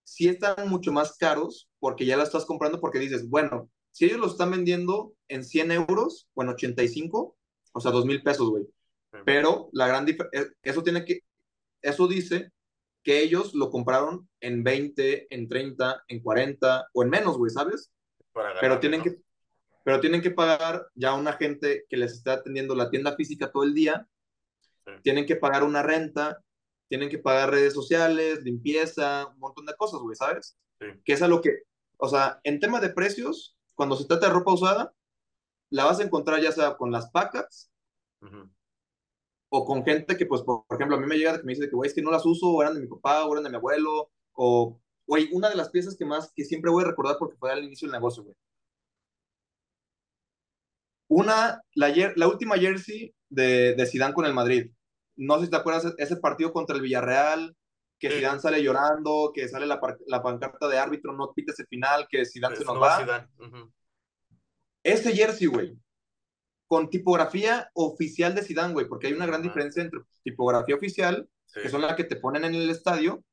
sí 0.03 0.29
están 0.29 0.67
mucho 0.67 0.91
más 0.93 1.19
caros 1.19 1.69
porque 1.79 2.07
ya 2.07 2.17
la 2.17 2.23
estás 2.23 2.47
comprando 2.47 2.81
porque 2.81 2.99
dices, 2.99 3.29
bueno, 3.29 3.71
si 3.91 4.07
ellos 4.07 4.19
lo 4.19 4.29
están 4.29 4.51
vendiendo 4.51 5.13
en 5.29 5.45
100 5.45 5.73
euros 5.73 6.27
o 6.33 6.43
en 6.43 6.49
85, 6.49 7.37
o 7.73 7.81
sea, 7.81 7.91
2 7.91 8.07
mil 8.07 8.23
pesos, 8.23 8.49
güey. 8.49 8.65
Pero 9.27 9.69
la 9.73 9.89
gran 9.89 10.07
diferencia, 10.07 10.51
eso 10.63 10.83
tiene 10.83 11.05
que, 11.05 11.21
eso 11.83 12.09
dice 12.09 12.51
que 13.03 13.21
ellos 13.21 13.53
lo 13.53 13.69
compraron 13.71 14.27
en 14.41 14.65
20, 14.65 15.35
en 15.35 15.49
30, 15.49 16.05
en 16.09 16.23
40 16.23 16.89
o 16.95 17.03
en 17.03 17.11
menos, 17.11 17.37
güey, 17.37 17.51
¿sabes? 17.51 17.93
Para 18.33 18.59
Pero 18.59 18.81
tienen 18.81 19.01
¿no? 19.01 19.05
que, 19.05 19.19
pero 19.85 20.01
tienen 20.01 20.23
que 20.23 20.31
pagar 20.31 20.87
ya 20.95 21.13
una 21.13 21.35
gente 21.35 21.85
que 21.91 21.99
les 21.99 22.15
está 22.15 22.35
atendiendo 22.35 22.75
la 22.75 22.89
tienda 22.89 23.15
física 23.17 23.53
todo 23.53 23.65
el 23.65 23.75
día. 23.75 24.09
Tienen 25.03 25.27
que 25.27 25.37
pagar 25.37 25.65
una 25.65 25.83
renta, 25.83 26.43
tienen 26.89 27.09
que 27.09 27.19
pagar 27.19 27.51
redes 27.51 27.75
sociales, 27.75 28.43
limpieza, 28.43 29.27
un 29.27 29.39
montón 29.39 29.67
de 29.67 29.75
cosas, 29.75 30.01
güey, 30.01 30.17
¿sabes? 30.17 30.57
Sí. 30.81 30.87
Que 31.05 31.13
es 31.13 31.23
a 31.23 31.29
lo 31.29 31.41
que, 31.41 31.63
o 31.99 32.09
sea, 32.09 32.41
en 32.45 32.61
tema 32.61 32.81
de 32.81 32.91
precios, 32.91 33.57
cuando 33.75 33.97
se 33.97 34.07
trata 34.07 34.27
de 34.27 34.33
ropa 34.33 34.53
usada, 34.53 34.95
la 35.71 35.85
vas 35.85 36.01
a 36.01 36.05
encontrar 36.05 36.41
ya 36.41 36.53
sea 36.53 36.77
con 36.77 36.91
las 36.91 37.11
pacas 37.11 37.71
o 39.51 39.65
con 39.65 39.85
gente 39.85 40.17
que, 40.17 40.27
pues, 40.27 40.43
por, 40.43 40.67
por 40.67 40.77
ejemplo, 40.77 40.97
a 40.97 41.01
mí 41.01 41.07
me 41.07 41.17
llega 41.17 41.33
de 41.33 41.41
que 41.41 41.45
me 41.45 41.55
dice 41.55 41.69
que, 41.69 41.77
güey, 41.77 41.89
es 41.89 41.95
que 41.95 42.03
no 42.03 42.11
las 42.11 42.27
uso, 42.27 42.49
o 42.49 42.63
eran 42.63 42.75
de 42.75 42.81
mi 42.81 42.87
papá, 42.87 43.25
o 43.25 43.33
eran 43.33 43.45
de 43.45 43.51
mi 43.51 43.57
abuelo, 43.57 44.11
o, 44.35 44.81
güey, 45.07 45.29
una 45.33 45.49
de 45.49 45.57
las 45.57 45.71
piezas 45.71 45.97
que 45.97 46.05
más, 46.05 46.33
que 46.35 46.45
siempre 46.45 46.71
voy 46.71 46.85
a 46.85 46.89
recordar 46.89 47.17
porque 47.19 47.37
fue 47.37 47.51
al 47.53 47.65
inicio 47.65 47.87
del 47.87 47.93
negocio, 47.93 48.25
güey. 48.25 48.37
Una, 51.11 51.63
la, 51.75 51.95
la 52.17 52.29
última 52.29 52.57
jersey 52.57 53.15
de, 53.31 53.75
de 53.75 53.87
Zidane 53.87 54.13
con 54.13 54.27
el 54.27 54.35
Madrid. 54.35 54.71
No 55.19 55.39
sé 55.39 55.45
si 55.47 55.51
te 55.51 55.57
acuerdas 55.57 55.93
ese 55.99 56.17
partido 56.17 56.53
contra 56.53 56.75
el 56.77 56.83
Villarreal, 56.83 57.55
que 57.99 58.09
Sí. 58.11 58.17
Zidane 58.19 58.41
sale 58.41 58.63
llorando, 58.63 59.33
que 59.35 59.49
sale 59.49 59.67
la, 59.67 59.81
la 60.07 60.23
pancarta 60.23 60.69
de 60.69 60.79
árbitro, 60.79 61.13
no 61.13 61.33
pites 61.35 61.59
el 61.59 61.67
final, 61.67 62.07
que 62.09 62.25
Zidane 62.25 62.57
se 62.57 62.65
nos 62.65 62.75
no 62.75 62.81
va. 62.81 63.29
Ese 64.83 65.13
jersey, 65.13 65.49
güey, 65.49 65.77
con 66.69 66.89
tipografía 66.89 67.71
oficial 67.75 68.35
de 68.35 68.43
Zidane, 68.43 68.73
güey, 68.73 68.87
porque 68.89 69.09
hay 69.09 69.13
una 69.13 69.27
gran 69.27 69.43
diferencia 69.43 69.83
entre 69.83 70.01
tipografía 70.23 70.77
oficial, 70.77 71.29
Sí. 71.47 71.61
que 71.63 71.69
son 71.71 71.81
las 71.83 71.95
que 71.97 72.05
te 72.05 72.17
ponen 72.17 72.45
en 72.45 72.55
el 72.55 72.71
estadio, 72.71 73.25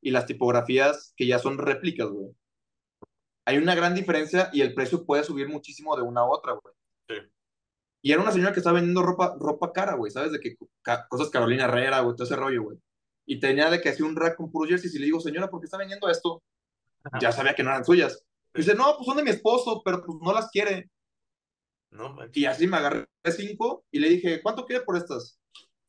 y 0.00 0.12
las 0.12 0.26
tipografías 0.26 1.12
que 1.16 1.26
ya 1.26 1.38
son 1.40 1.58
réplicas, 1.58 2.08
güey. 2.08 2.30
Hay 3.44 3.58
una 3.58 3.74
gran 3.74 3.94
diferencia 3.94 4.48
y 4.52 4.60
el 4.60 4.72
precio 4.74 5.04
puede 5.04 5.24
subir 5.24 5.48
muchísimo 5.48 5.96
de 5.96 6.02
una 6.02 6.20
a 6.20 6.26
otra, 6.26 6.52
güey. 6.52 6.74
Y 8.02 8.12
era 8.12 8.22
una 8.22 8.32
señora 8.32 8.52
que 8.52 8.60
estaba 8.60 8.74
vendiendo 8.76 9.02
ropa, 9.02 9.36
ropa 9.38 9.72
cara, 9.72 9.94
güey, 9.94 10.10
¿sabes? 10.12 10.32
De 10.32 10.40
que 10.40 10.56
ca- 10.82 11.06
cosas 11.08 11.30
Carolina 11.30 11.64
Herrera, 11.64 12.00
güey, 12.00 12.14
todo 12.14 12.24
ese 12.26 12.36
rollo, 12.36 12.62
güey. 12.62 12.78
Y 13.26 13.40
tenía 13.40 13.70
de 13.70 13.80
que 13.80 13.88
hacía 13.90 14.06
un 14.06 14.16
rack 14.16 14.36
con 14.36 14.50
puros 14.50 14.70
jerseys 14.70 14.94
y 14.94 14.98
le 14.98 15.06
digo, 15.06 15.20
señora, 15.20 15.50
¿por 15.50 15.60
qué 15.60 15.64
está 15.66 15.76
vendiendo 15.76 16.08
esto? 16.08 16.42
Ya 17.20 17.32
sabía 17.32 17.54
que 17.54 17.62
no 17.62 17.70
eran 17.70 17.84
suyas. 17.84 18.24
Y 18.54 18.58
dice, 18.58 18.74
no, 18.74 18.94
pues 18.96 19.06
son 19.06 19.16
de 19.16 19.24
mi 19.24 19.30
esposo, 19.30 19.82
pero 19.84 20.02
pues 20.04 20.18
no 20.22 20.32
las 20.32 20.50
quiere. 20.50 20.90
No. 21.90 22.16
Y 22.32 22.44
así 22.44 22.66
me 22.66 22.76
agarré 22.76 23.06
cinco 23.30 23.84
y 23.90 23.98
le 23.98 24.08
dije, 24.10 24.42
¿cuánto 24.42 24.64
quiere 24.64 24.84
por 24.84 24.96
estas? 24.96 25.38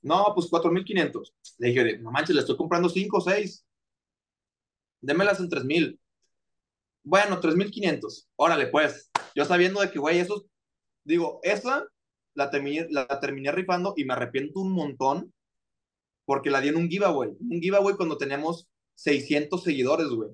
No, 0.01 0.31
pues 0.33 0.47
4.500. 0.49 1.33
Le 1.57 1.67
dije, 1.67 1.97
no 1.99 2.11
manches, 2.11 2.33
le 2.35 2.41
estoy 2.41 2.55
comprando 2.57 2.87
cinco 2.89 3.17
o 3.17 3.21
seis. 3.21 3.65
Démelas 5.01 5.39
en 5.39 5.49
3.000. 5.49 5.99
Bueno, 7.03 7.39
3.500. 7.39 8.27
Órale, 8.35 8.67
pues. 8.67 9.09
Yo 9.35 9.45
sabiendo 9.45 9.81
de 9.81 9.91
que, 9.91 9.99
güey, 9.99 10.19
esos, 10.19 10.45
digo, 11.03 11.39
esa 11.43 11.85
la 12.39 12.49
terminé, 12.49 12.87
la 12.89 13.05
terminé 13.19 13.51
rifando 13.51 13.93
y 13.97 14.05
me 14.05 14.13
arrepiento 14.13 14.59
un 14.61 14.71
montón 14.71 15.33
porque 16.25 16.49
la 16.49 16.61
di 16.61 16.69
en 16.69 16.77
un 16.77 16.87
giveaway. 16.89 17.29
Un 17.39 17.61
giveaway 17.61 17.95
cuando 17.95 18.17
teníamos 18.17 18.67
600 18.95 19.61
seguidores, 19.63 20.07
güey. 20.07 20.29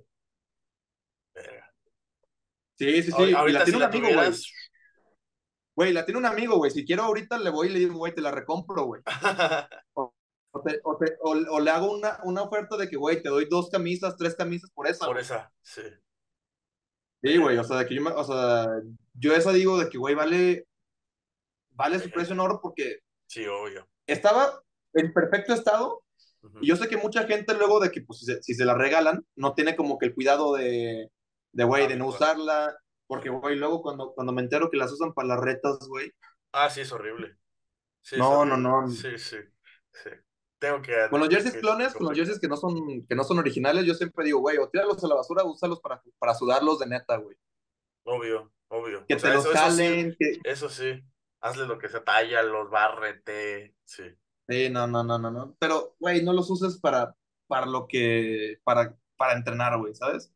Sí, 2.77 3.01
sí, 3.03 3.03
sí. 3.03 3.11
Ahor- 3.11 3.29
y 3.29 3.33
Ahorita 3.33 3.59
la 3.59 3.65
si 3.65 3.71
tiene 3.71 3.77
un 3.77 3.81
la 3.81 3.87
amigo, 3.87 4.07
güey. 4.13 4.31
Güey, 5.77 5.93
la 5.93 6.05
tiene 6.05 6.19
un 6.19 6.25
amigo, 6.25 6.57
güey. 6.57 6.71
Si 6.71 6.85
quiero 6.85 7.03
ahorita 7.03 7.37
le 7.37 7.49
voy 7.49 7.67
y 7.67 7.71
le 7.71 7.79
digo, 7.79 7.95
güey, 7.95 8.13
te 8.13 8.21
la 8.21 8.31
recompro, 8.31 8.85
güey. 8.85 9.01
O, 10.57 10.61
te- 10.61 10.79
o 10.85 10.95
te- 10.97 11.17
o- 11.19 11.55
o 11.55 11.59
le 11.59 11.69
hago 11.69 11.91
una, 11.91 12.17
una 12.23 12.43
oferta 12.43 12.77
de 12.77 12.87
que, 12.87 12.95
güey, 12.95 13.21
te 13.21 13.27
doy 13.27 13.45
dos 13.49 13.69
camisas, 13.69 14.15
tres 14.15 14.35
camisas 14.35 14.71
por 14.71 14.87
esa. 14.87 15.05
Por 15.05 15.19
esa, 15.19 15.51
sí. 15.61 15.81
Sí, 17.21 17.35
güey, 17.37 17.57
o 17.57 17.63
sea, 17.65 17.79
de 17.79 17.85
que 17.85 17.95
yo, 17.95 18.01
me- 18.01 18.11
o 18.11 18.23
sea, 18.23 18.67
yo 19.15 19.33
esa 19.35 19.51
digo 19.51 19.77
de 19.77 19.89
que, 19.89 19.97
güey, 19.97 20.15
vale, 20.15 20.65
vale 21.75 21.99
su 21.99 22.09
precio 22.11 22.33
en 22.33 22.39
oro 22.39 22.59
porque 22.61 22.99
Sí, 23.27 23.45
obvio. 23.47 23.87
estaba 24.07 24.61
en 24.93 25.13
perfecto 25.13 25.53
estado 25.53 26.03
y 26.61 26.67
yo 26.67 26.75
sé 26.75 26.87
que 26.87 26.97
mucha 26.97 27.25
gente 27.25 27.53
luego 27.55 27.79
de 27.79 27.91
que, 27.91 28.01
pues, 28.01 28.19
si 28.19 28.25
se, 28.25 28.41
si 28.43 28.53
se 28.53 28.65
la 28.65 28.75
regalan, 28.75 29.25
no 29.35 29.53
tiene 29.55 29.75
como 29.75 29.97
que 29.97 30.07
el 30.07 30.13
cuidado 30.15 30.53
de, 30.55 31.11
de, 31.53 31.63
güey, 31.63 31.87
de 31.87 31.95
no 31.95 32.09
Adecuado. 32.09 32.09
usarla, 32.09 32.77
porque, 33.07 33.29
güey, 33.29 33.55
luego 33.57 33.81
cuando, 33.81 34.13
cuando 34.13 34.31
me 34.33 34.41
entero 34.43 34.69
que 34.69 34.77
las 34.77 34.91
usan 34.91 35.13
para 35.13 35.29
las 35.29 35.39
retas, 35.41 35.79
güey, 35.87 36.11
Ah, 36.53 36.69
sí, 36.69 36.81
es 36.81 36.91
horrible. 36.91 37.37
Sí, 38.01 38.17
No, 38.17 38.45
no, 38.45 38.55
horrible. 38.55 38.57
no. 38.57 38.87
Sí, 38.89 39.17
sí, 39.17 39.37
sí. 39.91 40.09
Tengo 40.59 40.81
que 40.81 40.93
con 41.09 41.19
los 41.19 41.29
jerseys 41.29 41.55
clones, 41.55 41.93
con 41.93 42.07
los 42.07 42.15
jerseys 42.15 42.39
que 42.39 42.47
no 42.47 42.57
son, 42.57 43.05
que 43.07 43.15
no 43.15 43.23
son 43.23 43.39
originales, 43.39 43.85
yo 43.85 43.93
siempre 43.93 44.25
digo, 44.25 44.39
güey, 44.39 44.57
o 44.57 44.69
tíralos 44.69 45.03
a 45.03 45.07
la 45.07 45.15
basura, 45.15 45.43
úsalos 45.43 45.79
para, 45.81 46.01
para 46.19 46.33
sudarlos 46.33 46.79
de 46.79 46.87
neta, 46.87 47.17
güey. 47.17 47.35
Obvio, 48.03 48.51
obvio. 48.69 49.05
Que 49.07 49.15
O 49.15 49.19
sea, 49.19 49.31
te 49.31 49.35
los 49.35 49.45
eso, 49.45 49.53
eso 49.53 49.71
sí, 49.71 49.77
jalen, 49.77 50.15
que... 50.19 50.39
eso 50.43 50.69
sí. 50.69 51.03
Hazle 51.45 51.67
lo 51.67 51.77
que 51.77 51.89
se 51.89 51.99
talla, 51.99 52.41
los 52.41 52.71
bárrete. 52.71 53.75
Sí. 53.83 54.03
Sí, 54.49 54.67
no, 54.71 54.87
no, 54.87 55.03
no, 55.03 55.19
no, 55.19 55.29
no. 55.29 55.55
Pero, 55.59 55.95
güey, 55.99 56.23
no 56.23 56.33
los 56.33 56.49
uses 56.49 56.79
para, 56.79 57.15
para 57.45 57.67
lo 57.67 57.87
que, 57.87 58.59
para, 58.63 58.97
para 59.15 59.33
entrenar, 59.33 59.77
güey, 59.77 59.93
¿sabes? 59.93 60.33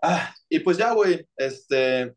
Ah, 0.00 0.34
y 0.48 0.60
pues 0.60 0.78
ya, 0.78 0.94
güey, 0.94 1.28
este, 1.36 2.16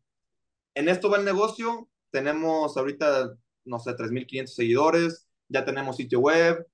en 0.74 0.88
esto 0.88 1.10
va 1.10 1.18
el 1.18 1.26
negocio. 1.26 1.90
Tenemos 2.10 2.74
ahorita, 2.78 3.36
no 3.66 3.78
sé, 3.78 3.90
3.500 3.90 4.46
seguidores, 4.46 5.28
ya 5.48 5.62
tenemos 5.62 5.96
sitio 5.96 6.20
web, 6.20 6.66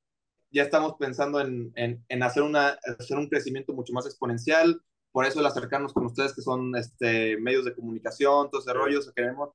ya 0.52 0.62
estamos 0.62 0.94
pensando 0.96 1.40
en, 1.40 1.72
en, 1.74 2.04
en 2.08 2.22
hacer, 2.22 2.44
una, 2.44 2.78
hacer 3.00 3.18
un 3.18 3.28
crecimiento 3.28 3.72
mucho 3.72 3.92
más 3.92 4.06
exponencial. 4.06 4.80
Por 5.10 5.24
eso 5.24 5.40
el 5.40 5.46
acercarnos 5.46 5.92
con 5.92 6.06
ustedes, 6.06 6.34
que 6.34 6.42
son 6.42 6.76
este, 6.76 7.36
medios 7.38 7.64
de 7.64 7.74
comunicación, 7.74 8.48
todo 8.48 8.60
ese 8.60 8.72
rollo, 8.72 9.00
o 9.00 9.02
sea, 9.02 9.12
queremos 9.12 9.50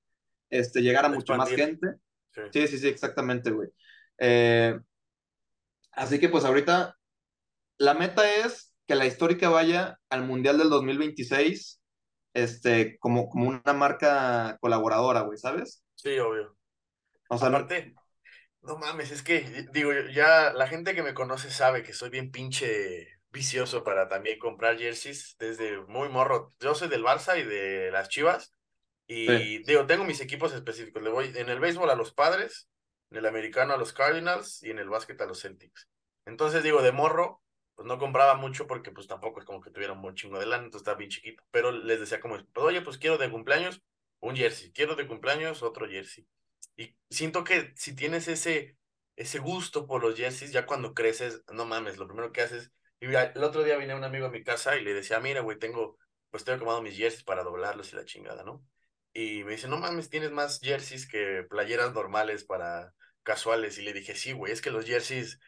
este, 0.59 0.81
llegar 0.81 1.05
a 1.05 1.09
mucho 1.09 1.35
más 1.35 1.53
gente. 1.53 1.95
Sí. 2.31 2.41
Sí, 2.51 2.67
sí, 2.67 2.79
sí, 2.79 2.87
exactamente, 2.89 3.51
güey. 3.51 3.69
Eh, 4.19 4.79
así 5.91 6.19
que 6.19 6.29
pues 6.29 6.45
ahorita 6.45 6.97
la 7.77 7.93
meta 7.93 8.29
es 8.45 8.73
que 8.87 8.95
la 8.95 9.05
histórica 9.07 9.49
vaya 9.49 9.99
al 10.09 10.25
Mundial 10.25 10.57
del 10.57 10.69
2026 10.69 11.81
este, 12.33 12.99
como, 12.99 13.29
como 13.29 13.49
una 13.49 13.73
marca 13.73 14.57
colaboradora, 14.61 15.21
güey, 15.21 15.37
¿sabes? 15.39 15.83
Sí, 15.95 16.17
obvio. 16.19 16.57
O 17.29 17.37
sea, 17.37 17.49
no- 17.49 17.57
Aparte, 17.57 17.95
no 18.61 18.77
mames, 18.77 19.11
es 19.11 19.23
que, 19.23 19.67
digo, 19.73 19.91
ya 20.13 20.53
la 20.53 20.67
gente 20.67 20.95
que 20.95 21.03
me 21.03 21.13
conoce 21.15 21.51
sabe 21.51 21.83
que 21.83 21.93
soy 21.93 22.09
bien 22.09 22.31
pinche 22.31 23.09
vicioso 23.31 23.83
para 23.83 24.09
también 24.09 24.39
comprar 24.39 24.77
jerseys 24.79 25.35
desde 25.39 25.79
muy 25.87 26.09
morro. 26.09 26.55
Yo 26.59 26.75
soy 26.75 26.89
del 26.89 27.03
Barça 27.03 27.39
y 27.39 27.43
de 27.45 27.91
las 27.91 28.09
Chivas. 28.09 28.53
Y 29.15 29.63
digo, 29.63 29.85
tengo 29.85 30.05
mis 30.05 30.21
equipos 30.21 30.53
específicos. 30.53 31.03
Le 31.03 31.11
voy 31.11 31.31
en 31.35 31.49
el 31.49 31.59
béisbol 31.59 31.89
a 31.89 31.95
los 31.95 32.13
Padres, 32.13 32.67
en 33.11 33.17
el 33.17 33.25
americano 33.27 33.73
a 33.73 33.77
los 33.77 33.93
Cardinals 33.93 34.63
y 34.63 34.71
en 34.71 34.79
el 34.79 34.89
básquet 34.89 35.21
a 35.21 35.27
los 35.27 35.41
Celtics. 35.41 35.87
Entonces, 36.25 36.63
digo, 36.63 36.81
de 36.81 36.91
morro, 36.91 37.41
pues 37.75 37.87
no 37.87 37.99
compraba 37.99 38.35
mucho 38.35 38.65
porque 38.65 38.91
pues 38.91 39.07
tampoco 39.07 39.39
es 39.39 39.45
como 39.45 39.61
que 39.61 39.69
tuviera 39.69 39.93
un 39.93 40.01
buen 40.01 40.15
chingo 40.15 40.39
de 40.39 40.47
lana, 40.47 40.63
entonces 40.63 40.81
estaba 40.81 40.97
bien 40.97 41.11
chiquito. 41.11 41.43
Pero 41.51 41.71
les 41.71 41.99
decía 41.99 42.19
como, 42.19 42.35
pues, 42.35 42.65
oye, 42.65 42.81
pues 42.81 42.97
quiero 42.97 43.19
de 43.19 43.29
cumpleaños 43.29 43.81
un 44.19 44.35
jersey, 44.35 44.71
quiero 44.71 44.95
de 44.95 45.07
cumpleaños 45.07 45.61
otro 45.61 45.87
jersey. 45.87 46.25
Y 46.75 46.95
siento 47.11 47.43
que 47.43 47.71
si 47.75 47.95
tienes 47.95 48.27
ese, 48.27 48.77
ese 49.15 49.37
gusto 49.37 49.85
por 49.85 50.01
los 50.01 50.15
jerseys, 50.15 50.51
ya 50.51 50.65
cuando 50.65 50.95
creces, 50.95 51.43
no 51.53 51.65
mames, 51.65 51.97
lo 51.97 52.07
primero 52.07 52.31
que 52.31 52.41
haces. 52.41 52.71
Y 52.99 53.13
el 53.13 53.43
otro 53.43 53.63
día 53.63 53.77
vine 53.77 53.93
un 53.93 54.05
amigo 54.05 54.25
a 54.25 54.31
mi 54.31 54.43
casa 54.43 54.75
y 54.75 54.83
le 54.83 54.93
decía, 54.95 55.19
mira, 55.19 55.41
güey, 55.41 55.59
tengo, 55.59 55.99
pues 56.31 56.43
tengo 56.43 56.55
acomodado 56.55 56.81
mis 56.81 56.97
jerseys 56.97 57.23
para 57.23 57.43
doblarlos 57.43 57.93
y 57.93 57.95
la 57.95 58.05
chingada, 58.05 58.43
¿no? 58.43 58.65
Y 59.13 59.43
me 59.43 59.51
dice, 59.51 59.67
no 59.67 59.77
mames, 59.77 60.09
tienes 60.09 60.31
más 60.31 60.59
jerseys 60.61 61.07
que 61.07 61.45
playeras 61.49 61.93
normales 61.93 62.43
para 62.43 62.93
casuales. 63.23 63.77
Y 63.77 63.83
le 63.83 63.93
dije, 63.93 64.15
sí, 64.15 64.33
güey, 64.33 64.51
es 64.51 64.61
que 64.61 64.71
los 64.71 64.85
jerseys, 64.85 65.39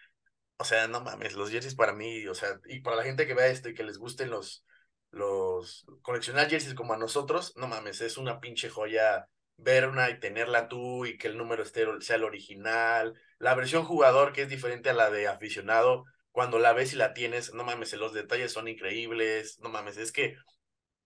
o 0.58 0.66
sea, 0.66 0.88
no 0.88 1.02
mames, 1.02 1.34
los 1.34 1.50
jerseys 1.52 1.76
para 1.76 1.94
mí, 1.94 2.28
o 2.28 2.36
sea, 2.36 2.60
y 2.68 2.82
para 2.82 2.98
la 2.98 3.04
gente 3.04 3.28
que 3.28 3.34
vea 3.34 3.48
esto 3.48 3.70
y 3.70 3.74
que 3.74 3.84
les 3.84 3.98
gusten 3.98 4.30
los, 4.30 4.66
los, 5.12 5.86
coleccionar 6.02 6.50
jerseys 6.50 6.76
como 6.76 6.94
a 6.94 6.98
nosotros, 6.98 7.54
no 7.58 7.68
mames, 7.68 8.02
es 8.02 8.18
una 8.18 8.40
pinche 8.40 8.70
joya 8.70 9.28
ver 9.58 9.88
una 9.88 10.10
y 10.10 10.20
tenerla 10.20 10.68
tú 10.68 11.06
y 11.06 11.18
que 11.18 11.28
el 11.28 11.38
número 11.38 11.64
esté, 11.64 11.86
sea 12.02 12.18
el 12.18 12.24
original. 12.24 13.14
La 13.40 13.56
versión 13.56 13.86
jugador, 13.86 14.34
que 14.34 14.44
es 14.44 14.50
diferente 14.50 14.90
a 14.90 14.94
la 14.94 15.10
de 15.10 15.28
aficionado, 15.28 16.06
cuando 16.32 16.60
la 16.60 16.74
ves 16.74 16.94
y 16.94 16.98
la 16.98 17.14
tienes, 17.14 17.54
no 17.54 17.64
mames, 17.64 17.94
los 17.94 18.14
detalles 18.14 18.52
son 18.52 18.68
increíbles, 18.68 19.60
no 19.62 19.70
mames, 19.70 19.98
es 19.98 20.12
que 20.12 20.36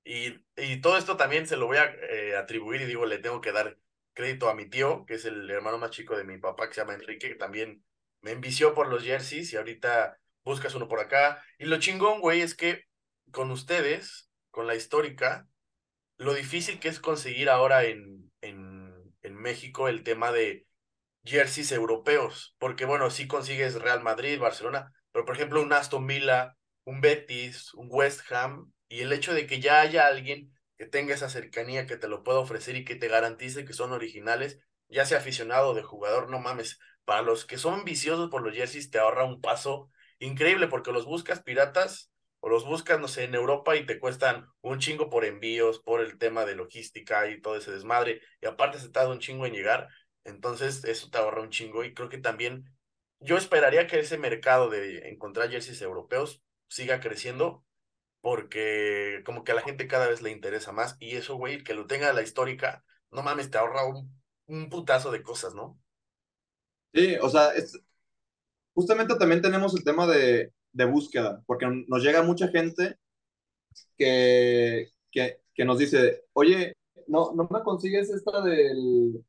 y, 0.09 0.43
y 0.57 0.81
todo 0.81 0.97
esto 0.97 1.17
también 1.17 1.45
se 1.45 1.55
lo 1.55 1.67
voy 1.67 1.77
a 1.77 1.85
eh, 1.85 2.35
atribuir 2.35 2.81
y 2.81 2.85
digo, 2.85 3.05
le 3.05 3.19
tengo 3.19 3.41
que 3.41 3.51
dar 3.51 3.77
crédito 4.13 4.49
a 4.49 4.55
mi 4.55 4.65
tío, 4.67 5.05
que 5.05 5.13
es 5.13 5.25
el 5.25 5.47
hermano 5.51 5.77
más 5.77 5.91
chico 5.91 6.17
de 6.17 6.23
mi 6.23 6.39
papá, 6.39 6.67
que 6.67 6.73
se 6.73 6.81
llama 6.81 6.95
Enrique, 6.95 7.29
que 7.29 7.35
también 7.35 7.85
me 8.21 8.31
envició 8.31 8.73
por 8.73 8.87
los 8.87 9.03
jerseys 9.03 9.53
y 9.53 9.57
ahorita 9.57 10.17
buscas 10.43 10.73
uno 10.73 10.87
por 10.87 10.99
acá. 10.99 11.43
Y 11.59 11.65
lo 11.65 11.77
chingón, 11.77 12.21
güey, 12.21 12.41
es 12.41 12.55
que 12.55 12.85
con 13.29 13.51
ustedes, 13.51 14.31
con 14.49 14.65
la 14.65 14.73
histórica, 14.73 15.47
lo 16.17 16.33
difícil 16.33 16.79
que 16.79 16.87
es 16.87 16.99
conseguir 16.99 17.47
ahora 17.47 17.83
en, 17.83 18.31
en, 18.41 19.13
en 19.21 19.35
México 19.35 19.89
el 19.89 20.03
tema 20.03 20.31
de 20.31 20.65
jerseys 21.23 21.71
europeos, 21.71 22.55
porque 22.57 22.85
bueno, 22.85 23.11
sí 23.11 23.27
consigues 23.27 23.75
Real 23.75 24.01
Madrid, 24.01 24.39
Barcelona, 24.39 24.91
pero 25.11 25.23
por 25.23 25.35
ejemplo 25.35 25.61
un 25.61 25.71
Aston 25.71 26.07
Villa, 26.07 26.57
un 26.83 26.99
Betis, 26.99 27.75
un 27.75 27.89
West 27.91 28.21
Ham, 28.31 28.73
y 28.89 29.01
el 29.01 29.13
hecho 29.13 29.33
de 29.33 29.47
que 29.47 29.59
ya 29.61 29.81
haya 29.81 30.07
alguien 30.07 30.51
que 30.77 30.85
tenga 30.85 31.13
esa 31.13 31.29
cercanía, 31.29 31.85
que 31.85 31.97
te 31.97 32.07
lo 32.07 32.23
pueda 32.23 32.39
ofrecer 32.39 32.75
y 32.75 32.85
que 32.85 32.95
te 32.95 33.07
garantice 33.07 33.65
que 33.65 33.73
son 33.73 33.91
originales, 33.91 34.59
ya 34.89 35.05
sea 35.05 35.19
aficionado 35.19 35.69
o 35.69 35.73
de 35.73 35.83
jugador, 35.83 36.29
no 36.29 36.39
mames, 36.39 36.79
para 37.05 37.21
los 37.21 37.45
que 37.45 37.57
son 37.57 37.85
viciosos 37.85 38.29
por 38.29 38.41
los 38.41 38.55
jerseys 38.55 38.89
te 38.91 38.99
ahorra 38.99 39.25
un 39.25 39.41
paso 39.41 39.89
increíble 40.19 40.67
porque 40.67 40.91
los 40.91 41.05
buscas 41.05 41.41
piratas 41.41 42.11
o 42.39 42.49
los 42.49 42.65
buscas, 42.65 42.99
no 42.99 43.07
sé, 43.07 43.25
en 43.25 43.35
Europa 43.35 43.75
y 43.75 43.85
te 43.85 43.99
cuestan 43.99 44.47
un 44.61 44.79
chingo 44.79 45.09
por 45.09 45.25
envíos, 45.25 45.79
por 45.79 46.01
el 46.01 46.17
tema 46.17 46.45
de 46.45 46.55
logística 46.55 47.29
y 47.29 47.41
todo 47.41 47.57
ese 47.57 47.71
desmadre, 47.71 48.21
y 48.41 48.47
aparte 48.47 48.79
se 48.79 48.89
tarda 48.89 49.11
un 49.11 49.19
chingo 49.19 49.45
en 49.45 49.53
llegar, 49.53 49.89
entonces 50.23 50.85
eso 50.85 51.09
te 51.09 51.17
ahorra 51.17 51.41
un 51.41 51.49
chingo 51.49 51.83
y 51.83 51.93
creo 51.93 52.09
que 52.09 52.17
también 52.17 52.65
yo 53.19 53.37
esperaría 53.37 53.87
que 53.87 53.99
ese 53.99 54.17
mercado 54.17 54.69
de 54.69 55.09
encontrar 55.09 55.49
jerseys 55.49 55.81
europeos 55.81 56.41
siga 56.69 57.01
creciendo 57.01 57.65
porque 58.21 59.21
como 59.25 59.43
que 59.43 59.51
a 59.53 59.55
la 59.55 59.61
gente 59.61 59.87
cada 59.87 60.07
vez 60.07 60.21
le 60.21 60.31
interesa 60.31 60.71
más 60.71 60.97
y 60.99 61.15
eso, 61.15 61.35
güey, 61.37 61.63
que 61.63 61.73
lo 61.73 61.87
tenga 61.87 62.13
la 62.13 62.21
histórica, 62.23 62.83
no 63.11 63.23
mames, 63.23 63.51
te 63.51 63.57
ahorra 63.57 63.85
un, 63.85 64.21
un 64.47 64.69
putazo 64.69 65.11
de 65.11 65.23
cosas, 65.23 65.55
¿no? 65.55 65.79
Sí, 66.93 67.15
o 67.21 67.29
sea, 67.29 67.51
es, 67.53 67.79
justamente 68.73 69.15
también 69.15 69.41
tenemos 69.41 69.75
el 69.75 69.83
tema 69.83 70.07
de, 70.07 70.53
de 70.73 70.85
búsqueda, 70.85 71.43
porque 71.47 71.67
nos 71.87 72.03
llega 72.03 72.23
mucha 72.23 72.47
gente 72.49 72.97
que, 73.97 74.89
que, 75.11 75.41
que 75.53 75.65
nos 75.65 75.79
dice, 75.79 76.25
oye, 76.33 76.73
no, 77.07 77.33
no 77.33 77.47
me 77.51 77.63
consigues 77.63 78.09
esta 78.09 78.41
del, 78.41 79.23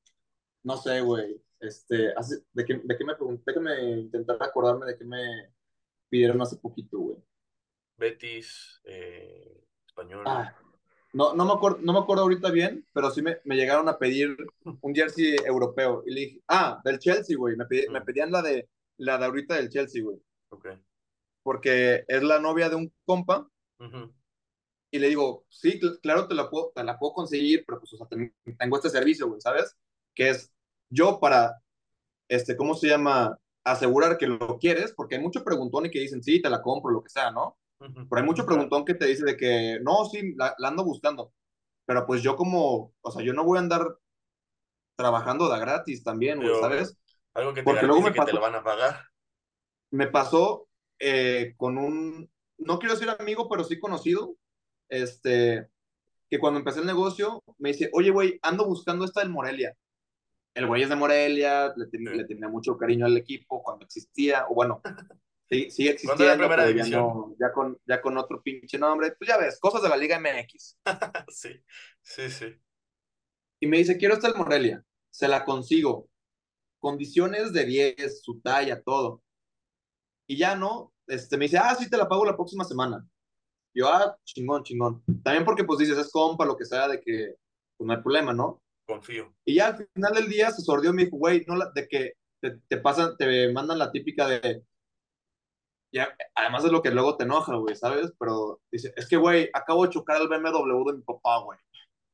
no 0.64 0.76
sé, 0.76 1.00
güey, 1.02 1.42
este, 1.60 2.14
de 2.54 2.64
qué, 2.64 2.80
de 2.84 2.98
qué 2.98 3.04
me 3.04 3.16
pregunté, 3.16 3.54
que 3.54 3.60
me 3.60 3.90
intentara 4.00 4.46
acordarme 4.46 4.86
de 4.86 4.98
qué 4.98 5.04
me 5.04 5.52
pidieron 6.08 6.40
hace 6.42 6.56
poquito, 6.56 6.98
güey. 6.98 7.18
Betis, 8.00 8.80
eh, 8.84 9.62
español. 9.86 10.24
Ah, 10.26 10.56
no, 11.12 11.34
no, 11.34 11.44
me 11.44 11.52
acuerdo, 11.52 11.78
no 11.82 11.92
me 11.92 11.98
acuerdo 11.98 12.22
ahorita 12.22 12.50
bien, 12.50 12.86
pero 12.92 13.10
sí 13.10 13.20
me, 13.20 13.38
me, 13.44 13.56
llegaron 13.56 13.88
a 13.88 13.98
pedir 13.98 14.36
un 14.80 14.94
jersey 14.94 15.36
europeo. 15.44 16.02
Y 16.06 16.14
le 16.14 16.20
dije, 16.20 16.42
ah, 16.48 16.80
del 16.82 16.98
Chelsea, 16.98 17.36
güey. 17.36 17.56
Me, 17.56 17.66
me, 17.90 18.00
pedían 18.00 18.32
la 18.32 18.42
de, 18.42 18.68
la 18.96 19.18
de 19.18 19.24
ahorita 19.26 19.56
del 19.56 19.68
Chelsea, 19.68 20.02
güey. 20.02 20.16
Ok. 20.48 20.68
Porque 21.42 22.04
es 22.08 22.22
la 22.22 22.40
novia 22.40 22.68
de 22.68 22.76
un 22.76 22.92
compa. 23.04 23.48
Y 24.90 24.98
le 24.98 25.08
digo, 25.08 25.44
sí, 25.48 25.80
claro, 26.02 26.26
te 26.26 26.34
la 26.34 26.50
puedo, 26.50 26.72
te 26.74 26.82
la 26.82 26.98
puedo 26.98 27.12
conseguir, 27.12 27.64
pero 27.66 27.78
pues, 27.78 27.92
o 27.92 27.96
sea, 27.96 28.06
tengo 28.58 28.76
este 28.76 28.90
servicio, 28.90 29.28
güey, 29.28 29.40
¿sabes? 29.40 29.76
Que 30.14 30.30
es 30.30 30.52
yo 30.88 31.20
para, 31.20 31.62
este, 32.28 32.56
¿cómo 32.56 32.74
se 32.74 32.88
llama? 32.88 33.38
Asegurar 33.62 34.18
que 34.18 34.26
lo 34.26 34.58
quieres, 34.58 34.92
porque 34.92 35.14
hay 35.14 35.22
mucho 35.22 35.44
preguntón 35.44 35.86
y 35.86 35.90
que 35.90 36.00
dicen, 36.00 36.22
sí, 36.22 36.42
te 36.42 36.50
la 36.50 36.60
compro, 36.60 36.90
lo 36.90 37.02
que 37.02 37.10
sea, 37.10 37.30
¿no? 37.30 37.59
Pero 37.80 38.20
hay 38.20 38.22
mucho 38.22 38.44
preguntón 38.44 38.84
que 38.84 38.94
te 38.94 39.06
dice 39.06 39.24
de 39.24 39.36
que, 39.36 39.78
no, 39.82 40.04
sí, 40.04 40.34
la, 40.36 40.54
ando 40.62 40.84
buscando. 40.84 41.32
Pero 41.86 42.06
pues 42.06 42.22
yo 42.22 42.36
como, 42.36 42.92
o 43.00 43.10
sea, 43.10 43.24
yo 43.24 43.32
no 43.32 43.44
voy 43.44 43.56
a 43.56 43.62
andar 43.62 43.96
trabajando 44.96 45.50
de 45.50 45.58
gratis 45.58 46.04
también, 46.04 46.40
güey, 46.40 46.60
¿sabes? 46.60 46.98
Algo 47.32 47.54
que 47.54 47.60
te 47.60 47.64
Porque 47.64 47.86
luego 47.86 48.02
me 48.02 48.12
que 48.12 48.20
te 48.20 48.32
lo 48.32 48.40
van 48.40 48.54
a 48.54 48.62
pagar. 48.62 49.06
Me 49.90 50.06
pasó 50.06 50.68
eh, 50.98 51.54
con 51.56 51.78
un, 51.78 52.30
no 52.58 52.78
quiero 52.78 52.94
decir 52.94 53.08
amigo, 53.18 53.48
pero 53.48 53.64
sí 53.64 53.78
conocido, 53.78 54.36
este, 54.88 55.68
que 56.28 56.38
cuando 56.38 56.58
empecé 56.58 56.80
el 56.80 56.86
negocio 56.86 57.42
me 57.58 57.70
dice, 57.70 57.88
oye, 57.94 58.10
güey, 58.10 58.38
ando 58.42 58.66
buscando 58.66 59.04
esta 59.06 59.20
del 59.20 59.30
Morelia. 59.30 59.74
El 60.52 60.66
güey 60.66 60.82
es 60.82 60.88
de 60.90 60.96
Morelia, 60.96 61.72
le, 61.76 62.16
le 62.16 62.24
tenía 62.24 62.48
mucho 62.48 62.76
cariño 62.76 63.06
al 63.06 63.16
equipo 63.16 63.62
cuando 63.62 63.86
existía, 63.86 64.46
o 64.48 64.54
bueno, 64.54 64.82
Sí, 65.50 65.68
sigue 65.68 65.90
existiendo, 65.90 66.48
pero 66.48 66.70
ya, 66.70 66.86
no, 66.86 67.34
ya, 67.40 67.52
con, 67.52 67.76
ya 67.84 68.00
con 68.00 68.16
otro 68.16 68.40
pinche 68.40 68.78
nombre. 68.78 69.12
Pues 69.18 69.28
ya 69.28 69.36
ves, 69.36 69.58
cosas 69.58 69.82
de 69.82 69.88
la 69.88 69.96
Liga 69.96 70.20
MX. 70.20 70.78
sí, 71.28 71.60
sí, 72.00 72.30
sí. 72.30 72.54
Y 73.60 73.66
me 73.66 73.78
dice, 73.78 73.98
quiero 73.98 74.14
estar 74.14 74.30
en 74.30 74.38
Morelia. 74.38 74.84
Se 75.10 75.26
la 75.26 75.44
consigo. 75.44 76.08
Condiciones 76.78 77.52
de 77.52 77.64
10, 77.66 78.22
su 78.22 78.40
talla, 78.40 78.80
todo. 78.80 79.22
Y 80.28 80.36
ya 80.36 80.54
no, 80.54 80.94
este, 81.08 81.36
me 81.36 81.46
dice, 81.46 81.58
ah, 81.58 81.74
sí, 81.74 81.90
te 81.90 81.96
la 81.96 82.08
pago 82.08 82.24
la 82.24 82.36
próxima 82.36 82.62
semana. 82.62 83.04
Yo, 83.74 83.88
ah, 83.88 84.16
chingón, 84.24 84.62
chingón. 84.62 85.02
También 85.24 85.44
porque, 85.44 85.64
pues 85.64 85.80
dices, 85.80 85.98
es 85.98 86.12
compa, 86.12 86.44
lo 86.44 86.56
que 86.56 86.64
sea, 86.64 86.86
de 86.86 87.00
que, 87.00 87.34
pues 87.76 87.86
no 87.88 87.92
hay 87.92 88.00
problema, 88.00 88.32
¿no? 88.32 88.62
Confío. 88.86 89.34
Y 89.44 89.56
ya 89.56 89.66
al 89.68 89.88
final 89.92 90.14
del 90.14 90.28
día 90.28 90.52
se 90.52 90.62
sordió, 90.62 90.92
me 90.92 91.06
dijo, 91.06 91.16
güey, 91.16 91.44
no, 91.48 91.58
de 91.74 91.88
que 91.88 92.12
te, 92.40 92.60
te 92.68 92.76
pasan, 92.76 93.16
te 93.16 93.52
mandan 93.52 93.78
la 93.78 93.90
típica 93.90 94.28
de, 94.28 94.64
ya, 95.92 96.16
además 96.34 96.64
es 96.64 96.72
lo 96.72 96.82
que 96.82 96.90
luego 96.90 97.16
te 97.16 97.24
enoja, 97.24 97.56
güey, 97.56 97.74
¿sabes? 97.74 98.12
Pero 98.18 98.60
dice, 98.70 98.92
es 98.96 99.08
que, 99.08 99.16
güey, 99.16 99.50
acabo 99.52 99.84
de 99.84 99.90
chocar 99.90 100.20
el 100.20 100.28
BMW 100.28 100.90
de 100.90 100.98
mi 100.98 101.02
papá, 101.02 101.40
güey. 101.40 101.58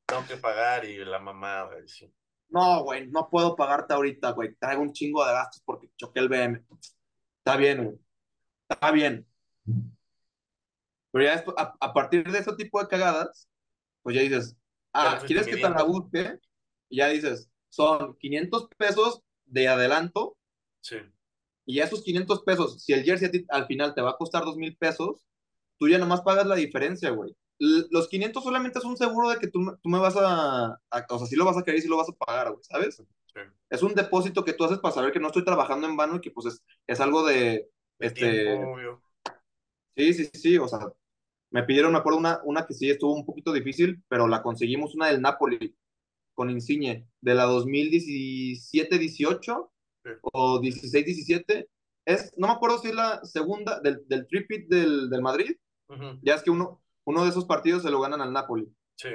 Tengo 0.07 0.27
que 0.27 0.37
pagar 0.37 0.85
y 0.85 1.05
la 1.05 1.19
mamá, 1.19 1.65
güey, 1.65 1.87
sí. 1.89 2.13
No, 2.49 2.85
güey, 2.85 3.09
no 3.09 3.29
puedo 3.29 3.57
pagarte 3.57 3.93
ahorita, 3.93 4.31
güey. 4.31 4.55
Traigo 4.57 4.83
un 4.83 4.93
chingo 4.93 5.27
de 5.27 5.33
gastos 5.33 5.63
porque 5.65 5.91
choqué 5.97 6.21
el 6.21 6.29
BMW. 6.29 6.63
Está 7.39 7.57
bien, 7.57 7.85
güey. 7.85 7.99
Está 8.69 8.91
bien. 8.93 9.27
Pero 11.13 11.25
ya 11.25 11.45
a, 11.81 11.93
partir 11.93 12.31
de 12.31 12.39
ese 12.39 12.55
tipo 12.57 12.81
de 12.81 12.89
cagadas, 12.89 13.49
pues 14.03 14.17
ya 14.17 14.23
dices, 14.23 14.57
ah, 14.93 15.21
¿quieres 15.27 15.47
que 15.47 15.57
te 15.57 15.69
la 15.69 15.83
busque? 15.83 16.39
Y 16.89 16.99
ya 16.99 17.09
dices, 17.09 17.51
son 17.69 18.17
500 18.19 18.69
pesos 18.77 19.23
de 19.45 19.69
adelanto. 19.69 20.37
Sí. 20.81 20.99
Y 21.67 21.81
esos 21.81 22.03
500 22.03 22.43
pesos, 22.43 22.83
si 22.83 22.93
el 22.93 23.03
jersey 23.03 23.45
al 23.49 23.67
final 23.67 23.95
te 23.95 24.01
va 24.01 24.11
a 24.11 24.17
costar 24.17 24.45
2 24.45 24.57
mil 24.57 24.77
pesos, 24.77 25.27
tú 25.79 25.89
ya 25.89 25.99
nomás 25.99 26.23
pagas 26.23 26.47
la 26.47 26.55
diferencia, 26.55 27.11
güey. 27.11 27.37
Los 27.59 28.09
500 28.09 28.45
solamente 28.45 28.79
es 28.79 28.85
un 28.85 28.97
seguro 28.97 29.31
de 29.31 29.39
que 29.39 29.49
tú, 29.49 29.77
tú 29.83 29.89
me 29.89 29.99
vas 29.99 30.15
a, 30.17 30.79
O 31.11 31.19
sea, 31.19 31.27
sí 31.27 31.37
lo 31.37 31.45
vas 31.45 31.57
a 31.57 31.63
querer 31.63 31.79
y 31.79 31.83
sí 31.83 31.89
lo 31.89 31.97
vas 31.97 32.09
a 32.09 32.13
pagar, 32.13 32.53
güey, 32.53 32.63
¿sabes? 32.63 33.03
Es 33.69 33.83
un 33.83 33.95
depósito 33.95 34.45
que 34.45 34.53
tú 34.53 34.65
haces 34.65 34.79
para 34.79 34.95
saber 34.95 35.13
que 35.13 35.19
no 35.19 35.27
estoy 35.27 35.45
trabajando 35.45 35.89
en 35.89 35.97
vano 35.97 36.17
y 36.17 36.21
que, 36.21 36.31
pues, 36.31 36.47
es, 36.47 36.65
es 36.87 37.01
algo 37.01 37.27
de. 37.27 37.69
este, 37.99 38.61
Sí, 39.97 40.15
sí, 40.15 40.31
sí, 40.35 40.59
o 40.59 40.69
sea, 40.69 40.79
me 41.51 41.65
pidieron, 41.65 41.93
me 41.93 41.99
acuerdo, 41.99 42.19
una, 42.19 42.41
una 42.45 42.67
que 42.67 42.75
sí 42.75 42.91
estuvo 42.91 43.15
un 43.15 43.25
poquito 43.25 43.53
difícil, 43.53 44.03
pero 44.09 44.29
la 44.29 44.43
conseguimos, 44.43 44.95
una 44.95 45.07
del 45.09 45.23
Napoli, 45.23 45.75
con 46.35 46.51
Insigne, 46.51 47.09
de 47.21 47.35
la 47.35 47.47
2017-18 47.47 49.71
o 50.23 50.61
16-17. 50.61 51.67
Es, 52.05 52.33
no 52.37 52.47
me 52.47 52.53
acuerdo 52.53 52.79
si 52.79 52.89
es 52.89 52.95
la 52.95 53.25
segunda 53.25 53.81
del, 53.81 54.07
del 54.07 54.27
tripit 54.27 54.69
del, 54.69 55.11
del 55.11 55.23
Madrid. 55.23 55.57
Ya 56.23 56.35
es 56.35 56.43
que 56.43 56.51
uno, 56.51 56.83
uno 57.05 57.25
de 57.25 57.31
esos 57.31 57.45
partidos 57.45 57.83
se 57.83 57.91
lo 57.91 58.01
ganan 58.01 58.21
al 58.21 58.33
Napoli. 58.33 58.69
Sí. 58.97 59.11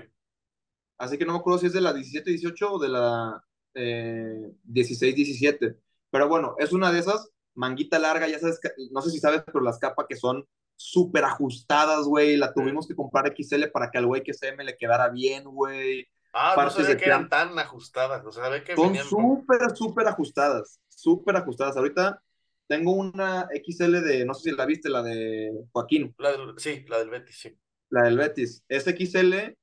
Así 0.98 1.18
que 1.18 1.26
no 1.26 1.34
me 1.34 1.40
acuerdo 1.40 1.60
si 1.60 1.68
es 1.68 1.74
de 1.74 1.82
la 1.82 1.94
17-18 1.94 2.68
o 2.70 2.80
de 2.80 2.90
la 2.90 3.44
eh, 3.74 4.52
16-17. 4.70 5.78
Pero 6.12 6.28
bueno, 6.28 6.56
es 6.60 6.74
una 6.74 6.92
de 6.92 7.00
esas, 7.00 7.30
manguita 7.56 8.00
larga, 8.00 8.28
ya 8.28 8.40
sabes, 8.40 8.60
no 8.92 9.02
sé 9.02 9.10
si 9.10 9.20
sabes, 9.20 9.44
pero 9.46 9.62
las 9.62 9.80
capas 9.80 10.06
que 10.08 10.16
son 10.16 10.46
súper 10.76 11.24
ajustadas, 11.24 12.06
güey. 12.06 12.38
La 12.38 12.54
tuvimos 12.54 12.88
que 12.88 12.96
comprar 12.96 13.34
XL 13.36 13.66
para 13.72 13.92
que 13.92 13.98
al 13.98 14.06
güey 14.06 14.24
que 14.24 14.34
CM 14.34 14.64
le 14.64 14.78
quedara 14.78 15.10
bien, 15.10 15.44
güey. 15.46 16.08
Ah, 16.34 16.56
no 16.58 16.70
sabía 16.70 16.98
que 16.98 17.06
eran 17.06 17.30
tan 17.30 17.58
ajustadas. 17.60 18.26
O 18.26 18.32
sea, 18.32 18.64
que 18.64 18.76
son 18.76 18.96
súper, 18.98 19.76
súper 19.76 20.08
ajustadas. 20.08 20.80
Súper 20.88 21.36
ajustadas. 21.36 21.76
Ahorita 21.78 22.22
tengo 22.68 22.94
una 22.94 23.50
XL 23.52 24.02
de, 24.02 24.26
no 24.26 24.34
sé 24.34 24.50
si 24.50 24.56
la 24.56 24.66
viste, 24.66 24.90
la 24.90 25.04
de 25.04 25.52
Joaquín. 25.74 26.16
La 26.18 26.32
sí, 26.58 26.86
la 26.88 27.00
del 27.00 27.10
Betis, 27.10 27.38
sí. 27.38 27.60
La 27.90 28.04
del 28.04 28.18
Betis. 28.18 28.64
Es 28.70 28.88
XL, 28.88 29.58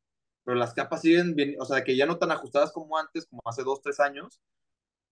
pero 0.44 0.58
las 0.58 0.74
capas 0.74 1.00
siguen 1.00 1.34
bien, 1.34 1.56
o 1.58 1.64
sea, 1.64 1.82
que 1.84 1.96
ya 1.96 2.04
no 2.04 2.18
tan 2.18 2.30
ajustadas 2.32 2.70
como 2.70 2.98
antes, 2.98 3.26
como 3.26 3.40
hace 3.46 3.62
dos, 3.62 3.80
tres 3.80 3.98
años. 3.98 4.42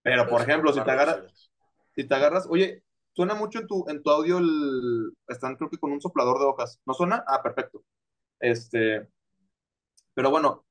Pero, 0.03 0.29
por 0.29 0.43
ejemplo, 0.43 0.75
si 0.75 0.85
te 0.85 0.91
agarras, 0.91 1.51
si 1.95 2.05
te 2.05 2.15
agarras, 2.15 2.47
oye, 2.51 2.85
suena 3.15 3.35
mucho 3.35 3.61
en 3.61 3.67
tu, 3.67 3.87
en 3.89 4.03
tu 4.03 4.11
audio, 4.11 4.39
el, 4.39 5.13
están 5.27 5.57
creo 5.57 5.71
que 5.71 5.79
con 5.79 5.91
un 5.91 6.01
soplador 6.03 6.39
de 6.39 6.45
hojas. 6.45 6.79
¿No 6.85 6.93
suena? 6.93 7.25
Ah, 7.27 7.43
perfecto. 7.43 7.83
Este, 8.39 9.09
pero 10.13 10.31
bueno, 10.31 10.66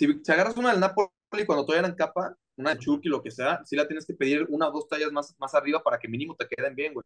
si, 0.00 0.32
agarras 0.32 0.56
una 0.56 0.70
del 0.70 0.80
Napoli 0.80 1.10
cuando 1.46 1.66
todavía 1.66 1.88
en 1.88 1.94
capa, 1.94 2.34
una 2.56 2.74
de 2.74 2.78
Chucky, 2.78 3.08
lo 3.08 3.22
que 3.22 3.30
sea, 3.30 3.62
sí 3.64 3.76
la 3.76 3.86
tienes 3.86 4.06
que 4.06 4.14
pedir 4.14 4.46
una 4.48 4.68
o 4.68 4.72
dos 4.72 4.88
tallas 4.88 5.12
más, 5.12 5.34
más 5.38 5.54
arriba 5.54 5.82
para 5.82 5.98
que 5.98 6.08
mínimo 6.08 6.36
te 6.36 6.48
queden 6.48 6.74
bien, 6.74 6.94
güey. 6.94 7.04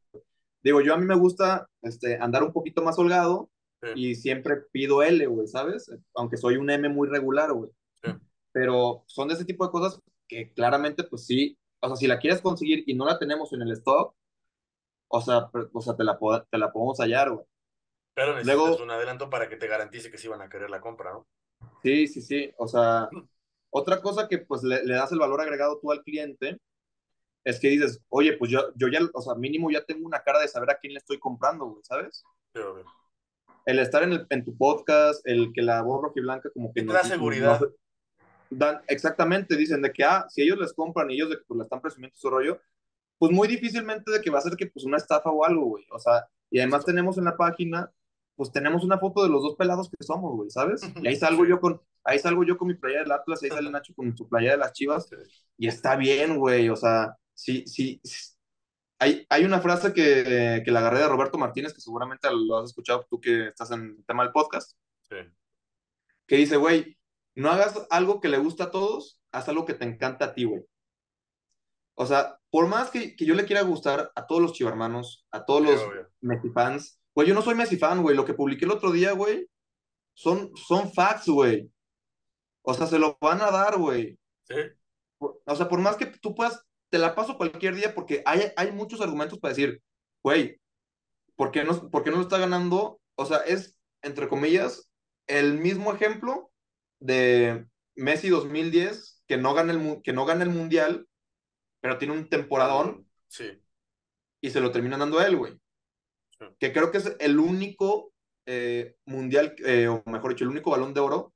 Digo, 0.63 0.81
yo 0.81 0.95
a 0.95 0.97
mí 0.97 1.05
me 1.05 1.17
gusta 1.17 1.69
este, 1.83 2.17
andar 2.19 2.43
un 2.43 2.53
poquito 2.53 2.83
más 2.83 2.99
holgado 2.99 3.51
y 3.95 4.15
siempre 4.15 4.63
pido 4.73 5.03
L, 5.03 5.27
güey, 5.27 5.47
¿sabes? 5.47 5.91
Aunque 6.15 6.39
soy 6.39 6.57
un 6.57 6.71
M 6.71 6.89
muy 6.89 7.09
regular, 7.09 7.53
güey. 7.53 7.71
Pero 8.53 9.03
son 9.07 9.29
de 9.29 9.35
ese 9.35 9.45
tipo 9.45 9.67
de 9.67 9.73
cosas 9.73 10.01
que 10.27 10.53
claramente, 10.53 11.05
pues 11.05 11.27
sí, 11.27 11.59
o 11.81 11.89
sea, 11.89 11.97
si 11.97 12.07
la 12.07 12.19
quieres 12.19 12.41
conseguir 12.41 12.85
y 12.87 12.95
no 12.95 13.05
la 13.05 13.19
tenemos 13.19 13.53
en 13.53 13.63
el 13.63 13.73
stock, 13.73 14.15
o 15.09 15.21
sea, 15.21 15.51
o 15.73 15.81
sea 15.83 15.97
te, 15.97 16.05
la 16.05 16.19
te 16.51 16.59
la 16.59 16.73
podemos 16.73 16.99
hallar, 16.99 17.31
güey. 17.31 17.45
Pero 18.15 18.33
necesitas 18.33 18.57
Luego, 18.57 18.83
un 18.83 18.91
adelanto 18.91 19.29
para 19.29 19.49
que 19.49 19.57
te 19.57 19.67
garantice 19.67 20.11
que 20.11 20.19
sí 20.19 20.29
van 20.29 20.41
a 20.41 20.49
querer 20.49 20.71
la 20.71 20.81
compra, 20.81 21.13
¿no? 21.13 21.27
Sí, 21.83 22.07
sí, 22.07 22.21
sí. 22.21 22.53
O 22.57 22.67
sea, 22.67 23.09
otra 23.71 24.01
cosa 24.01 24.29
que 24.29 24.39
pues 24.39 24.63
le, 24.63 24.85
das 24.87 25.13
el 25.13 25.19
valor 25.19 25.41
agregado 25.41 25.79
tú 25.81 25.91
al 25.91 26.03
cliente 26.03 26.61
es 27.45 27.61
que 27.61 27.69
dices, 27.69 28.01
oye, 28.09 28.37
pues 28.37 28.51
yo, 28.51 28.73
yo 28.75 28.89
ya, 28.89 29.01
o 29.13 29.21
sea, 29.21 29.35
mínimo 29.35 29.71
ya 29.71 29.85
tengo 29.85 30.07
una 30.07 30.23
cara 30.23 30.41
de 30.41 30.49
saber 30.49 30.71
a 30.71 30.79
quién 30.79 30.95
le 30.95 30.99
estoy 30.99 31.19
comprando, 31.19 31.67
güey, 31.67 31.83
¿sabes? 31.83 32.25
El 33.67 33.79
estar 33.79 34.03
en, 34.03 34.13
el, 34.13 34.27
en 34.31 34.45
tu 34.45 34.57
podcast, 34.57 35.27
el 35.27 35.53
que 35.53 35.61
la 35.61 35.83
voz 35.83 36.01
blanca 36.15 36.49
como 36.55 36.73
que... 36.73 36.85
da 36.85 37.05
seguridad. 37.05 37.61
dan, 38.49 38.81
exactamente, 38.87 39.57
dicen 39.57 39.83
de 39.83 39.93
que, 39.93 40.05
ah, 40.05 40.27
si 40.29 40.43
ellos 40.43 40.59
les 40.59 40.73
compran 40.73 41.11
y 41.11 41.15
ellos 41.15 41.31
de 41.31 41.37
que 41.37 41.45
pues 41.47 41.59
la 41.59 41.65
están 41.65 41.83
presumiendo 41.83 42.17
su 42.17 42.31
rollo, 42.31 42.61
pues 43.19 43.33
muy 43.33 43.49
difícilmente 43.49 44.11
de 44.11 44.21
que 44.21 44.31
va 44.31 44.39
a 44.39 44.43
ser 44.43 44.57
que 44.57 44.67
pues 44.67 44.85
una 44.85 44.97
estafa 44.97 45.31
o 45.31 45.45
algo, 45.45 45.65
güey. 45.65 45.85
O 45.91 45.99
sea, 45.99 46.27
y 46.51 46.61
además 46.61 46.85
tenemos 46.85 47.19
en 47.19 47.25
la 47.25 47.37
página 47.37 47.91
pues 48.37 48.53
tenemos 48.53 48.85
una 48.85 48.99
foto 48.99 49.23
de 49.23 49.29
los 49.29 49.43
dos 49.43 49.57
pelados 49.57 49.89
que 49.91 50.05
somos, 50.05 50.35
güey, 50.37 50.51
¿sabes? 50.51 50.81
Y 51.05 51.09
ahí 51.09 51.17
salgo 51.17 51.45
yo 51.47 51.61
con, 51.61 51.81
ahí 52.05 52.19
salgo 52.19 52.45
yo 52.45 52.57
con 52.59 52.69
mi 52.69 52.75
playa 52.75 53.01
del 53.01 53.13
Atlas, 53.13 53.43
ahí 53.43 53.51
sale 53.51 53.71
Nacho 53.71 53.95
con 53.95 54.17
su 54.17 54.29
playa 54.29 54.53
de 54.53 54.57
las 54.59 54.73
Chivas, 54.73 55.09
y 55.59 55.69
está 55.69 55.97
bien, 55.97 56.39
güey, 56.39 56.69
o 56.69 56.77
sea, 56.77 57.17
sí, 57.35 57.65
sí, 57.67 58.01
hay, 58.99 59.27
hay 59.29 59.45
una 59.45 59.61
frase 59.61 59.93
que, 59.93 60.63
que 60.65 60.71
la 60.71 60.81
agarré 60.81 60.99
de 61.01 61.09
Roberto 61.09 61.39
Martínez, 61.39 61.75
que 61.75 61.81
seguramente 61.81 62.29
lo 62.33 62.59
has 62.59 62.67
escuchado 62.71 63.07
tú 63.11 63.21
que 63.21 63.49
estás 63.49 63.71
en 63.73 63.97
el 63.99 64.05
tema 64.07 64.23
del 64.25 64.33
podcast, 64.33 64.77
Sí. 65.09 65.17
que 66.27 66.37
dice, 66.37 66.57
güey, 66.57 66.97
no 67.35 67.51
hagas 67.51 67.87
algo 67.91 68.21
que 68.21 68.29
le 68.29 68.39
gusta 68.39 68.65
a 68.65 68.71
todos, 68.71 69.21
haz 69.33 69.49
algo 69.49 69.65
que 69.65 69.75
te 69.75 69.85
encanta 69.85 70.27
a 70.27 70.35
ti, 70.35 70.45
güey. 70.45 70.65
O 71.97 72.07
sea, 72.07 72.39
por 72.51 72.67
más 72.69 72.91
que, 72.91 73.17
que 73.17 73.25
yo 73.25 73.35
le 73.35 73.45
quiera 73.47 73.63
gustar 73.63 74.11
a 74.15 74.27
todos 74.27 74.43
los 74.43 74.53
chivarmanos, 74.53 75.27
a 75.31 75.45
todos 75.45 75.63
Sí, 75.63 75.67
los 75.73 75.83
obvio. 75.83 76.09
Güey, 77.15 77.29
yo 77.29 77.35
no 77.35 77.43
soy 77.43 77.55
Messi 77.55 77.77
fan, 77.77 78.03
güey. 78.03 78.17
Lo 78.17 78.25
que 78.25 78.35
publiqué 78.35 78.65
el 78.65 78.71
otro 78.73 78.91
día, 78.93 79.13
güey, 79.13 79.49
son, 80.15 80.51
son 80.57 80.93
facts, 80.93 81.29
güey. 81.29 81.71
O 82.63 82.75
sea, 82.75 82.87
se 82.87 82.99
lo 82.99 83.19
van 83.21 83.41
a 83.43 83.51
dar, 83.51 83.79
güey. 83.79 84.19
Sí. 84.45 84.55
O 85.19 85.57
sea, 85.57 85.69
por 85.69 85.81
más 85.81 85.97
que 85.97 86.07
tú 86.07 86.35
puedas, 86.35 86.65
te 86.91 86.99
la 86.99 87.15
paso 87.15 87.37
cualquier 87.37 87.75
día 87.75 87.95
porque 87.95 88.23
hay, 88.27 88.53
hay 88.57 88.73
muchos 88.73 89.01
argumentos 89.01 89.39
para 89.39 89.55
decir, 89.55 89.83
güey, 90.23 90.61
¿por 91.37 91.51
qué 91.51 91.65
no, 91.65 91.91
por 91.91 92.03
qué 92.03 92.11
no 92.11 92.17
lo 92.17 92.23
está 92.23 92.39
ganando? 92.39 93.01
O 93.17 93.25
sea, 93.27 93.39
es, 93.39 93.79
entre 94.03 94.29
comillas, 94.29 94.91
el 95.27 95.59
mismo 95.59 95.93
ejemplo 95.93 96.51
de 97.01 97.67
Messi 97.97 98.29
2010, 98.29 99.23
que 99.27 99.37
no 99.37 99.55
gana 99.55 99.73
el, 99.73 100.03
que 100.03 100.13
no 100.13 100.27
gana 100.27 100.45
el 100.45 100.51
Mundial, 100.51 101.07
pero 101.81 101.99
tiene 101.99 102.15
un 102.15 102.29
temporadón 102.29 103.09
Sí. 103.29 103.61
y 104.41 104.51
se 104.51 104.61
lo 104.61 104.71
terminan 104.71 105.01
dando 105.01 105.19
a 105.19 105.27
él, 105.27 105.37
güey. 105.37 105.59
Que 106.59 106.73
creo 106.73 106.91
que 106.91 106.99
es 106.99 107.17
el 107.19 107.39
único 107.39 108.13
eh, 108.47 108.97
mundial, 109.07 109.55
eh, 109.65 109.89
o 109.89 110.03
mejor 110.11 110.31
dicho, 110.33 110.45
el 110.45 110.51
único 110.51 110.71
balón 110.71 110.95
de 110.95 111.01
oro 111.01 111.33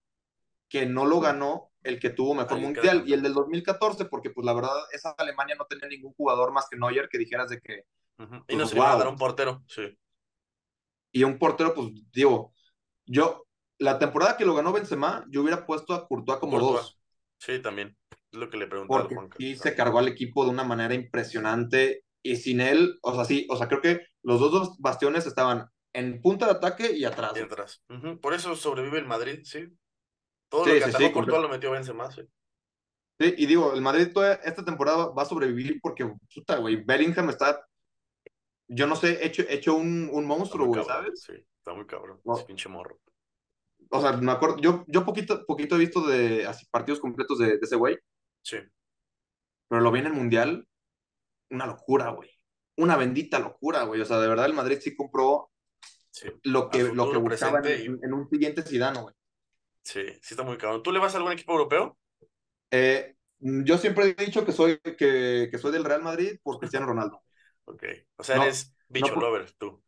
que 0.68 0.84
no 0.86 1.06
lo 1.06 1.20
ganó 1.20 1.70
el 1.82 1.98
que 1.98 2.10
tuvo 2.10 2.34
mejor 2.34 2.58
mundial. 2.58 3.04
Y 3.06 3.12
el 3.14 3.22
del 3.22 3.32
2014, 3.34 4.04
porque 4.06 4.30
pues 4.30 4.44
la 4.44 4.52
verdad, 4.52 4.76
esa 4.92 5.10
Alemania 5.16 5.54
no 5.56 5.64
tenía 5.66 5.88
ningún 5.88 6.12
jugador 6.14 6.52
más 6.52 6.68
que 6.68 6.76
Neuer 6.76 7.08
que 7.08 7.18
dijeras 7.18 7.48
de 7.48 7.60
que. 7.60 7.84
Y 8.18 8.26
Pues, 8.26 8.58
no 8.58 8.66
se 8.66 8.74
le 8.74 8.80
iba 8.80 8.88
a 8.88 8.94
wow. 8.94 8.98
dar 8.98 9.08
un 9.08 9.16
portero. 9.16 9.62
Sí. 9.66 9.96
Y 11.12 11.24
un 11.24 11.38
portero, 11.38 11.72
pues 11.74 11.88
digo, 12.12 12.52
yo, 13.06 13.46
la 13.78 13.98
temporada 13.98 14.36
que 14.36 14.44
lo 14.44 14.54
ganó 14.54 14.72
Benzema, 14.72 15.24
yo 15.30 15.40
hubiera 15.42 15.64
puesto 15.64 15.94
a 15.94 16.06
Courtois 16.06 16.38
como 16.38 16.58
Courtois. 16.58 16.82
dos. 16.82 17.00
Sí, 17.38 17.60
también. 17.60 17.96
Es 18.10 18.38
lo 18.38 18.50
que 18.50 18.58
le 18.58 18.66
preguntaba 18.66 19.08
porque 19.08 19.14
Juanca. 19.14 19.36
sí 19.38 19.56
se 19.56 19.74
cargó 19.74 20.00
al 20.00 20.08
equipo 20.08 20.44
de 20.44 20.50
una 20.50 20.64
manera 20.64 20.92
impresionante 20.94 22.04
y 22.32 22.36
sin 22.36 22.60
él, 22.60 22.98
o 23.02 23.14
sea, 23.14 23.24
sí, 23.24 23.46
o 23.50 23.56
sea, 23.56 23.68
creo 23.68 23.80
que 23.80 24.00
los 24.22 24.40
dos, 24.40 24.52
dos 24.52 24.78
bastiones 24.78 25.26
estaban 25.26 25.68
en 25.92 26.20
punta 26.20 26.46
de 26.46 26.52
ataque 26.52 26.92
y 26.92 27.04
atrás. 27.04 27.32
Y 27.36 27.40
atrás. 27.40 27.82
Por 28.20 28.34
eso 28.34 28.54
sobrevive 28.54 28.98
el 28.98 29.06
Madrid, 29.06 29.40
sí. 29.44 29.68
Todo 30.48 30.64
Sí, 30.64 30.70
lo 30.70 30.76
que 30.76 30.82
sí, 30.82 30.88
atajó 30.90 31.04
sí, 31.06 31.12
Courtois 31.12 31.42
lo 31.42 31.48
metió 31.48 31.70
Benzema, 31.70 32.10
sí. 32.10 32.22
Sí, 33.20 33.34
y 33.36 33.46
digo, 33.46 33.74
el 33.74 33.80
Madrid 33.80 34.08
toda 34.12 34.34
esta 34.34 34.64
temporada 34.64 35.06
va 35.08 35.22
a 35.22 35.26
sobrevivir 35.26 35.80
porque, 35.82 36.10
puta, 36.34 36.56
güey, 36.56 36.76
Bellingham 36.84 37.30
está, 37.30 37.66
yo 38.68 38.86
no 38.86 38.94
sé, 38.96 39.26
hecho, 39.26 39.42
hecho 39.48 39.74
un, 39.74 40.08
un 40.12 40.24
monstruo, 40.24 40.66
güey, 40.66 40.84
¿sabes? 40.84 41.22
Sí, 41.22 41.32
está 41.32 41.74
muy 41.74 41.86
cabrón. 41.86 42.20
No. 42.24 42.34
Ese 42.36 42.44
pinche 42.44 42.68
morro. 42.68 43.00
O 43.90 44.00
sea, 44.00 44.12
me 44.12 44.30
acuerdo, 44.30 44.58
yo, 44.58 44.84
yo 44.86 45.04
poquito, 45.04 45.44
poquito 45.46 45.76
he 45.76 45.78
visto 45.78 46.06
de 46.06 46.46
así, 46.46 46.66
partidos 46.70 47.00
completos 47.00 47.38
de, 47.38 47.46
de 47.58 47.60
ese 47.62 47.76
güey, 47.76 47.98
Sí. 48.42 48.58
pero 49.68 49.80
lo 49.82 49.90
vi 49.90 50.00
en 50.00 50.06
el 50.06 50.12
Mundial, 50.12 50.68
una 51.50 51.66
locura, 51.66 52.10
güey. 52.10 52.30
Una 52.76 52.96
bendita 52.96 53.38
locura, 53.38 53.84
güey. 53.84 54.00
O 54.00 54.04
sea, 54.04 54.18
de 54.20 54.28
verdad 54.28 54.46
el 54.46 54.54
Madrid 54.54 54.78
sí 54.80 54.94
compró 54.96 55.50
Sí. 56.10 56.28
lo 56.44 56.68
que, 56.70 56.82
lo 56.82 57.10
que 57.12 57.18
buscaba 57.18 57.60
en, 57.64 58.12
un 58.12 58.28
siguiente 58.28 58.62
Zidane, 58.62 59.00
güey. 59.02 59.14
Sí, 59.84 60.02
sí 60.22 60.34
está 60.34 60.42
muy 60.42 60.56
cabrón. 60.58 60.82
¿Tú 60.82 60.90
le 60.92 60.98
vas 60.98 61.14
a 61.14 61.18
algún 61.18 61.32
equipo 61.32 61.52
europeo? 61.52 61.98
Eh, 62.70 63.14
yo 63.38 63.78
siempre 63.78 64.14
he 64.18 64.24
dicho 64.24 64.44
que 64.44 64.52
soy, 64.52 64.78
que, 64.80 65.48
que 65.50 65.58
soy 65.58 65.70
del 65.72 65.84
Real 65.84 66.02
Madrid 66.02 66.38
por 66.42 66.58
Cristiano 66.58 66.86
Ronaldo. 66.86 67.22
Ok. 67.64 67.84
O 68.16 68.24
sea, 68.24 68.36
No, 68.36 68.42
eres 68.44 68.74
bicho 68.88 69.14
por- 69.14 69.22
lover, 69.22 69.52
tú. 69.58 69.82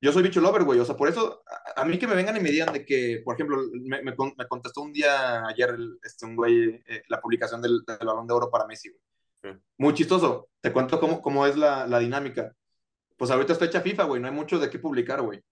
Yo 0.00 0.12
soy 0.12 0.22
bicho 0.22 0.40
lover, 0.40 0.62
güey. 0.64 0.78
O 0.78 0.84
sea, 0.84 0.96
por 0.96 1.08
eso, 1.08 1.42
a, 1.76 1.80
a 1.80 1.84
mí 1.84 1.98
que 1.98 2.06
me 2.06 2.14
vengan 2.14 2.36
y 2.36 2.40
me 2.40 2.50
digan 2.50 2.72
de 2.72 2.84
que, 2.84 3.20
por 3.24 3.34
ejemplo, 3.34 3.58
me, 3.72 4.02
me 4.02 4.14
me 4.36 4.46
contestó 4.48 4.82
un 4.82 4.92
día 4.92 5.44
ayer 5.46 5.70
el- 5.70 5.98
este, 6.02 6.26
un 6.26 6.36
güey 6.36 6.80
eh, 6.86 7.02
la 7.08 7.20
publicación 7.20 7.60
del, 7.62 7.82
del 7.86 7.98
Balón 8.06 8.26
de 8.26 8.34
Oro 8.34 8.50
para 8.50 8.66
Messi, 8.66 8.90
güey. 8.90 9.00
Muy 9.76 9.94
chistoso. 9.94 10.48
Te 10.60 10.72
cuento 10.72 10.98
cómo, 11.00 11.22
cómo 11.22 11.46
es 11.46 11.56
la, 11.56 11.86
la 11.86 11.98
dinámica. 11.98 12.54
Pues 13.16 13.30
ahorita 13.30 13.52
es 13.52 13.58
fecha 13.58 13.80
FIFA, 13.80 14.04
güey. 14.04 14.20
No 14.20 14.28
hay 14.28 14.34
mucho 14.34 14.58
de 14.58 14.70
qué 14.70 14.78
publicar, 14.78 15.22
güey. 15.22 15.42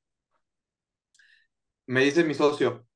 Me 1.86 2.02
dice 2.04 2.24
mi 2.24 2.34
socio, 2.34 2.86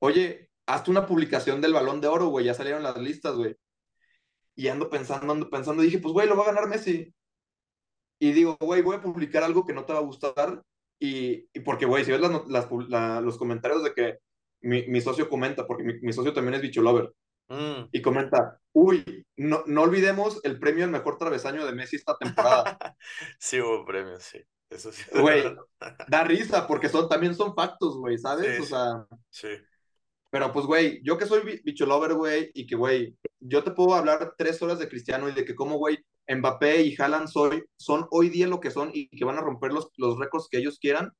oye, 0.00 0.50
hazte 0.66 0.90
una 0.90 1.06
publicación 1.06 1.60
del 1.60 1.74
Balón 1.74 2.00
de 2.00 2.08
Oro, 2.08 2.28
güey. 2.28 2.46
Ya 2.46 2.54
salieron 2.54 2.82
las 2.82 2.96
listas, 2.98 3.34
güey. 3.36 3.56
Y 4.54 4.68
ando 4.68 4.90
pensando, 4.90 5.32
ando 5.32 5.50
pensando. 5.50 5.82
Dije, 5.82 5.98
pues, 5.98 6.12
güey, 6.12 6.28
lo 6.28 6.36
va 6.36 6.44
a 6.44 6.46
ganar 6.46 6.68
Messi. 6.68 7.14
Y 8.18 8.32
digo, 8.32 8.56
güey, 8.60 8.82
voy 8.82 8.96
a 8.96 9.02
publicar 9.02 9.42
algo 9.44 9.64
que 9.64 9.72
no 9.72 9.84
te 9.84 9.92
va 9.92 10.00
a 10.00 10.02
gustar. 10.02 10.62
Y, 10.98 11.48
y 11.52 11.60
porque, 11.60 11.86
güey, 11.86 12.04
si 12.04 12.10
ves 12.10 12.20
los 12.20 13.38
comentarios 13.38 13.84
de 13.84 13.94
que 13.94 14.18
mi, 14.60 14.86
mi 14.88 15.00
socio 15.00 15.28
comenta, 15.28 15.66
porque 15.66 15.84
mi, 15.84 15.94
mi 16.00 16.12
socio 16.12 16.32
también 16.32 16.54
es 16.54 16.62
bicho 16.62 16.82
lover, 16.82 17.12
Mm. 17.50 17.88
y 17.92 18.02
comenta, 18.02 18.60
uy, 18.72 19.26
no, 19.36 19.62
no 19.66 19.82
olvidemos 19.82 20.40
el 20.44 20.58
premio 20.58 20.84
al 20.84 20.90
mejor 20.90 21.16
travesaño 21.16 21.64
de 21.64 21.72
Messi 21.72 21.96
esta 21.96 22.16
temporada. 22.18 22.78
Sí 23.38 23.60
hubo 23.60 23.84
premios, 23.86 24.22
sí. 24.22 24.42
Eso 24.70 24.92
sí. 24.92 25.02
Güey, 25.18 25.44
da 26.08 26.24
risa, 26.24 26.66
porque 26.66 26.88
son, 26.90 27.08
también 27.08 27.34
son 27.34 27.54
factos, 27.54 27.96
güey, 27.96 28.18
¿sabes? 28.18 28.56
Sí, 28.56 28.62
o 28.62 28.66
sea, 28.66 29.06
Sí. 29.30 29.48
pero 30.30 30.52
pues, 30.52 30.66
güey, 30.66 31.00
yo 31.02 31.16
que 31.16 31.24
soy 31.26 31.40
bi- 31.42 31.60
bicho 31.64 31.86
lover, 31.86 32.14
güey, 32.14 32.50
y 32.52 32.66
que, 32.66 32.76
güey, 32.76 33.16
yo 33.40 33.64
te 33.64 33.70
puedo 33.70 33.94
hablar 33.94 34.34
tres 34.36 34.60
horas 34.60 34.78
de 34.78 34.88
Cristiano 34.88 35.28
y 35.28 35.32
de 35.32 35.44
que 35.44 35.54
como, 35.54 35.76
güey, 35.78 35.98
Mbappé 36.28 36.82
y 36.82 36.94
Haaland 37.00 37.28
soy, 37.28 37.64
son 37.78 38.06
hoy 38.10 38.28
día 38.28 38.46
lo 38.46 38.60
que 38.60 38.70
son 38.70 38.90
y 38.92 39.08
que 39.08 39.24
van 39.24 39.38
a 39.38 39.40
romper 39.40 39.72
los, 39.72 39.90
los 39.96 40.18
récords 40.18 40.48
que 40.50 40.58
ellos 40.58 40.78
quieran, 40.78 41.12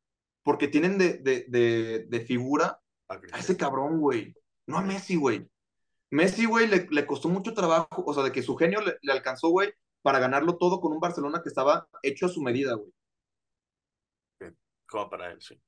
porque 0.43 0.68
tienen 0.68 0.99
de, 0.99 1.14
de, 1.14 1.47
de, 1.49 2.05
de 2.07 2.20
figura 2.20 2.79
A 3.09 3.39
ese 3.39 3.57
cabrón, 3.57 3.99
güey. 4.01 4.35
No 4.66 4.76
a 4.76 4.83
Messi, 4.83 5.16
güey. 5.16 5.49
Messi, 6.11 6.47
güey, 6.47 6.67
le, 6.69 6.87
le 6.91 7.07
costó 7.07 7.29
mucho 7.29 7.53
trabajo, 7.55 8.03
o 8.07 8.15
sea, 8.15 8.23
de 8.23 8.33
que 8.33 8.43
su 8.43 8.57
genio 8.57 8.81
le, 8.81 8.97
le 9.03 9.13
alcanzó, 9.13 9.49
güey, 9.51 9.73
para 10.03 10.19
ganarlo 10.19 10.57
todo 10.57 10.81
con 10.81 10.93
un 10.93 11.01
Barcelona 11.01 11.41
que 11.43 11.49
estaba 11.49 11.89
hecho 12.03 12.27
a 12.27 12.31
su 12.31 12.41
medida, 12.43 12.75
güey. 12.75 12.91
Como 14.87 15.11
para 15.11 15.31
él, 15.31 15.41
sí. 15.43 15.61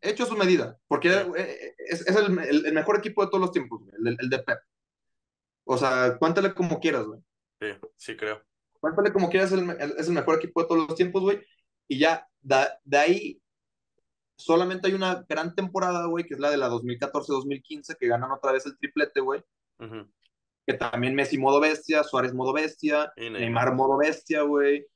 Hecho 0.00 0.22
a 0.24 0.26
su 0.26 0.36
medida, 0.36 0.78
porque 0.88 1.10
Sí. 1.10 1.30
eh, 1.36 1.74
es, 1.78 2.06
es 2.06 2.16
el, 2.16 2.38
el- 2.38 2.66
el 2.66 2.72
mejor 2.72 2.98
equipo 2.98 3.22
de 3.24 3.28
todos 3.30 3.40
los 3.40 3.52
tiempos, 3.52 3.80
güey, 3.82 3.92
el, 3.98 4.16
el 4.18 4.30
de 4.30 4.38
Pep. 4.38 4.58
O 5.64 5.76
sea, 5.76 6.16
cuéntale 6.18 6.54
como 6.54 6.80
quieras, 6.80 7.06
güey. 7.06 7.20
Sí, 7.60 7.68
sí 7.96 8.16
creo. 8.16 8.42
Cuéntale 8.80 9.12
como 9.12 9.28
quieras, 9.28 9.52
es 9.52 10.08
el 10.08 10.14
mejor 10.14 10.36
equipo 10.36 10.62
de 10.62 10.68
todos 10.68 10.86
los 10.88 10.96
tiempos, 10.96 11.22
güey. 11.22 11.44
Y 11.88 11.98
ya, 11.98 12.26
da- 12.40 12.80
de 12.84 12.96
ahí, 12.98 13.42
solamente 14.40 14.88
hay 14.88 14.94
una 14.94 15.24
gran 15.28 15.54
temporada, 15.54 16.06
güey, 16.06 16.24
que 16.24 16.34
es 16.34 16.40
la 16.40 16.50
de 16.50 16.56
la 16.56 16.68
2014-2015, 16.68 17.96
que 17.98 18.08
ganan 18.08 18.30
otra 18.32 18.52
vez 18.52 18.66
el 18.66 18.76
triplete, 18.78 19.20
güey. 19.20 19.42
Que 20.66 20.74
también 20.74 21.14
Messi 21.14 21.38
modo 21.38 21.60
bestia, 21.60 22.02
Suárez 22.04 22.34
modo 22.34 22.52
bestia, 22.52 23.12
Y 23.16 23.30
Neymar. 23.30 23.74
Modo 23.74 23.96
bestia, 23.98 24.42
güey. 24.42 24.86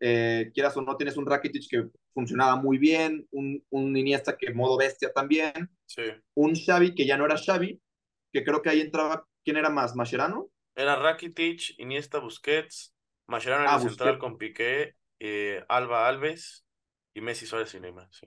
Eh, 0.00 0.50
quieras 0.52 0.76
o 0.76 0.82
no, 0.82 0.96
tienes 0.96 1.16
un 1.16 1.26
Rakitic 1.26 1.68
que 1.70 1.88
funcionaba 2.12 2.56
muy 2.56 2.76
bien, 2.76 3.26
un, 3.30 3.64
un 3.70 3.96
Iniesta 3.96 4.36
que 4.36 4.52
modo 4.52 4.76
bestia 4.76 5.12
también, 5.12 5.70
Sí. 5.86 6.02
un 6.34 6.54
Xavi 6.56 6.94
que 6.94 7.06
ya 7.06 7.16
no 7.16 7.24
era 7.24 7.36
Xavi, 7.38 7.80
que 8.32 8.42
creo 8.44 8.62
que 8.62 8.70
ahí 8.70 8.80
entraba, 8.80 9.24
¿quién 9.44 9.56
era 9.58 9.70
más? 9.70 9.94
¿Mascherano? 9.94 10.48
Era 10.74 10.96
Rakitic, 10.96 11.78
Iniesta, 11.78 12.18
Busquets, 12.18 12.94
Mascherano 13.28 13.62
en 13.64 13.70
Ah, 13.70 13.76
el 13.76 13.82
central 13.82 14.18
con 14.18 14.38
Piqué, 14.38 14.96
eh, 15.20 15.64
Alba 15.68 16.08
Alves 16.08 16.66
y 17.14 17.20
Messi 17.20 17.46
Suárez 17.46 17.72
y 17.74 17.80
Neymar. 17.80 18.08
Sí. 18.10 18.26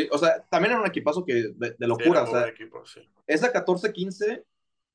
Sí, 0.00 0.08
o 0.12 0.18
sea, 0.18 0.44
también 0.50 0.72
era 0.72 0.80
un 0.80 0.86
equipazo 0.86 1.24
que 1.24 1.34
de, 1.54 1.76
de 1.78 1.86
locura, 1.86 2.22
o 2.22 2.26
sea, 2.26 2.40
buen 2.40 2.50
equipo, 2.50 2.84
sí. 2.86 3.00
esa 3.26 3.52
14-15 3.52 4.44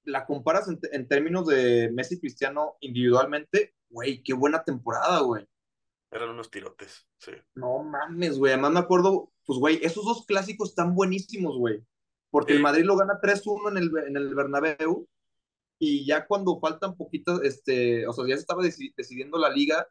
la 0.05 0.25
comparas 0.25 0.67
en, 0.67 0.79
en 0.91 1.07
términos 1.07 1.45
de 1.47 1.89
Messi 1.93 2.19
Cristiano 2.19 2.75
individualmente, 2.79 3.73
güey, 3.89 4.23
qué 4.23 4.33
buena 4.33 4.63
temporada, 4.63 5.19
güey. 5.21 5.47
Eran 6.11 6.29
unos 6.29 6.49
tirotes, 6.51 7.07
sí. 7.19 7.31
No 7.55 7.83
mames, 7.83 8.37
güey. 8.37 8.51
Además 8.53 8.71
me 8.71 8.79
acuerdo, 8.79 9.31
pues, 9.45 9.59
güey, 9.59 9.79
esos 9.83 10.03
dos 10.03 10.25
clásicos 10.25 10.69
están 10.69 10.93
buenísimos, 10.95 11.57
güey. 11.57 11.83
Porque 12.29 12.53
Sí. 12.53 12.57
el 12.57 12.63
Madrid 12.63 12.83
lo 12.83 12.97
gana 12.97 13.19
3-1 13.21 13.69
en 13.69 13.77
el, 13.77 13.91
en 14.07 14.17
el 14.17 14.33
Bernabéu 14.35 15.07
y 15.79 16.05
ya 16.05 16.25
cuando 16.27 16.59
faltan 16.59 16.95
poquitas, 16.97 17.41
este, 17.43 18.07
o 18.07 18.13
sea, 18.13 18.25
ya 18.27 18.35
se 18.35 18.41
estaba 18.41 18.61
deci- 18.63 18.93
decidiendo 18.95 19.37
la 19.37 19.49
liga, 19.49 19.87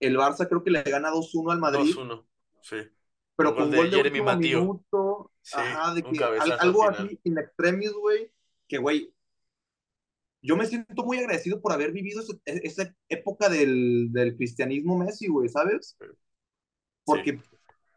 el 0.00 0.16
Barça 0.16 0.48
creo 0.48 0.62
que 0.62 0.70
le 0.70 0.82
gana 0.82 1.10
2-1 1.10 1.52
al 1.52 1.58
Madrid, 1.60 1.94
2-1, 1.94 2.26
sí. 2.62 2.76
Pero 3.36 3.50
un 3.50 3.56
con 3.56 3.70
gol 3.74 3.90
de 3.90 3.96
Jeremy 3.96 4.20
minuto, 4.38 5.30
Sí, 5.42 5.56
ajá, 5.58 5.94
de 5.94 6.02
que 6.02 6.24
al- 6.24 6.40
al 6.40 6.52
algo 6.60 6.88
así 6.88 7.18
in 7.24 7.38
extremis, 7.38 7.92
güey, 7.92 8.30
que, 8.68 8.78
güey, 8.78 9.12
yo 10.42 10.56
me 10.56 10.66
siento 10.66 11.04
muy 11.04 11.18
agradecido 11.18 11.60
por 11.60 11.72
haber 11.72 11.92
vivido 11.92 12.20
ese- 12.22 12.40
esa 12.44 12.94
época 13.08 13.48
del, 13.48 14.08
del 14.12 14.36
cristianismo 14.36 14.98
Messi, 14.98 15.26
güey, 15.28 15.48
¿sabes? 15.48 15.96
Porque 17.04 17.40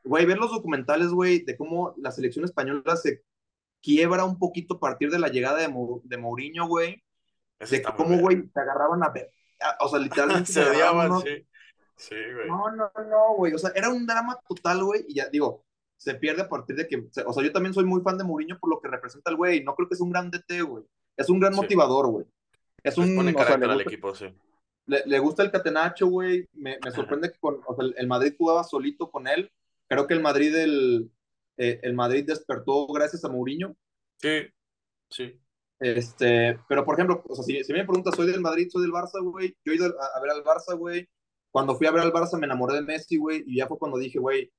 güey, 0.03 0.25
ver 0.25 0.37
los 0.37 0.51
documentales, 0.51 1.09
güey, 1.09 1.39
de 1.43 1.57
cómo 1.57 1.93
la 1.97 2.11
selección 2.11 2.45
española 2.45 2.95
se 2.95 3.23
quiebra 3.81 4.23
un 4.23 4.39
poquito 4.39 4.75
a 4.75 4.79
partir 4.79 5.11
de 5.11 5.19
la 5.19 5.27
llegada 5.27 5.59
de, 5.59 5.67
Mou- 5.67 6.01
de 6.03 6.17
Mourinho, 6.17 6.65
güey. 6.67 7.03
Eso 7.59 7.75
De 7.75 7.81
cómo, 7.83 8.17
güey, 8.17 8.49
se 8.53 8.59
agarraban 8.59 9.03
a 9.03 9.09
ver. 9.09 9.33
a- 9.59 9.77
O 9.83 9.89
sea, 9.89 9.99
literalmente. 10.45 10.51
Se 10.53 10.63
odiaban, 10.63 11.21
sí. 11.21 11.45
Sí, 11.97 12.15
güey. 12.33 12.47
No, 12.47 12.71
no, 12.71 12.91
no, 13.09 13.35
güey. 13.35 13.53
O 13.53 13.57
sea, 13.57 13.71
era 13.75 13.89
un 13.89 14.05
drama 14.05 14.39
total, 14.47 14.83
güey. 14.83 15.03
Y 15.07 15.15
ya 15.15 15.27
digo, 15.29 15.63
se 15.97 16.13
pierde 16.15 16.43
a 16.43 16.49
partir 16.49 16.75
de 16.75 16.87
que. 16.87 16.97
O 17.25 17.33
sea, 17.33 17.43
yo 17.43 17.51
también 17.51 17.73
soy 17.73 17.85
muy 17.85 18.01
fan 18.01 18.17
de 18.17 18.23
Mourinho 18.23 18.57
por 18.59 18.69
lo 18.69 18.79
que 18.79 18.87
representa 18.87 19.31
el 19.31 19.35
güey. 19.37 19.63
No 19.63 19.75
creo 19.75 19.87
que 19.89 19.95
es 19.95 20.01
un 20.01 20.11
gran 20.11 20.29
DT, 20.31 20.61
güey. 20.61 20.83
Es 21.17 21.29
un 21.29 21.39
gran 21.39 21.53
Sí. 21.53 21.59
motivador, 21.61 22.07
güey. 22.07 22.25
Es 22.83 22.97
un. 22.97 23.15
pone 23.15 23.31
o 23.31 23.33
sea, 23.33 23.43
carácter 23.43 23.67
le 23.67 23.73
al 23.73 23.77
gusta- 23.79 23.89
equipo, 23.91 24.15
sí. 24.15 24.25
le, 24.85 25.03
le 25.05 25.19
gusta 25.19 25.43
el 25.43 25.51
catenacho, 25.51 26.07
güey. 26.07 26.47
Me, 26.53 26.77
me 26.83 26.91
sorprende 26.91 27.31
que 27.31 27.39
con, 27.39 27.59
o 27.65 27.75
sea, 27.75 27.83
el- 27.85 27.95
el 27.97 28.07
Madrid 28.07 28.35
jugaba 28.37 28.63
solito 28.63 29.09
con 29.09 29.27
él. 29.27 29.51
Creo 29.89 30.05
que 30.05 30.13
el 30.13 30.21
Madrid, 30.21 30.53
el, 30.55 31.09
eh, 31.57 31.79
el 31.81 31.93
Madrid 31.95 32.25
despertó 32.27 32.85
gracias 32.87 33.25
a 33.25 33.29
Mourinho. 33.29 33.75
Sí, 34.21 34.41
sí. 35.09 35.39
Este, 35.79 36.59
pero 36.67 36.83
por 36.85 36.95
ejemplo, 36.95 37.23
o 37.27 37.35
sea, 37.35 37.43
si, 37.43 37.63
si 37.63 37.71
me 37.73 37.85
preguntas, 37.85 38.15
soy 38.15 38.27
del 38.31 38.41
Madrid, 38.41 38.67
soy 38.71 38.81
del 38.83 38.91
Barça, 38.91 39.21
güey. 39.23 39.55
Yo 39.63 39.71
he 39.73 39.75
ido 39.75 39.85
a, 39.99 40.17
a 40.17 40.21
ver 40.21 40.31
al 40.31 40.43
Barça, 40.43 40.75
güey. 40.77 41.07
Cuando 41.57 41.75
fui 41.75 41.87
a 41.87 41.91
ver 41.91 42.01
al 42.03 42.13
Barça 42.13 42.37
me 42.37 42.45
enamoré 42.45 42.75
de 42.75 42.81
Messi, 42.83 43.17
güey. 43.17 43.43
Y 43.47 43.57
ya 43.57 43.67
fue 43.67 43.79
cuando 43.79 43.97
dije, 43.97 44.19
güey, 44.19 44.51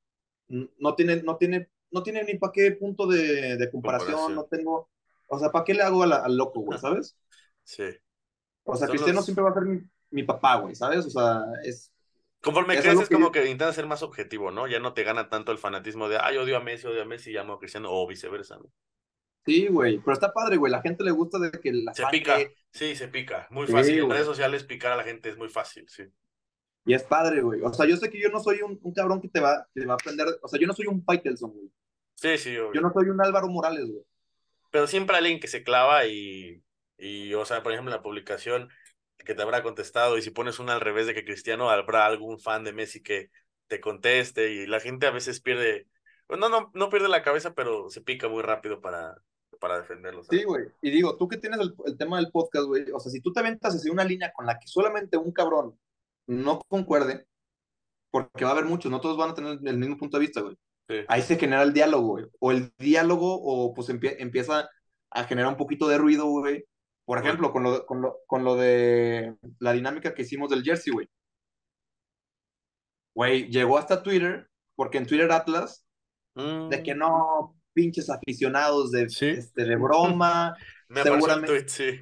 no 0.49 0.95
tiene, 0.97 1.23
no 1.23 1.37
tiene, 1.37 1.69
no 1.93 2.03
tiene 2.03 2.25
ni 2.25 2.35
para 2.39 2.53
qué 2.53 2.73
punto 2.73 3.07
de, 3.07 3.57
de 3.57 3.71
comparación, 3.71 4.13
Comparación. 4.15 4.35
no 4.35 4.45
tengo, 4.47 4.91
o 5.29 5.39
sea, 5.39 5.51
¿para 5.53 5.65
qué 5.65 5.75
le 5.75 5.83
hago 5.83 6.05
la- 6.07 6.25
al 6.25 6.37
loco, 6.37 6.61
güey, 6.61 6.79
sabes? 6.79 7.17
Sí. 7.63 7.85
O 8.65 8.75
sea, 8.77 8.89
Son 8.89 8.97
Cristiano 8.97 9.19
los- 9.19 9.25
siempre 9.27 9.45
va 9.45 9.51
a 9.51 9.55
ser 9.55 9.63
mi, 9.63 9.81
mi 10.11 10.23
papá, 10.25 10.57
güey, 10.57 10.75
¿sabes? 10.75 11.07
O 11.07 11.11
sea, 11.11 11.45
es, 11.65 11.93
Conforme 12.41 12.75
Es 12.75 12.81
creces, 12.83 13.09
que 13.09 13.15
como 13.15 13.33
que 13.33 13.45
intentas 13.47 13.75
ser 13.75 13.87
más 13.87 14.03
objetivo, 14.03 14.51
¿no? 14.51 14.67
Ya 14.67 14.79
no 14.81 14.95
te 14.95 15.03
gana 15.05 15.29
tanto 15.29 15.51
el 15.53 15.59
fanatismo 15.59 16.09
de, 16.09 16.19
ay, 16.19 16.37
odio 16.37 16.57
a 16.57 16.61
Messi, 16.61 16.87
odio 16.87 17.03
a 17.03 17.05
Messi, 17.05 17.33
llamo 17.33 17.55
a 17.55 17.59
Cristiano, 17.59 17.89
o 17.93 18.07
viceversa, 18.07 18.57
¿no? 18.59 18.71
Sí, 19.45 19.67
güey, 19.69 19.99
pero 19.99 20.13
está 20.13 20.33
padre, 20.33 20.57
güey. 20.57 20.71
La 20.71 20.83
gente 20.83 21.03
le 21.05 21.11
gusta 21.11 21.39
de 21.39 21.51
que 21.51 21.73
la 21.73 21.95
Se 21.95 22.07
pica, 22.07 22.37
sí, 22.73 22.95
se 22.95 23.09
pica. 23.09 23.47
Muy 23.51 23.67
Sí, 23.67 23.73
fácil. 23.73 23.99
En 24.01 24.11
redes 24.11 24.27
sociales 24.27 24.65
picar 24.65 24.93
a 24.93 24.97
la 24.97 25.05
gente 25.05 25.31
es 25.31 25.37
muy 25.39 25.49
fácil, 25.49 25.89
sí. 25.89 26.05
Y 26.85 26.95
es 26.95 27.03
padre, 27.03 27.43
güey. 27.43 27.61
O 27.63 27.73
sea, 27.73 27.87
yo 27.87 27.97
sé 27.97 28.09
que 28.11 28.21
yo 28.21 28.31
no 28.31 28.41
soy 28.41 28.63
un, 28.63 28.79
un 28.83 28.95
cabrón 28.95 29.21
que 29.21 29.29
te 29.29 29.41
va, 29.41 29.67
que 29.75 29.81
te 29.81 29.87
va 29.87 29.95
a 29.95 29.97
aprender. 29.97 30.27
O 30.43 30.49
sea, 30.49 30.59
yo 30.59 30.67
no 30.67 30.73
soy 30.73 30.87
un 30.87 31.05
Faitelson, 31.05 31.51
güey. 31.51 31.71
Sí, 32.15 32.39
sí, 32.39 32.57
obvio. 32.57 32.75
Yo 32.75 32.81
no 32.81 32.93
soy 32.93 33.09
un 33.11 33.21
Álvaro 33.21 33.49
Morales, 33.49 33.87
güey. 33.87 34.03
Pero 34.71 34.87
siempre 34.87 35.17
alguien 35.17 35.41
que 35.41 35.49
se 35.49 35.63
clava 35.63 36.07
y, 36.07 36.63
y, 36.97 37.33
o 37.35 37.45
sea, 37.45 37.63
por 37.63 37.73
ejemplo, 37.73 37.93
en 37.93 37.97
la 37.97 38.03
publicación 38.03 38.69
que 39.25 39.35
te 39.35 39.43
habrá 39.43 39.63
contestado 39.63 40.17
y 40.17 40.23
si 40.23 40.31
pones 40.31 40.59
una 40.59 40.75
al 40.75 40.81
revés 40.81 41.07
de 41.07 41.15
que 41.15 41.25
Cristiano, 41.25 41.71
habrá 41.71 42.07
algún 42.07 42.39
fan 42.41 42.65
de 42.65 42.73
Messi 42.73 43.03
que 43.03 43.31
te 43.67 43.81
conteste 43.81 44.53
y 44.53 44.67
la 44.67 44.81
gente 44.81 45.07
a 45.07 45.11
veces 45.11 45.41
pierde, 45.41 45.87
no, 46.29 46.49
no, 46.49 46.71
no 46.75 46.89
pierde 46.89 47.09
la 47.09 47.23
cabeza, 47.23 47.55
pero 47.55 47.91
se 47.91 48.01
pica 48.01 48.29
muy 48.29 48.43
rápido 48.43 48.81
para, 48.81 49.17
para 49.61 49.79
defenderlo. 49.79 50.25
¿sabes? 50.25 50.41
Sí, 50.41 50.47
güey. 50.47 50.65
Y 50.81 50.91
digo, 50.91 51.17
tú 51.17 51.29
que 51.29 51.37
tienes 51.37 51.61
el, 51.61 51.75
el 51.87 51.97
tema 51.97 52.17
del 52.17 52.31
podcast, 52.31 52.67
güey. 52.67 52.91
O 52.93 53.01
sea, 53.01 53.13
si 53.13 53.21
tú 53.21 53.33
te 53.33 53.41
aventas 53.41 53.75
hacia 53.75 53.93
una 53.93 54.05
línea 54.05 54.33
con 54.33 54.47
la 54.47 54.59
que 54.59 54.67
solamente 54.67 55.17
un 55.17 55.33
cabrón 55.33 55.79
no 56.29 56.61
concuerde, 56.69 57.27
porque 58.13 58.45
va 58.45 58.51
a 58.51 58.53
haber 58.55 58.67
muchos, 58.67 58.91
no 58.93 59.01
todos 59.01 59.17
van 59.17 59.31
a 59.31 59.35
tener 59.35 59.59
el 59.65 59.79
mismo 59.79 59.97
punto 59.99 60.17
de 60.19 60.21
vista, 60.27 60.41
güey. 60.43 60.57
Sí. 60.89 60.97
Ahí 61.09 61.23
se 61.23 61.37
genera 61.39 61.63
el 61.63 61.73
diálogo, 61.73 62.07
güey. 62.09 62.27
O 62.41 62.53
el 62.53 62.73
diálogo, 62.79 63.35
o 63.43 63.75
pues 63.75 63.89
empie- 63.91 64.17
empieza 64.21 64.69
a 65.11 65.25
generar 65.25 65.51
un 65.51 65.59
poquito 65.59 65.89
de 65.89 65.99
ruido, 65.99 66.27
güey. 66.27 66.65
Por 67.05 67.19
ejemplo, 67.19 67.53
con 67.53 67.63
lo, 67.65 67.85
con, 67.87 68.01
lo, 68.03 68.19
con 68.27 68.45
lo 68.45 68.55
de 68.57 69.35
la 69.59 69.73
dinámica 69.73 70.15
que 70.15 70.23
hicimos 70.23 70.51
del 70.51 70.63
jersey, 70.63 70.93
güey. 70.93 71.09
Güey, 73.15 73.49
llegó 73.51 73.79
hasta 73.79 74.03
Twitter, 74.03 74.49
porque 74.77 74.99
en 74.99 75.07
Twitter 75.07 75.31
Atlas, 75.33 75.85
de 76.35 76.83
que 76.85 76.95
Mm, 76.95 76.99
no, 76.99 77.57
pinches 77.73 78.09
aficionados 78.11 78.93
de, 78.93 79.09
Sí. 79.09 79.27
este, 79.27 79.65
de 79.65 79.77
broma, 79.77 80.55
Me 80.89 81.03
seguramente- 81.03 81.47
tweet, 81.49 81.69
sí. 81.69 82.01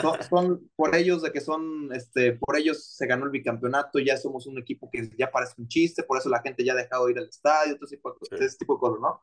Son, 0.00 0.22
son 0.28 0.70
por 0.76 0.94
ellos 0.94 1.22
de 1.22 1.30
que 1.32 1.40
son, 1.40 1.92
este, 1.92 2.32
por 2.34 2.56
ellos 2.56 2.84
se 2.94 3.06
ganó 3.06 3.24
el 3.26 3.30
bicampeonato, 3.30 3.98
ya 3.98 4.16
somos 4.16 4.46
un 4.46 4.58
equipo 4.58 4.88
que 4.90 5.10
ya 5.18 5.30
parece 5.30 5.54
un 5.58 5.68
chiste, 5.68 6.02
por 6.02 6.18
eso 6.18 6.28
la 6.28 6.40
gente 6.42 6.64
ya 6.64 6.72
ha 6.72 6.76
dejado 6.76 7.06
de 7.06 7.12
ir 7.12 7.18
al 7.18 7.28
estadio, 7.28 7.74
todo 7.76 7.86
ese 7.86 7.96
tipo, 7.96 8.16
Sí. 8.22 8.36
ese 8.44 8.56
tipo 8.58 8.74
de 8.74 8.80
cosas, 8.80 9.00
¿no? 9.00 9.22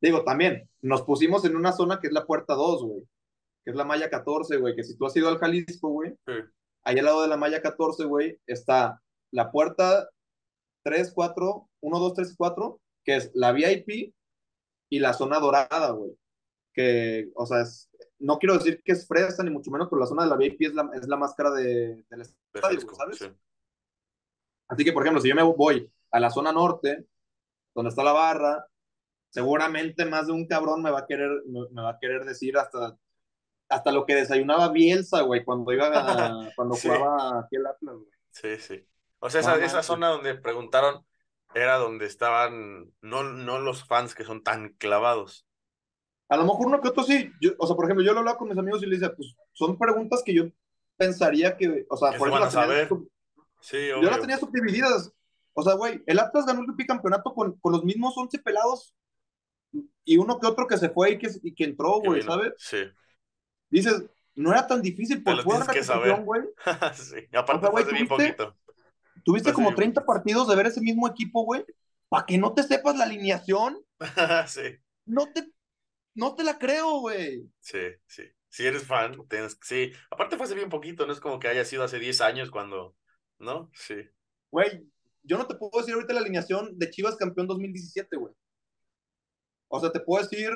Digo, 0.00 0.22
también, 0.24 0.70
nos 0.80 1.02
pusimos 1.02 1.44
en 1.44 1.56
una 1.56 1.72
zona 1.72 1.98
que 2.00 2.06
es 2.06 2.12
la 2.12 2.24
puerta 2.26 2.54
2, 2.54 2.84
güey, 2.84 3.02
que 3.64 3.70
es 3.72 3.76
la 3.76 3.84
malla 3.84 4.08
14, 4.08 4.56
güey, 4.56 4.76
que 4.76 4.84
si 4.84 4.96
tú 4.96 5.06
has 5.06 5.16
ido 5.16 5.28
al 5.28 5.38
Jalisco, 5.38 5.88
güey, 5.88 6.12
Sí. 6.26 6.34
ahí 6.84 6.98
al 6.98 7.04
lado 7.04 7.22
de 7.22 7.28
la 7.28 7.36
malla 7.36 7.60
14, 7.60 8.04
güey, 8.04 8.38
está 8.46 9.02
la 9.32 9.50
puerta 9.50 10.08
3, 10.84 11.12
4, 11.12 11.68
1, 11.80 11.98
2, 11.98 12.14
3, 12.14 12.34
4, 12.38 12.80
que 13.04 13.16
es 13.16 13.30
la 13.34 13.52
VIP 13.52 14.14
y 14.90 15.00
la 15.00 15.12
zona 15.12 15.38
dorada, 15.40 15.90
güey. 15.90 16.12
Que, 16.72 17.28
o 17.34 17.44
sea, 17.46 17.62
es- 17.62 17.90
no 18.20 18.38
quiero 18.38 18.54
decir 18.58 18.82
que 18.84 18.92
es 18.92 19.06
fresa, 19.06 19.42
ni 19.42 19.50
mucho 19.50 19.70
menos, 19.70 19.88
pero 19.88 20.00
la 20.00 20.06
zona 20.06 20.24
de 20.24 20.30
la 20.30 20.36
VIP 20.36 20.62
es 20.62 20.74
la, 20.74 20.90
es 20.94 21.06
la 21.08 21.16
más 21.16 21.34
cara 21.34 21.50
de, 21.52 22.04
del 22.10 22.22
de 22.22 22.28
estadio, 22.54 22.80
¿sabes? 22.94 23.18
sí. 23.18 23.30
Así 24.68 24.84
que, 24.84 24.92
por 24.92 25.02
ejemplo, 25.02 25.20
si 25.22 25.28
yo 25.28 25.34
me 25.34 25.42
voy 25.42 25.90
a 26.10 26.20
la 26.20 26.30
zona 26.30 26.52
norte, 26.52 27.06
donde 27.74 27.88
está 27.90 28.02
la 28.02 28.12
barra, 28.12 28.66
seguramente 29.30 30.04
más 30.04 30.26
de 30.26 30.32
un 30.32 30.46
cabrón 30.46 30.82
me 30.82 30.90
va 30.90 31.00
a 31.00 31.06
querer, 31.06 31.30
me, 31.46 31.60
me 31.70 31.82
va 31.82 31.90
a 31.90 31.98
querer 31.98 32.24
decir 32.24 32.56
hasta, 32.58 32.96
hasta 33.68 33.92
lo 33.92 34.04
que 34.04 34.14
desayunaba 34.14 34.68
Bielsa, 34.70 35.22
güey, 35.22 35.44
cuando 35.44 35.72
iba 35.72 35.86
a- 35.86 36.50
cuando 36.56 36.74
Sí. 36.74 36.88
jugaba 36.88 37.40
aquí 37.40 37.56
el 37.56 37.66
Atlas, 37.66 37.94
güey. 37.94 38.10
Sí, 38.30 38.56
sí. 38.58 38.86
O 39.20 39.30
sea, 39.30 39.40
esa, 39.40 39.56
esa 39.64 39.82
zona 39.82 40.08
donde 40.08 40.34
preguntaron 40.34 41.04
era 41.54 41.76
donde 41.76 42.06
estaban, 42.06 42.92
no, 43.00 43.22
no 43.22 43.58
los 43.58 43.84
fans 43.86 44.14
que 44.14 44.24
son 44.24 44.42
tan 44.42 44.70
clavados. 44.74 45.46
A 46.28 46.36
lo 46.36 46.44
mejor 46.44 46.66
uno 46.66 46.80
que 46.80 46.88
otro 46.88 47.02
sí. 47.02 47.30
Yo, 47.40 47.52
o 47.58 47.66
sea, 47.66 47.74
por 47.74 47.86
ejemplo, 47.86 48.04
yo 48.04 48.12
lo 48.12 48.20
hablaba 48.20 48.38
con 48.38 48.48
mis 48.48 48.58
amigos 48.58 48.82
y 48.82 48.86
les 48.86 49.00
decía, 49.00 49.14
pues 49.14 49.34
son 49.52 49.78
preguntas 49.78 50.22
que 50.24 50.34
yo 50.34 50.44
pensaría 50.96 51.56
que, 51.56 51.86
o 51.88 51.96
sea, 51.96 52.18
por 52.18 52.28
eso 52.28 52.38
las 52.38 52.52
tenía, 52.54 52.88
Sí, 53.60 53.88
yo 53.88 54.02
las 54.02 54.20
tenía 54.20 54.38
subdivididas. 54.38 55.12
O 55.52 55.62
sea, 55.62 55.74
güey, 55.74 56.02
el 56.06 56.18
Atlas 56.18 56.46
ganó 56.46 56.60
el 56.60 56.72
bicampeonato 56.72 57.34
con, 57.34 57.58
con 57.58 57.72
los 57.72 57.84
mismos 57.84 58.16
11 58.16 58.38
pelados 58.38 58.94
y 60.04 60.16
uno 60.16 60.38
que 60.38 60.46
otro 60.46 60.66
que 60.66 60.76
se 60.76 60.88
fue 60.88 61.12
y 61.12 61.18
que, 61.18 61.30
y 61.42 61.54
que 61.54 61.64
entró, 61.64 62.00
güey. 62.00 62.22
¿sabes? 62.22 62.52
Sí. 62.58 62.84
Dices, 63.68 64.04
no 64.34 64.52
era 64.52 64.66
tan 64.66 64.80
difícil 64.80 65.22
por 65.22 65.42
pura 65.42 65.66
tienes 65.66 65.90
que 65.90 66.22
güey. 66.22 66.42
sí. 66.94 67.26
Aparte 67.34 67.66
O 67.66 67.72
sea, 67.72 67.80
hace 67.80 67.92
bien 67.92 68.08
¿tuviste? 68.08 68.34
poquito. 68.34 68.56
Tuviste 69.24 69.52
como 69.52 69.68
así, 69.68 69.76
30 69.76 70.06
partidos 70.06 70.48
de 70.48 70.56
ver 70.56 70.66
ese 70.66 70.80
mismo 70.80 71.08
equipo, 71.08 71.42
güey, 71.42 71.64
para 72.08 72.24
que 72.24 72.38
no 72.38 72.54
te 72.54 72.62
sepas 72.62 72.96
la 72.96 73.04
alineación. 73.04 73.78
sí, 74.46 74.78
No 75.04 75.26
te, 75.32 75.52
no 76.18 76.34
te 76.34 76.44
la 76.44 76.58
creo, 76.58 77.00
güey. 77.00 77.48
sí, 77.60 77.78
sí. 78.06 78.24
Si 78.50 78.66
eres 78.66 78.84
fan, 78.84 79.14
tienes 79.28 79.58
sí. 79.62 79.92
Aparte 80.10 80.36
fue 80.36 80.46
hace 80.46 80.54
bien 80.54 80.70
poquito, 80.70 81.06
no 81.06 81.12
es 81.12 81.20
como 81.20 81.38
que 81.38 81.48
haya 81.48 81.64
sido 81.64 81.84
hace 81.84 81.98
10 81.98 82.20
años 82.22 82.50
cuando, 82.50 82.96
¿no? 83.38 83.70
Sí. 83.74 83.96
Güey, 84.50 84.84
yo 85.22 85.36
no 85.36 85.46
te 85.46 85.54
puedo 85.54 85.78
decir 85.78 85.94
ahorita 85.94 86.14
la 86.14 86.20
alineación 86.20 86.78
de 86.78 86.90
Chivas 86.90 87.16
campeón 87.16 87.46
2017, 87.46 88.16
güey. 88.16 88.34
O 89.68 89.80
sea, 89.80 89.92
te 89.92 90.00
puedo 90.00 90.22
decir 90.22 90.50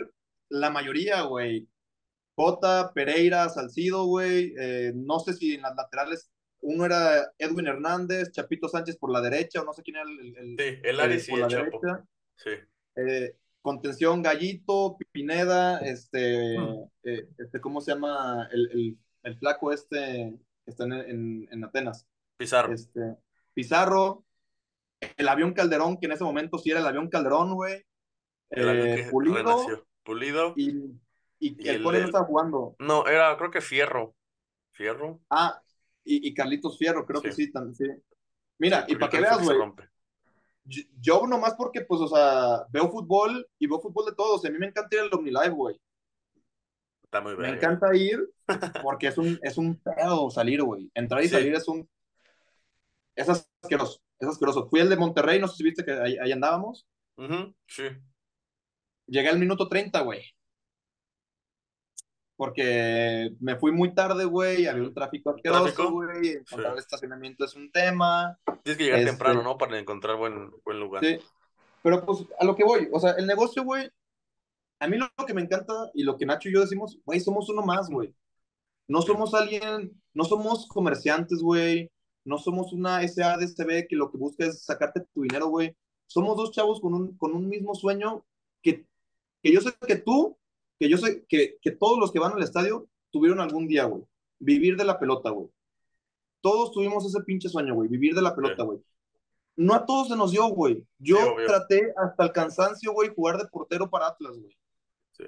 la 0.48 0.70
mayoría, 0.70 1.22
güey. 1.22 1.68
Cota, 2.34 2.92
Pereira, 2.94 3.48
Salcido, 3.50 4.06
güey. 4.06 4.54
Eh, 4.58 4.92
no 4.94 5.20
sé 5.20 5.34
si 5.34 5.54
en 5.54 5.62
las 5.62 5.76
laterales 5.76 6.30
uno 6.60 6.86
era 6.86 7.30
Edwin 7.38 7.66
Hernández, 7.66 8.30
Chapito 8.32 8.68
Sánchez 8.68 8.96
por 8.96 9.12
la 9.12 9.20
derecha, 9.20 9.60
o 9.60 9.64
no 9.64 9.74
sé 9.74 9.82
quién 9.82 9.96
era 9.96 10.06
el, 10.08 10.56
Sí, 10.58 10.80
el 10.82 11.00
eh, 11.00 11.16
y 11.16 11.48
Chapo. 11.48 11.80
derecha. 11.80 12.04
Sí. 12.36 12.50
Eh, 12.96 13.36
contención 13.62 14.22
Gallito, 14.22 14.96
Pineda, 15.12 15.78
este, 15.78 16.58
Hmm. 16.58 16.84
eh, 17.04 17.28
este, 17.38 17.60
¿cómo 17.60 17.80
se 17.80 17.92
llama? 17.92 18.48
El, 18.52 18.70
el- 18.72 18.98
el 19.22 19.38
flaco 19.38 19.72
este 19.72 20.36
que 20.64 20.70
está 20.70 20.84
en, 20.84 20.92
en- 20.92 21.48
en 21.50 21.64
Atenas. 21.64 22.06
Pizarro. 22.36 22.72
Este, 22.72 23.16
Pizarro, 23.54 24.24
el 25.16 25.28
avión 25.28 25.52
Calderón, 25.52 25.98
que 25.98 26.06
en 26.06 26.12
ese 26.12 26.24
momento 26.24 26.58
sí 26.58 26.70
era 26.70 26.80
el 26.80 26.86
avión 26.86 27.08
Calderón, 27.08 27.54
güey. 27.54 27.84
el 28.50 28.68
avión 28.68 28.88
Eh, 28.88 28.96
que 28.96 29.10
Pulido 29.10 29.36
renació. 29.36 29.86
Pulido. 30.04 30.52
y, 30.56 30.70
y, 31.38 31.64
y 31.64 31.68
el 31.68 31.82
Cone 31.82 32.00
no 32.00 32.06
estaba 32.06 32.26
jugando. 32.26 32.76
No, 32.78 33.06
era, 33.06 33.36
creo 33.38 33.50
que 33.50 33.60
Fierro. 33.60 34.14
Fierro. 34.72 35.20
Ah, 35.30 35.60
y, 36.04 36.28
y 36.28 36.34
Carlitos 36.34 36.76
Fierro, 36.78 37.06
creo 37.06 37.20
Sí. 37.20 37.28
que 37.28 37.32
sí, 37.32 37.52
también, 37.52 37.74
sí. 37.74 37.84
Mira, 38.58 38.84
Sí, 38.86 38.92
y 38.92 38.96
para 38.96 39.10
que 39.10 39.20
veas, 39.20 39.42
güey. 39.42 39.58
Yo, 40.64 40.82
yo 41.00 41.26
nomás 41.26 41.54
porque, 41.54 41.82
pues, 41.82 42.00
o 42.00 42.08
sea, 42.08 42.66
veo 42.70 42.88
fútbol 42.90 43.46
y 43.58 43.66
veo 43.66 43.80
fútbol 43.80 44.06
de 44.06 44.14
todos. 44.14 44.44
A 44.44 44.50
mí 44.50 44.58
me 44.58 44.66
encanta 44.66 44.94
ir 44.96 45.02
al 45.02 45.12
OmniLive, 45.12 45.48
güey. 45.50 45.80
Está 47.04 47.20
muy 47.20 47.32
Me 47.32 47.42
verga. 47.42 47.56
encanta 47.56 47.94
ir 47.96 48.20
porque 48.82 49.08
es 49.08 49.18
un, 49.18 49.38
es 49.42 49.58
un 49.58 49.76
pedo 49.80 50.30
salir, 50.30 50.62
güey. 50.62 50.90
Entrar 50.94 51.22
y 51.22 51.28
Sí. 51.28 51.34
salir 51.34 51.54
es 51.54 51.68
un... 51.68 51.88
Es 53.14 53.28
asqueroso, 53.28 54.00
es 54.18 54.28
asqueroso. 54.28 54.68
Fui 54.68 54.80
al 54.80 54.88
de 54.88 54.96
Monterrey, 54.96 55.38
no 55.38 55.46
sé 55.48 55.56
si 55.56 55.64
viste 55.64 55.84
que 55.84 55.92
ahí, 55.92 56.16
ahí 56.16 56.32
andábamos. 56.32 56.86
Ujú, 57.18 57.54
Sí. 57.66 57.82
Llegué 59.06 59.28
al 59.28 59.38
minuto 59.38 59.68
30, 59.68 60.00
güey. 60.00 60.22
Porque 62.42 63.36
me 63.38 63.54
fui 63.54 63.70
muy 63.70 63.94
tarde, 63.94 64.24
güey. 64.24 64.66
Había 64.66 64.82
un 64.82 64.92
tráfico 64.92 65.30
asqueroso, 65.30 65.92
güey. 65.92 66.30
Encontrar 66.30 66.72
Sí. 66.72 66.78
estacionamiento 66.80 67.44
es 67.44 67.54
un 67.54 67.70
tema. 67.70 68.36
Tienes 68.64 68.78
que 68.78 68.82
llegar 68.82 68.98
Este- 68.98 69.10
temprano, 69.12 69.44
¿no? 69.44 69.56
Para 69.56 69.78
encontrar 69.78 70.16
buen, 70.16 70.50
buen 70.64 70.80
lugar. 70.80 71.04
Sí. 71.04 71.20
Pero 71.84 72.04
pues 72.04 72.24
a 72.40 72.44
lo 72.44 72.56
que 72.56 72.64
voy, 72.64 72.88
o 72.92 72.98
sea, 72.98 73.12
el 73.12 73.28
negocio, 73.28 73.62
güey, 73.62 73.88
a 74.80 74.88
mí 74.88 74.96
lo, 74.96 75.08
que 75.24 75.34
me 75.34 75.42
encanta 75.42 75.72
y 75.94 76.02
lo 76.02 76.16
que 76.16 76.26
Nacho 76.26 76.48
y 76.48 76.54
yo 76.54 76.62
decimos, 76.62 76.98
güey, 77.04 77.20
somos 77.20 77.48
uno 77.48 77.62
más, 77.62 77.88
güey. 77.88 78.12
No 78.88 79.02
somos 79.02 79.34
alguien, 79.34 79.92
no 80.12 80.24
somos 80.24 80.66
comerciantes, 80.66 81.38
güey. 81.42 81.92
No 82.24 82.38
somos 82.38 82.72
una 82.72 83.06
SADCB 83.06 83.86
que 83.86 83.94
lo 83.94 84.10
que 84.10 84.18
busca 84.18 84.46
es 84.46 84.64
sacarte 84.64 85.02
tu 85.14 85.22
dinero, 85.22 85.46
güey. 85.46 85.76
Somos 86.08 86.36
dos 86.36 86.50
chavos 86.50 86.80
con 86.80 86.92
un, 86.92 87.16
con 87.16 87.36
un 87.36 87.48
mismo 87.48 87.76
sueño 87.76 88.26
que, 88.62 88.84
que 89.44 89.52
yo 89.52 89.60
sé 89.60 89.72
que 89.86 89.94
tú, 89.94 90.36
que 90.78 90.88
yo 90.88 90.96
sé 90.98 91.24
que, 91.28 91.58
que 91.60 91.70
todos 91.72 91.98
los 91.98 92.12
que 92.12 92.18
van 92.18 92.32
al 92.32 92.42
estadio 92.42 92.88
tuvieron 93.10 93.40
algún 93.40 93.68
día, 93.68 93.84
güey. 93.84 94.02
Vivir 94.38 94.76
de 94.76 94.84
la 94.84 94.98
pelota, 94.98 95.30
güey. 95.30 95.48
Todos 96.40 96.72
tuvimos 96.72 97.06
ese 97.06 97.22
pinche 97.22 97.48
sueño, 97.48 97.74
güey. 97.74 97.88
Vivir 97.88 98.14
de 98.14 98.22
la 98.22 98.34
pelota, 98.34 98.64
güey. 98.64 98.80
No 99.54 99.74
a 99.74 99.84
todos 99.86 100.08
se 100.08 100.16
nos 100.16 100.32
dio, 100.32 100.48
güey. 100.48 100.84
Yo 100.98 101.16
traté 101.46 101.92
hasta 101.96 102.24
el 102.24 102.32
cansancio, 102.32 102.92
güey, 102.92 103.14
jugar 103.14 103.38
de 103.38 103.46
portero 103.46 103.88
para 103.88 104.08
Atlas, 104.08 104.36
güey. 104.38 104.56
Sí. 105.12 105.24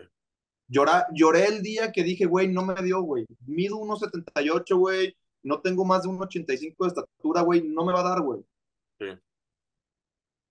lloré 0.66 1.46
el 1.46 1.62
día 1.62 1.92
que 1.92 2.02
dije, 2.02 2.24
güey, 2.24 2.48
no 2.48 2.64
me 2.64 2.82
dio, 2.82 3.02
güey. 3.02 3.26
Mido 3.46 3.76
1.78, 3.76 4.76
güey. 4.76 5.16
No 5.42 5.60
tengo 5.60 5.84
más 5.84 6.02
de 6.02 6.08
1.85 6.08 6.74
de 6.78 6.88
estatura, 6.88 7.42
güey. 7.42 7.62
No 7.62 7.84
me 7.84 7.92
va 7.92 8.00
a 8.00 8.08
dar, 8.08 8.22
güey. 8.22 8.40
Sí. 8.98 9.06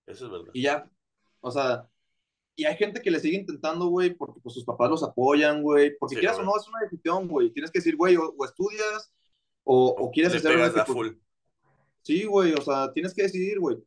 Eso 0.06 0.26
es 0.26 0.30
verdad. 0.30 0.50
Y 0.52 0.62
ya, 0.62 0.88
o 1.40 1.50
sea, 1.50 1.88
y 2.56 2.64
hay 2.64 2.76
gente 2.76 3.02
que 3.02 3.10
le 3.10 3.20
sigue 3.20 3.36
intentando, 3.36 3.86
güey, 3.86 4.14
porque 4.14 4.40
pues 4.40 4.54
sus 4.54 4.64
papás 4.64 4.88
los 4.88 5.02
apoyan, 5.02 5.62
güey. 5.62 5.96
Porque 5.98 6.16
quieras 6.16 6.38
o 6.38 6.42
no, 6.42 6.56
es 6.56 6.68
una 6.68 6.80
decisión, 6.80 7.26
güey. 7.26 7.50
Tienes 7.50 7.70
que 7.70 7.80
decir, 7.80 7.96
güey, 7.96 8.16
o, 8.16 8.32
estudias 8.44 9.12
o, 9.64 9.88
o, 9.88 10.10
quieres 10.10 10.34
hacer... 10.34 10.54
Pegas 10.54 10.86
full. 10.86 11.08
Sí, 12.02 12.24
güey, 12.24 12.52
o 12.52 12.60
sea, 12.60 12.92
tienes 12.92 13.14
que 13.14 13.22
decidir, 13.22 13.58
güey. 13.58 13.78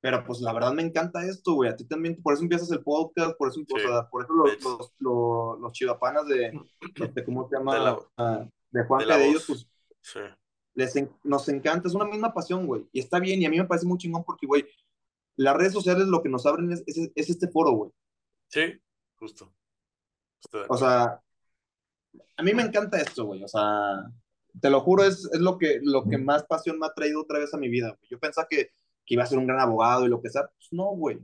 Pero 0.00 0.24
pues 0.24 0.40
la 0.40 0.52
verdad 0.52 0.72
me 0.72 0.82
encanta 0.82 1.24
esto, 1.26 1.54
güey. 1.54 1.68
A 1.68 1.76
ti 1.76 1.84
también, 1.84 2.20
por 2.22 2.32
eso 2.32 2.42
empiezas 2.42 2.70
el 2.70 2.82
podcast, 2.82 3.36
por 3.36 3.48
eso, 3.48 3.60
o 3.60 3.78
sea, 3.78 4.08
por 4.08 4.24
eso 4.24 4.32
los, 4.32 4.62
los, 4.62 4.92
los, 4.98 5.60
los 5.60 5.72
chivapanas 5.72 6.26
de, 6.26 6.58
de, 7.12 7.24
¿cómo 7.24 7.48
se 7.48 7.56
llama? 7.56 7.74
De, 7.74 7.80
la, 7.80 8.50
de 8.70 8.84
Juan 8.84 9.06
de, 9.06 9.28
ellos, 9.28 9.44
pues, 9.46 9.68
sí. 10.00 10.20
les 10.74 10.94
nos 11.22 11.46
encanta, 11.50 11.86
es 11.86 11.94
una 11.94 12.06
misma 12.06 12.32
pasión, 12.32 12.66
güey. 12.66 12.86
Y 12.92 13.00
está 13.00 13.18
bien, 13.18 13.42
y 13.42 13.44
a 13.44 13.50
mí 13.50 13.58
me 13.58 13.66
parece 13.66 13.86
muy 13.86 13.98
chingón 13.98 14.24
porque, 14.24 14.46
güey, 14.46 14.64
las 15.40 15.56
redes 15.56 15.72
sociales 15.72 16.06
lo 16.06 16.22
que 16.22 16.28
nos 16.28 16.44
abren 16.44 16.70
es, 16.70 16.84
es, 16.86 17.30
este 17.30 17.48
foro, 17.48 17.70
güey. 17.72 17.90
Sí, 18.48 18.78
justo. 19.16 19.50
O 20.68 20.76
sea, 20.76 21.22
a 22.36 22.42
mí 22.42 22.52
me 22.52 22.62
encanta 22.62 23.00
esto, 23.00 23.24
güey. 23.24 23.42
O 23.42 23.48
sea, 23.48 24.04
te 24.60 24.68
lo 24.68 24.82
juro, 24.82 25.02
es, 25.02 25.30
es 25.32 25.40
lo, 25.40 25.56
que, 25.56 25.80
lo 25.82 26.04
que 26.04 26.18
más 26.18 26.44
pasión 26.44 26.78
me 26.78 26.86
ha 26.86 26.92
traído 26.92 27.22
otra 27.22 27.38
vez 27.38 27.54
a 27.54 27.56
mi 27.56 27.70
vida. 27.70 27.98
Yo 28.10 28.18
pensaba 28.18 28.48
que, 28.50 28.66
que, 29.06 29.14
iba 29.14 29.22
a 29.22 29.26
ser 29.26 29.38
un 29.38 29.46
gran 29.46 29.60
abogado 29.60 30.04
y 30.04 30.10
lo 30.10 30.20
que 30.20 30.28
sea. 30.28 30.42
Pues 30.42 30.68
no, 30.72 30.88
güey. 30.90 31.18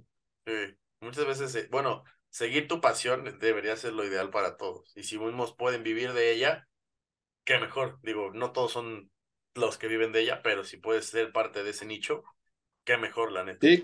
Sí. 0.46 0.74
Muchas 1.02 1.26
veces, 1.26 1.54
eh, 1.54 1.68
bueno, 1.70 2.02
seguir 2.30 2.68
tu 2.68 2.80
pasión 2.80 3.38
debería 3.38 3.76
ser 3.76 3.92
lo 3.92 4.06
ideal 4.06 4.30
para 4.30 4.56
todos. 4.56 4.96
Y 4.96 5.02
si 5.02 5.18
mismos 5.18 5.54
pueden 5.54 5.82
vivir 5.82 6.14
de 6.14 6.32
ella, 6.32 6.66
qué 7.44 7.58
mejor. 7.58 7.98
Digo, 8.02 8.30
no 8.32 8.52
todos 8.52 8.72
son 8.72 9.10
los 9.54 9.76
que 9.76 9.88
viven 9.88 10.12
de 10.12 10.22
ella, 10.22 10.40
pero 10.42 10.64
si 10.64 10.78
puedes 10.78 11.04
ser 11.04 11.32
parte 11.32 11.62
de 11.62 11.70
ese 11.70 11.84
nicho, 11.84 12.24
qué 12.86 12.96
mejor, 12.96 13.32
la 13.32 13.44
neta. 13.44 13.66
Sí, 13.66 13.82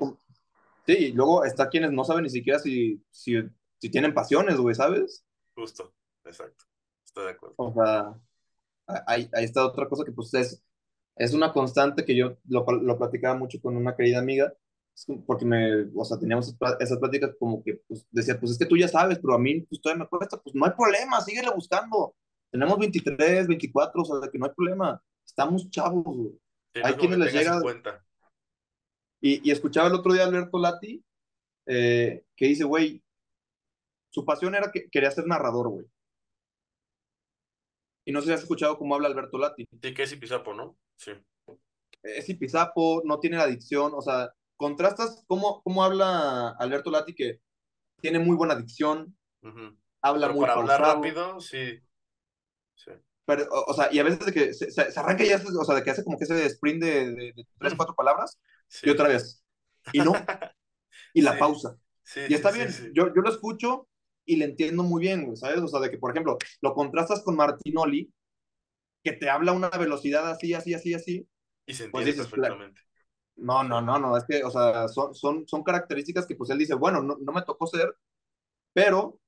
sí 0.87 0.93
y 0.93 1.13
luego 1.13 1.45
está 1.45 1.69
quienes 1.69 1.93
no 1.93 2.05
saben 2.05 2.23
ni 2.23 2.31
siquiera 2.31 2.59
si, 2.59 3.05
si, 3.11 3.35
si 3.79 3.91
tienen 3.91 4.15
pasiones, 4.15 4.57
güey, 4.57 4.75
¿sabes? 4.75 5.27
Justo, 5.55 5.93
exacto. 6.25 6.65
Estoy 7.05 7.25
de 7.25 7.31
acuerdo. 7.33 7.57
O 7.59 7.75
sea, 7.75 8.15
ahí, 9.07 9.29
ahí 9.35 9.45
está 9.45 9.67
otra 9.67 9.89
cosa 9.89 10.05
que 10.05 10.13
pues 10.13 10.33
es, 10.33 10.65
es 11.17 11.35
una 11.35 11.53
constante 11.53 12.05
que 12.05 12.17
yo 12.17 12.39
lo, 12.49 12.65
lo 12.65 12.97
platicaba 12.97 13.37
mucho 13.37 13.61
con 13.61 13.77
una 13.77 13.95
querida 13.95 14.21
amiga, 14.21 14.55
porque 15.27 15.45
me, 15.45 15.91
o 15.95 16.05
sea, 16.05 16.19
teníamos 16.19 16.55
esas 16.79 16.99
pláticas 16.99 17.35
como 17.39 17.63
que 17.63 17.83
pues, 17.89 18.07
decía, 18.11 18.39
pues 18.39 18.53
es 18.53 18.59
que 18.59 18.67
tú 18.67 18.77
ya 18.77 18.89
sabes, 18.89 19.19
pero 19.19 19.35
a 19.35 19.39
mí 19.39 19.63
pues 19.63 19.81
todavía 19.81 20.05
me 20.05 20.09
cuesta, 20.09 20.41
pues 20.41 20.55
no 20.55 20.65
hay 20.65 20.73
problema, 20.73 21.21
síguele 21.21 21.51
buscando. 21.55 22.15
Tenemos 22.51 22.79
23, 22.79 23.49
24, 23.49 24.03
o 24.03 24.05
sea, 24.05 24.31
que 24.31 24.39
no 24.39 24.47
hay 24.47 24.53
problema. 24.53 25.03
Estamos 25.27 25.71
chavos, 25.71 26.05
güey. 26.05 26.39
hay 26.85 26.95
quienes 26.95 27.19
les 27.19 27.33
llega... 27.33 27.61
Y, 29.25 29.49
y, 29.49 29.53
escuchaba 29.53 29.87
el 29.87 29.95
otro 29.95 30.13
día 30.13 30.25
a 30.25 30.27
Alberto 30.27 30.59
Lati, 30.59 31.03
eh, 31.67 32.25
que 32.37 32.47
dice, 32.47 32.65
güey, 32.65 33.03
su 34.11 34.25
pasión 34.25 34.55
era 34.55 34.71
que 34.71 34.91
quería 34.91 35.11
ser 35.11 35.27
narrador, 35.27 35.69
güey. 35.69 35.87
Y 38.05 38.13
no 38.13 38.21
sé 38.21 38.27
si 38.27 38.33
has 38.33 38.43
escuchado 38.43 38.77
cómo 38.77 38.95
habla 38.95 39.09
Alberto 39.09 39.39
Lati. 39.39 39.65
Sí, 39.81 39.95
que 39.95 40.03
es 40.03 40.13
Ipizapo, 40.13 40.55
¿no? 40.55 40.77
Sí. 40.97 41.13
Es 42.03 42.29
Ipizapo, 42.29 43.03
no 43.05 43.21
tiene 43.21 43.37
la 43.37 43.45
adicción, 43.45 43.93
o 43.95 44.03
sea, 44.03 44.35
contrastas 44.57 45.25
cómo, 45.29 45.63
cómo 45.63 45.85
habla 45.85 46.51
Alberto 46.59 46.91
Lati, 46.91 47.15
que 47.15 47.41
tiene 48.01 48.19
muy 48.19 48.37
buena 48.37 48.55
adicción, 48.55 49.17
habla 50.01 50.31
muy 50.31 50.41
para 50.41 50.55
hablar 50.55 50.81
rápido, 50.81 51.41
sí. 51.41 51.79
sí. 52.75 52.91
Pero, 53.25 53.47
o, 53.51 53.73
sea, 53.73 53.89
y 53.93 54.01
a 54.01 54.03
veces 54.03 54.27
de 54.27 54.33
que 54.33 54.53
se, 54.53 54.73
se, 54.73 54.99
arranca 54.99 55.25
ya, 55.25 55.37
o 55.37 55.65
sea, 55.65 55.77
de 55.77 55.85
que 55.85 55.91
hace 55.91 56.03
como 56.03 56.19
que 56.19 56.25
ese 56.25 56.45
sprint 56.47 56.83
de, 56.83 57.11
de, 57.13 57.47
tres, 57.59 57.75
cuatro 57.77 57.95
palabras, 57.95 58.41
y 58.83 58.91
otra 58.91 59.09
vez. 59.09 59.45
Y 59.93 60.01
no. 60.01 60.13
Y 61.15 61.23
la 61.23 61.39
pausa. 61.39 61.77
y 62.29 62.35
está 62.35 62.51
bien, 62.51 62.69
Yo, 62.95 63.09
yo 63.15 63.23
lo 63.23 63.29
escucho 63.29 63.89
y 64.25 64.37
le 64.37 64.47
entiendo 64.47 64.83
muy 64.83 65.03
bien, 65.03 65.37
¿sabes? 65.37 65.61
O 65.61 65.69
sea, 65.69 65.81
de 65.81 65.91
que, 65.91 65.99
por 65.99 66.11
ejemplo, 66.13 66.39
lo 66.61 66.75
contrastas 66.75 67.23
con 67.23 67.37
Martinoli, 67.37 68.13
que 69.03 69.13
te 69.13 69.29
habla 69.29 69.53
a 69.53 69.55
una 69.55 69.69
velocidad 69.71 70.31
así, 70.31 70.55
así, 70.55 70.75
así, 70.75 70.95
así. 70.95 71.29
Y 71.67 71.75
se 71.75 71.89
pues 71.89 72.07
entiende 72.07 72.31
perfectamente. 72.31 72.81
No, 73.37 73.65
no, 73.65 73.81
no, 73.81 73.99
no, 73.99 74.17
es 74.17 74.25
que, 74.25 74.45
o 74.45 74.51
sea, 74.51 74.89
son, 74.89 75.15
son, 75.15 75.49
son 75.49 75.65
características 75.65 76.27
que 76.27 76.37
pues 76.37 76.51
él 76.51 76.59
dice, 76.59 76.75
bueno, 76.75 77.03
no, 77.03 77.17
no 77.21 77.33
me 77.33 77.43
tocó 77.43 77.67
ser, 77.67 77.97
pero 78.73 79.19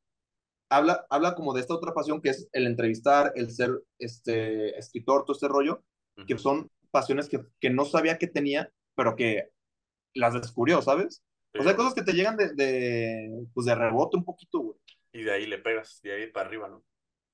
habla, 0.68 1.06
habla 1.08 1.34
como 1.34 1.54
de 1.54 1.60
esta 1.60 1.74
otra 1.74 1.94
pasión 1.94 2.20
que 2.20 2.30
es 2.30 2.48
el 2.52 2.66
entrevistar, 2.66 3.32
el 3.34 3.50
ser 3.50 3.82
este, 3.98 4.78
escritor, 4.78 5.24
todo 5.24 5.34
este 5.34 5.48
rollo, 5.48 5.82
que 6.26 6.38
son 6.38 6.70
pasiones 6.90 7.28
que, 7.28 7.40
que 7.60 7.70
no 7.70 7.84
sabía 7.84 8.18
que 8.18 8.28
tenía, 8.28 8.70
pero 8.94 9.16
que 9.16 9.50
las 10.14 10.34
descubrió, 10.34 10.82
¿sabes? 10.82 11.22
O 11.58 11.62
sea, 11.62 11.70
hay 11.70 11.76
cosas 11.76 11.94
que 11.94 12.02
te 12.02 12.12
llegan 12.12 12.36
de, 12.36 12.52
de, 12.54 13.46
pues 13.52 13.66
de 13.66 13.74
rebote 13.74 14.16
un 14.16 14.24
poquito, 14.24 14.60
güey. 14.60 14.76
Y 15.12 15.22
de 15.22 15.32
ahí 15.32 15.46
le 15.46 15.58
pegas, 15.58 16.00
de 16.02 16.12
ahí 16.12 16.30
para 16.30 16.48
arriba, 16.48 16.68
¿no? 16.68 16.84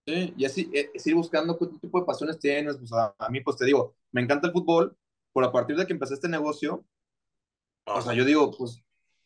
Sí, 0.07 0.35
y 0.37 0.45
así, 0.45 0.71
eh, 0.75 0.91
es 0.93 1.07
ir 1.07 1.15
buscando 1.15 1.59
qué 1.59 1.67
tipo 1.81 2.01
de 2.01 2.07
pasiones 2.07 2.39
tienes. 2.39 2.77
Pues 2.77 2.93
a, 2.93 3.15
mí, 3.31 3.41
pues 3.41 3.57
te 3.57 3.65
digo, 3.65 3.97
me 4.13 4.21
encanta 4.21 4.49
el 4.49 4.53
fútbol, 4.53 4.97
pero 5.33 5.47
a 5.47 5.53
partir 5.53 5.77
de 5.77 5.87
que 5.87 5.93
empecé 5.93 6.15
este 6.15 6.29
negocio, 6.29 6.85
o 7.87 8.01
sea, 8.03 8.15
yo 8.15 8.25
digo, 8.25 8.51
pues, 8.57 8.83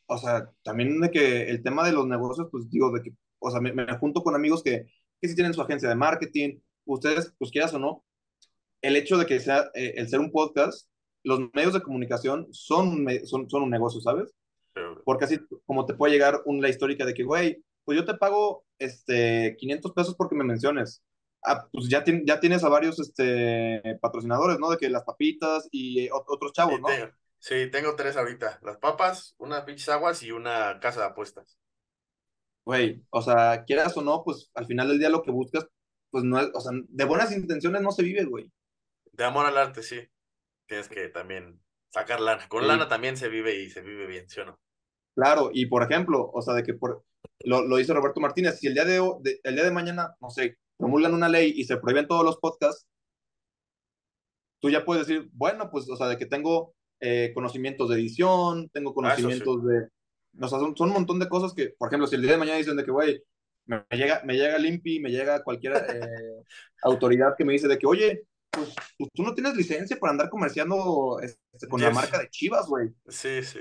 o 0.07 0.19
sea, 0.19 0.51
también 0.63 1.01
de 1.01 1.11
que 1.11 1.51
el 1.51 1.63
tema 1.63 1.85
de 1.85 1.93
los 1.93 2.07
negocios, 2.07 2.49
pues 2.51 2.69
digo, 2.71 2.93
de 2.93 3.03
que, 3.03 3.13
o 3.41 3.51
sea, 3.51 3.61
me, 3.61 3.73
junto 3.99 4.23
con 4.23 4.35
amigos 4.35 4.63
que, 4.63 4.87
que 5.21 5.29
sí 5.29 5.35
tienen 5.35 5.55
su 5.55 5.63
agencia 5.63 5.89
de 5.89 5.95
marketing, 5.97 6.61
ustedes, 6.85 7.35
pues 7.39 7.51
quieras 7.51 7.75
o 7.75 7.79
no, 7.79 8.05
el 8.83 8.97
hecho 8.97 9.17
de 9.17 9.27
que 9.27 9.41
sea, 9.41 9.71
eh, 9.75 9.95
el 9.97 10.09
ser 10.09 10.21
un 10.21 10.31
podcast, 10.31 10.89
los 11.25 11.41
medios 11.53 11.73
de 11.73 11.83
comunicación 11.83 12.47
son, 12.53 13.07
son, 13.25 13.51
son 13.51 13.63
un 13.63 13.71
negocio, 13.71 14.01
¿sabes? 14.01 14.33
Porque 15.05 15.25
así 15.25 15.41
como 15.67 15.87
te 15.87 15.95
puede 15.95 16.13
llegar 16.13 16.43
una 16.47 16.69
histórica 16.69 17.05
de 17.05 17.15
que, 17.15 17.25
güey, 17.25 17.65
pues 17.85 17.97
yo 17.97 18.05
te 18.05 18.15
pago 18.15 18.65
este 18.79 19.57
500 19.59 19.93
pesos 19.93 20.15
porque 20.17 20.35
me 20.35 20.45
menciones. 20.45 21.03
Ah, 21.45 21.69
pues 21.71 21.89
ya, 21.89 22.03
ya 22.25 22.41
tienes 22.41 22.65
a 22.65 22.69
varios 22.69 22.99
este, 22.99 23.99
patrocinadores, 24.01 24.59
¿no? 24.59 24.71
De 24.71 24.79
que 24.79 24.89
las 24.89 25.05
papitas 25.05 25.69
y 25.71 26.09
otros 26.11 26.53
chavos, 26.53 26.81
¿no? 26.81 26.89
sí, 27.39 27.71
tengo 27.71 27.95
tres 27.95 28.17
ahorita. 28.17 28.61
Las 28.63 28.79
papas, 28.79 29.35
unas 29.39 29.65
pinches 29.65 29.89
aguas 29.91 30.23
y 30.23 30.33
una 30.33 30.81
casa 30.81 31.01
de 31.01 31.07
apuestas. 31.07 31.59
Güey, 32.65 33.05
o 33.11 33.21
sea, 33.21 33.65
quieras 33.67 33.97
o 33.97 34.03
no, 34.03 34.23
pues 34.25 34.51
al 34.55 34.67
final 34.67 34.89
del 34.89 34.99
día 34.99 35.11
lo 35.11 35.23
que 35.23 35.31
buscas, 35.31 35.67
pues 36.11 36.25
no 36.25 36.41
es, 36.41 36.49
o 36.55 36.61
sea, 36.61 36.73
de 36.73 37.05
buenas 37.05 37.31
intenciones 37.37 37.83
no 37.83 37.93
se 37.93 38.03
vive, 38.03 38.25
güey. 38.25 38.51
De 39.13 39.25
amor 39.25 39.45
al 39.45 39.59
arte, 39.59 39.83
sí. 39.83 40.01
Tienes 40.75 40.89
que 40.89 41.09
también 41.09 41.61
sacar 41.93 42.21
lana. 42.21 42.49
Con 42.49 42.67
lana 42.67 42.89
también 42.89 43.17
se 43.17 43.29
vive 43.29 43.63
y 43.63 43.71
se 43.71 43.81
vive 43.81 44.09
bien, 44.09 44.29
¿sí 44.29 44.41
o 44.41 44.47
no? 44.47 44.59
Claro, 45.15 45.51
y 45.55 45.67
por 45.67 45.85
ejemplo, 45.85 46.29
o 46.35 46.43
sea, 46.43 46.53
de 46.55 46.65
que 46.65 46.75
por, 46.75 47.05
lo, 47.45 47.63
lo 47.63 47.77
dice 47.77 47.95
Roberto 47.95 48.21
Martínez, 48.21 48.59
si 48.59 48.67
el 48.67 48.75
día 48.75 48.85
de, 48.85 49.01
el 49.45 49.55
día 49.55 49.63
de 49.63 49.71
mañana, 49.71 50.17
no 50.21 50.31
sé, 50.31 50.59
promulgan 50.77 51.15
una 51.15 51.29
ley 51.29 51.53
y 51.55 51.63
se 51.63 51.77
prohíben 51.77 52.09
todos 52.09 52.25
los 52.25 52.39
podcasts, 52.39 52.89
tú 54.61 54.69
ya 54.69 54.85
puedes 54.85 55.07
decir, 55.07 55.31
bueno, 55.33 55.71
pues, 55.71 55.89
o 55.89 55.95
sea, 55.95 56.09
de 56.09 56.19
que 56.19 56.27
tengo 56.27 56.75
eh, 56.99 57.31
conocimientos 57.33 57.89
de 57.89 57.95
edición, 57.95 58.69
tengo 58.71 58.91
ah, 58.91 58.95
conocimientos 58.95 59.65
de... 59.65 59.89
O 60.41 60.49
sea, 60.49 60.59
son, 60.59 60.77
son, 60.77 60.89
un 60.89 60.95
montón 60.95 61.21
de 61.21 61.29
cosas 61.29 61.55
que, 61.55 61.73
por 61.79 61.87
ejemplo, 61.87 62.09
si 62.09 62.17
el 62.17 62.23
día 62.23 62.33
de 62.33 62.39
mañana 62.39 62.59
dicen 62.59 62.77
de 62.77 62.85
que, 62.85 62.91
güey, 62.91 63.23
me, 63.67 63.85
llega, 63.93 64.23
me 64.25 64.35
llega 64.35 64.59
Limpi, 64.59 64.99
me 64.99 65.11
llega 65.11 65.45
cualquier 65.45 65.77
eh, 65.77 66.43
autoridad 66.83 67.37
que 67.39 67.45
me 67.45 67.53
dice 67.53 67.69
de 67.69 67.79
que, 67.79 67.87
oye, 67.87 68.25
pues, 68.55 68.75
pues, 68.99 69.11
tú 69.13 69.23
no 69.23 69.35
tienes 69.35 69.55
licencia 69.55 69.99
para 69.99 70.13
andar 70.13 70.31
comerciando 70.31 71.19
este, 71.21 71.69
con 71.69 71.81
la 71.81 71.91
marca 71.91 72.19
de 72.19 72.29
Chivas, 72.29 72.67
güey. 72.67 72.91
Sí, 73.09 73.43
sí. 73.43 73.61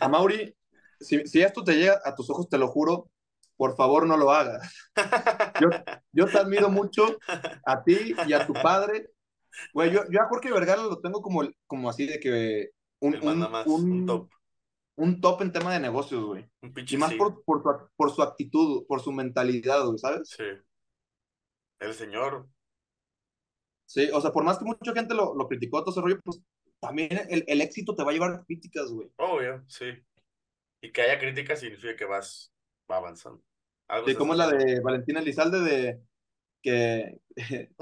A 0.00 0.08
Mauri, 0.08 0.54
si, 1.00 1.42
esto 1.42 1.62
te 1.62 1.74
llega 1.74 2.00
a 2.04 2.14
tus 2.14 2.30
ojos, 2.30 2.48
te 2.48 2.58
lo 2.58 2.68
juro, 2.68 3.10
por 3.56 3.76
favor 3.76 4.06
no 4.06 4.16
lo 4.16 4.30
hagas. 4.30 4.72
Yo, 5.60 5.68
yo 6.12 6.26
te 6.26 6.38
admiro 6.38 6.68
mucho 6.68 7.18
a 7.64 7.82
ti 7.82 8.14
y 8.26 8.32
a 8.32 8.46
tu 8.46 8.52
padre. 8.52 9.10
Güey, 9.72 9.92
yo, 9.92 10.02
yo 10.10 10.20
a 10.20 10.28
Jorge 10.28 10.52
Vergara 10.52 10.82
lo 10.82 11.00
tengo 11.00 11.22
como, 11.22 11.42
como 11.66 11.88
así 11.88 12.06
de 12.06 12.18
que 12.18 12.70
un, 13.00 13.14
un, 13.22 14.06
top. 14.06 14.30
un 14.96 15.20
top 15.20 15.42
en 15.42 15.52
tema 15.52 15.72
de 15.72 15.80
negocios, 15.80 16.24
güey. 16.24 16.48
Un 16.62 16.72
Y 16.74 16.96
más 16.96 17.10
sí. 17.10 17.16
por, 17.16 17.44
por 17.44 18.10
su 18.10 18.22
actitud, 18.22 18.84
por 18.86 19.00
su 19.00 19.12
mentalidad, 19.12 19.84
güey, 19.84 19.98
¿sabes? 19.98 20.28
Sí. 20.30 20.44
El 21.78 21.94
señor. 21.94 22.48
Sí, 23.94 24.10
o 24.12 24.20
sea, 24.20 24.32
por 24.32 24.44
más 24.44 24.58
que 24.58 24.64
mucha 24.64 24.92
gente 24.92 25.14
lo, 25.14 25.34
lo 25.36 25.46
criticó, 25.46 25.80
todo 25.82 25.92
ese 25.92 26.00
rollo, 26.00 26.20
pues 26.24 26.40
también 26.80 27.10
el, 27.30 27.44
el 27.46 27.60
éxito 27.60 27.94
te 27.94 28.02
va 28.02 28.10
a 28.10 28.14
llevar 28.14 28.44
críticas, 28.46 28.90
güey. 28.90 29.08
Obvio, 29.16 29.64
sí. 29.68 29.86
Y 30.80 30.92
que 30.92 31.02
haya 31.02 31.18
críticas 31.18 31.60
significa 31.60 31.96
que 31.96 32.04
vas 32.04 32.52
va 32.90 32.96
avanzando. 32.96 33.42
Algo 33.88 34.06
Sí, 34.08 34.14
como 34.14 34.32
es 34.32 34.38
la 34.38 34.48
de 34.48 34.80
Valentina 34.80 35.20
Elizalde 35.20 35.60
de 35.60 36.00
que. 36.62 37.20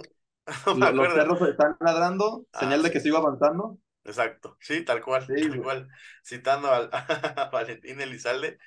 No 0.67 0.75
los 0.93 1.09
acuerdo. 1.09 1.15
perros 1.15 1.43
están 1.51 1.77
ladrando, 1.81 2.47
Ah, 2.53 2.61
señal 2.61 2.83
de 2.83 2.91
que 2.91 3.01
sigo 3.01 3.17
avanzando. 3.19 3.79
Exacto, 4.05 4.57
sí, 4.61 4.85
tal 4.85 5.01
cual, 5.03 5.23
Sí, 5.27 5.35
tal 5.35 5.49
güey. 5.49 5.63
cual. 5.63 5.89
Citando 6.25 6.69
al- 6.73 6.91
a, 6.93 7.51
Valentín 7.53 8.01
Elizalde, 8.01 8.59